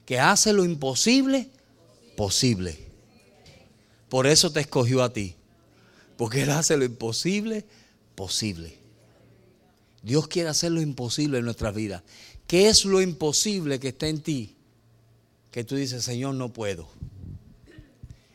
Que 0.04 0.18
hace 0.18 0.52
lo 0.52 0.64
imposible 0.64 1.48
posible. 2.16 2.76
Por 4.08 4.26
eso 4.26 4.50
te 4.50 4.60
escogió 4.60 5.02
a 5.04 5.12
ti. 5.12 5.36
Porque 6.16 6.42
Él 6.42 6.50
hace 6.50 6.76
lo 6.76 6.84
imposible 6.84 7.64
posible. 8.16 8.76
Dios 10.02 10.26
quiere 10.26 10.48
hacer 10.48 10.72
lo 10.72 10.80
imposible 10.80 11.38
en 11.38 11.44
nuestra 11.44 11.70
vida. 11.70 12.02
¿Qué 12.48 12.68
es 12.68 12.84
lo 12.84 13.00
imposible 13.00 13.78
que 13.78 13.88
está 13.88 14.08
en 14.08 14.20
ti? 14.20 14.56
Que 15.52 15.62
tú 15.62 15.76
dices, 15.76 16.02
Señor, 16.02 16.34
no 16.34 16.52
puedo. 16.52 16.88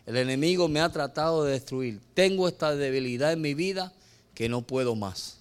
El 0.07 0.15
enemigo 0.15 0.69
me 0.69 0.79
ha 0.79 0.89
tratado 0.89 1.43
de 1.43 1.51
destruir. 1.51 1.99
Tengo 2.13 2.47
esta 2.47 2.73
debilidad 2.73 3.33
en 3.33 3.41
mi 3.41 3.53
vida 3.53 3.93
que 4.33 4.47
no 4.47 4.61
puedo 4.61 4.95
más. 4.95 5.39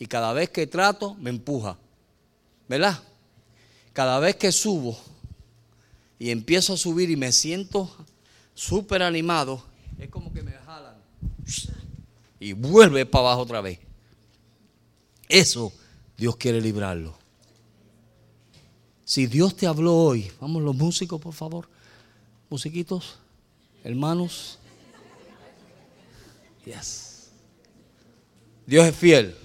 Y 0.00 0.06
cada 0.06 0.32
vez 0.32 0.50
que 0.50 0.66
trato, 0.66 1.14
me 1.14 1.30
empuja. 1.30 1.78
¿Verdad? 2.68 3.00
Cada 3.92 4.18
vez 4.18 4.34
que 4.34 4.50
subo 4.50 4.98
y 6.18 6.30
empiezo 6.30 6.72
a 6.72 6.76
subir 6.76 7.08
y 7.08 7.16
me 7.16 7.30
siento 7.30 7.88
súper 8.52 9.00
animado, 9.00 9.62
es 9.96 10.10
como 10.10 10.32
que 10.32 10.42
me 10.42 10.50
jalan 10.52 10.96
y 12.40 12.52
vuelve 12.52 13.06
para 13.06 13.26
abajo 13.26 13.42
otra 13.42 13.60
vez. 13.60 13.78
Eso 15.28 15.72
Dios 16.16 16.36
quiere 16.36 16.60
librarlo. 16.60 17.16
Si 19.04 19.28
Dios 19.28 19.54
te 19.54 19.68
habló 19.68 19.94
hoy, 19.96 20.32
vamos 20.40 20.62
los 20.62 20.74
músicos, 20.74 21.20
por 21.20 21.32
favor, 21.32 21.68
musiquitos, 22.50 23.18
hermanos. 23.84 24.58
Yes. 26.64 27.28
Dios 28.66 28.86
es 28.86 28.96
fiel. 28.96 29.36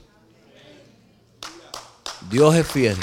Dios 2.32 2.56
es 2.56 2.66
fiel. 2.66 2.98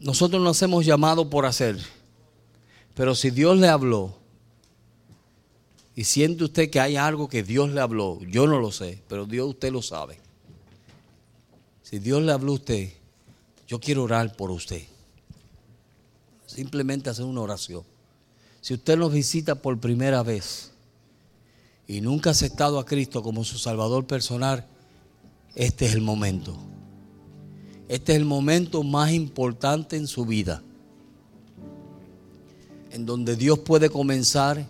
Nosotros 0.00 0.42
nos 0.42 0.60
hemos 0.62 0.84
llamado 0.84 1.28
por 1.28 1.46
hacer. 1.46 1.78
Pero 2.94 3.14
si 3.14 3.30
Dios 3.30 3.58
le 3.58 3.68
habló 3.68 4.14
y 5.94 6.04
siente 6.04 6.44
usted 6.44 6.70
que 6.70 6.80
hay 6.80 6.96
algo 6.96 7.28
que 7.28 7.42
Dios 7.42 7.70
le 7.70 7.80
habló, 7.80 8.20
yo 8.22 8.46
no 8.46 8.60
lo 8.60 8.70
sé, 8.70 9.02
pero 9.08 9.26
Dios 9.26 9.48
usted 9.48 9.72
lo 9.72 9.82
sabe. 9.82 10.18
Si 11.82 11.98
Dios 11.98 12.22
le 12.22 12.32
habló 12.32 12.52
a 12.52 12.54
usted, 12.54 12.92
yo 13.66 13.80
quiero 13.80 14.04
orar 14.04 14.36
por 14.36 14.50
usted. 14.50 14.82
Simplemente 16.46 17.10
hacer 17.10 17.24
una 17.24 17.40
oración. 17.40 17.82
Si 18.60 18.74
usted 18.74 18.96
nos 18.96 19.12
visita 19.12 19.54
por 19.54 19.78
primera 19.78 20.22
vez 20.22 20.72
y 21.86 22.00
nunca 22.00 22.30
ha 22.30 22.32
aceptado 22.32 22.78
a 22.78 22.86
Cristo 22.86 23.22
como 23.22 23.44
su 23.44 23.58
Salvador 23.58 24.06
personal, 24.06 24.66
este 25.54 25.86
es 25.86 25.92
el 25.92 26.00
momento. 26.00 26.56
Este 27.88 28.12
es 28.12 28.18
el 28.18 28.24
momento 28.24 28.82
más 28.82 29.12
importante 29.12 29.96
en 29.96 30.06
su 30.06 30.24
vida 30.24 30.62
en 32.94 33.06
donde 33.06 33.34
Dios 33.34 33.58
puede 33.58 33.90
comenzar 33.90 34.64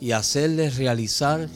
y 0.00 0.10
hacerle 0.10 0.70
realizar 0.70 1.48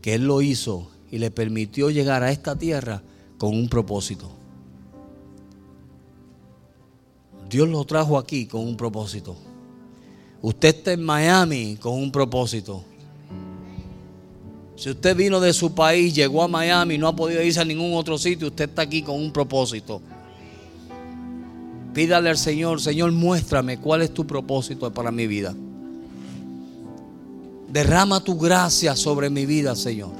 que 0.00 0.14
Él 0.14 0.24
lo 0.24 0.40
hizo 0.40 0.90
y 1.10 1.18
le 1.18 1.30
permitió 1.30 1.90
llegar 1.90 2.22
a 2.22 2.32
esta 2.32 2.56
tierra 2.56 3.02
con 3.36 3.54
un 3.54 3.68
propósito. 3.68 4.37
Dios 7.48 7.68
lo 7.68 7.84
trajo 7.84 8.18
aquí 8.18 8.46
con 8.46 8.60
un 8.60 8.76
propósito. 8.76 9.36
Usted 10.42 10.68
está 10.68 10.92
en 10.92 11.02
Miami 11.02 11.76
con 11.80 11.94
un 11.94 12.12
propósito. 12.12 12.84
Si 14.76 14.90
usted 14.90 15.16
vino 15.16 15.40
de 15.40 15.52
su 15.52 15.74
país, 15.74 16.14
llegó 16.14 16.42
a 16.42 16.48
Miami 16.48 16.94
y 16.94 16.98
no 16.98 17.08
ha 17.08 17.16
podido 17.16 17.42
irse 17.42 17.60
a 17.60 17.64
ningún 17.64 17.94
otro 17.94 18.16
sitio, 18.16 18.48
usted 18.48 18.68
está 18.68 18.82
aquí 18.82 19.02
con 19.02 19.16
un 19.16 19.32
propósito. 19.32 20.00
Pídale 21.92 22.30
al 22.30 22.38
Señor, 22.38 22.80
Señor, 22.80 23.10
muéstrame 23.10 23.80
cuál 23.80 24.02
es 24.02 24.14
tu 24.14 24.24
propósito 24.24 24.92
para 24.92 25.10
mi 25.10 25.26
vida. 25.26 25.52
Derrama 27.72 28.22
tu 28.22 28.38
gracia 28.38 28.94
sobre 28.94 29.30
mi 29.30 29.46
vida, 29.46 29.74
Señor. 29.74 30.12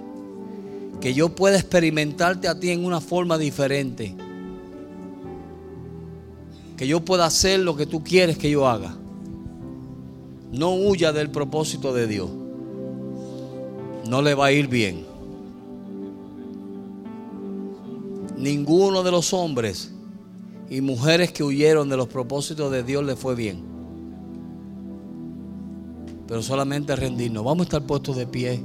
Que 1.01 1.15
yo 1.15 1.29
pueda 1.29 1.57
experimentarte 1.57 2.49
a 2.49 2.59
ti 2.59 2.71
en 2.71 2.85
una 2.85 3.01
forma 3.01 3.39
diferente. 3.39 4.17
Que 6.79 6.87
yo 6.87 7.05
pueda 7.05 7.27
hacer 7.27 7.61
lo 7.61 7.77
que 7.77 7.87
tú 7.87 8.03
quieres 8.05 8.39
que 8.39 8.49
yo 8.49 8.67
haga. 8.67 8.97
No 10.53 10.75
huya 10.75 11.13
del 11.13 11.31
propósito 11.31 11.93
de 11.93 12.07
Dios. 12.07 12.31
No 14.09 14.23
le 14.23 14.35
va 14.35 14.47
a 14.47 14.53
ir 14.53 14.69
bien. 14.69 15.05
Ninguno 18.39 19.03
de 19.03 19.11
los 19.11 19.35
hombres 19.35 19.93
y 20.71 20.81
mujeres 20.81 21.33
que 21.33 21.43
huyeron 21.43 21.89
de 21.89 21.97
los 21.97 22.07
propósitos 22.07 22.71
de 22.71 22.85
Dios 22.85 23.05
le 23.05 23.17
fue 23.17 23.35
bien. 23.35 23.61
Pero 26.29 26.43
solamente 26.43 26.95
rendirnos. 26.95 27.45
Vamos 27.45 27.63
a 27.63 27.65
estar 27.65 27.83
puestos 27.83 28.17
de 28.17 28.27
pie. 28.27 28.63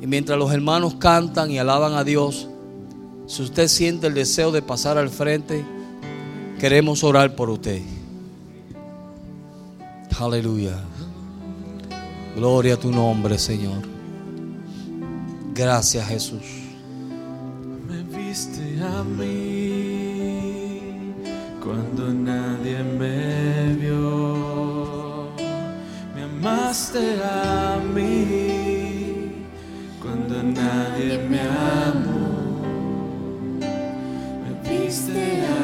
Y 0.00 0.06
mientras 0.06 0.38
los 0.38 0.52
hermanos 0.52 0.94
cantan 0.94 1.50
y 1.50 1.58
alaban 1.58 1.92
a 1.92 2.04
Dios, 2.04 2.48
si 3.26 3.42
usted 3.42 3.68
siente 3.68 4.06
el 4.06 4.14
deseo 4.14 4.50
de 4.50 4.62
pasar 4.62 4.96
al 4.96 5.10
frente, 5.10 5.64
queremos 6.64 7.04
orar 7.04 7.36
por 7.36 7.50
usted. 7.50 7.82
Aleluya. 10.18 10.78
Gloria 12.34 12.72
a 12.72 12.76
tu 12.78 12.90
nombre, 12.90 13.38
Señor. 13.38 13.82
Gracias, 15.52 16.08
Jesús. 16.08 16.40
Me 17.86 18.02
viste 18.04 18.80
a 18.82 19.04
mí 19.04 20.80
cuando 21.62 22.08
nadie 22.14 22.82
me 22.82 23.74
vio. 23.74 25.28
Me 26.14 26.22
amaste 26.22 27.22
a 27.22 27.78
mí 27.94 29.44
cuando 30.00 30.42
nadie 30.42 31.18
me 31.28 31.40
amó. 31.40 32.24
Me 34.40 34.50
viste 34.66 35.44
a 35.44 35.58
mí 35.58 35.63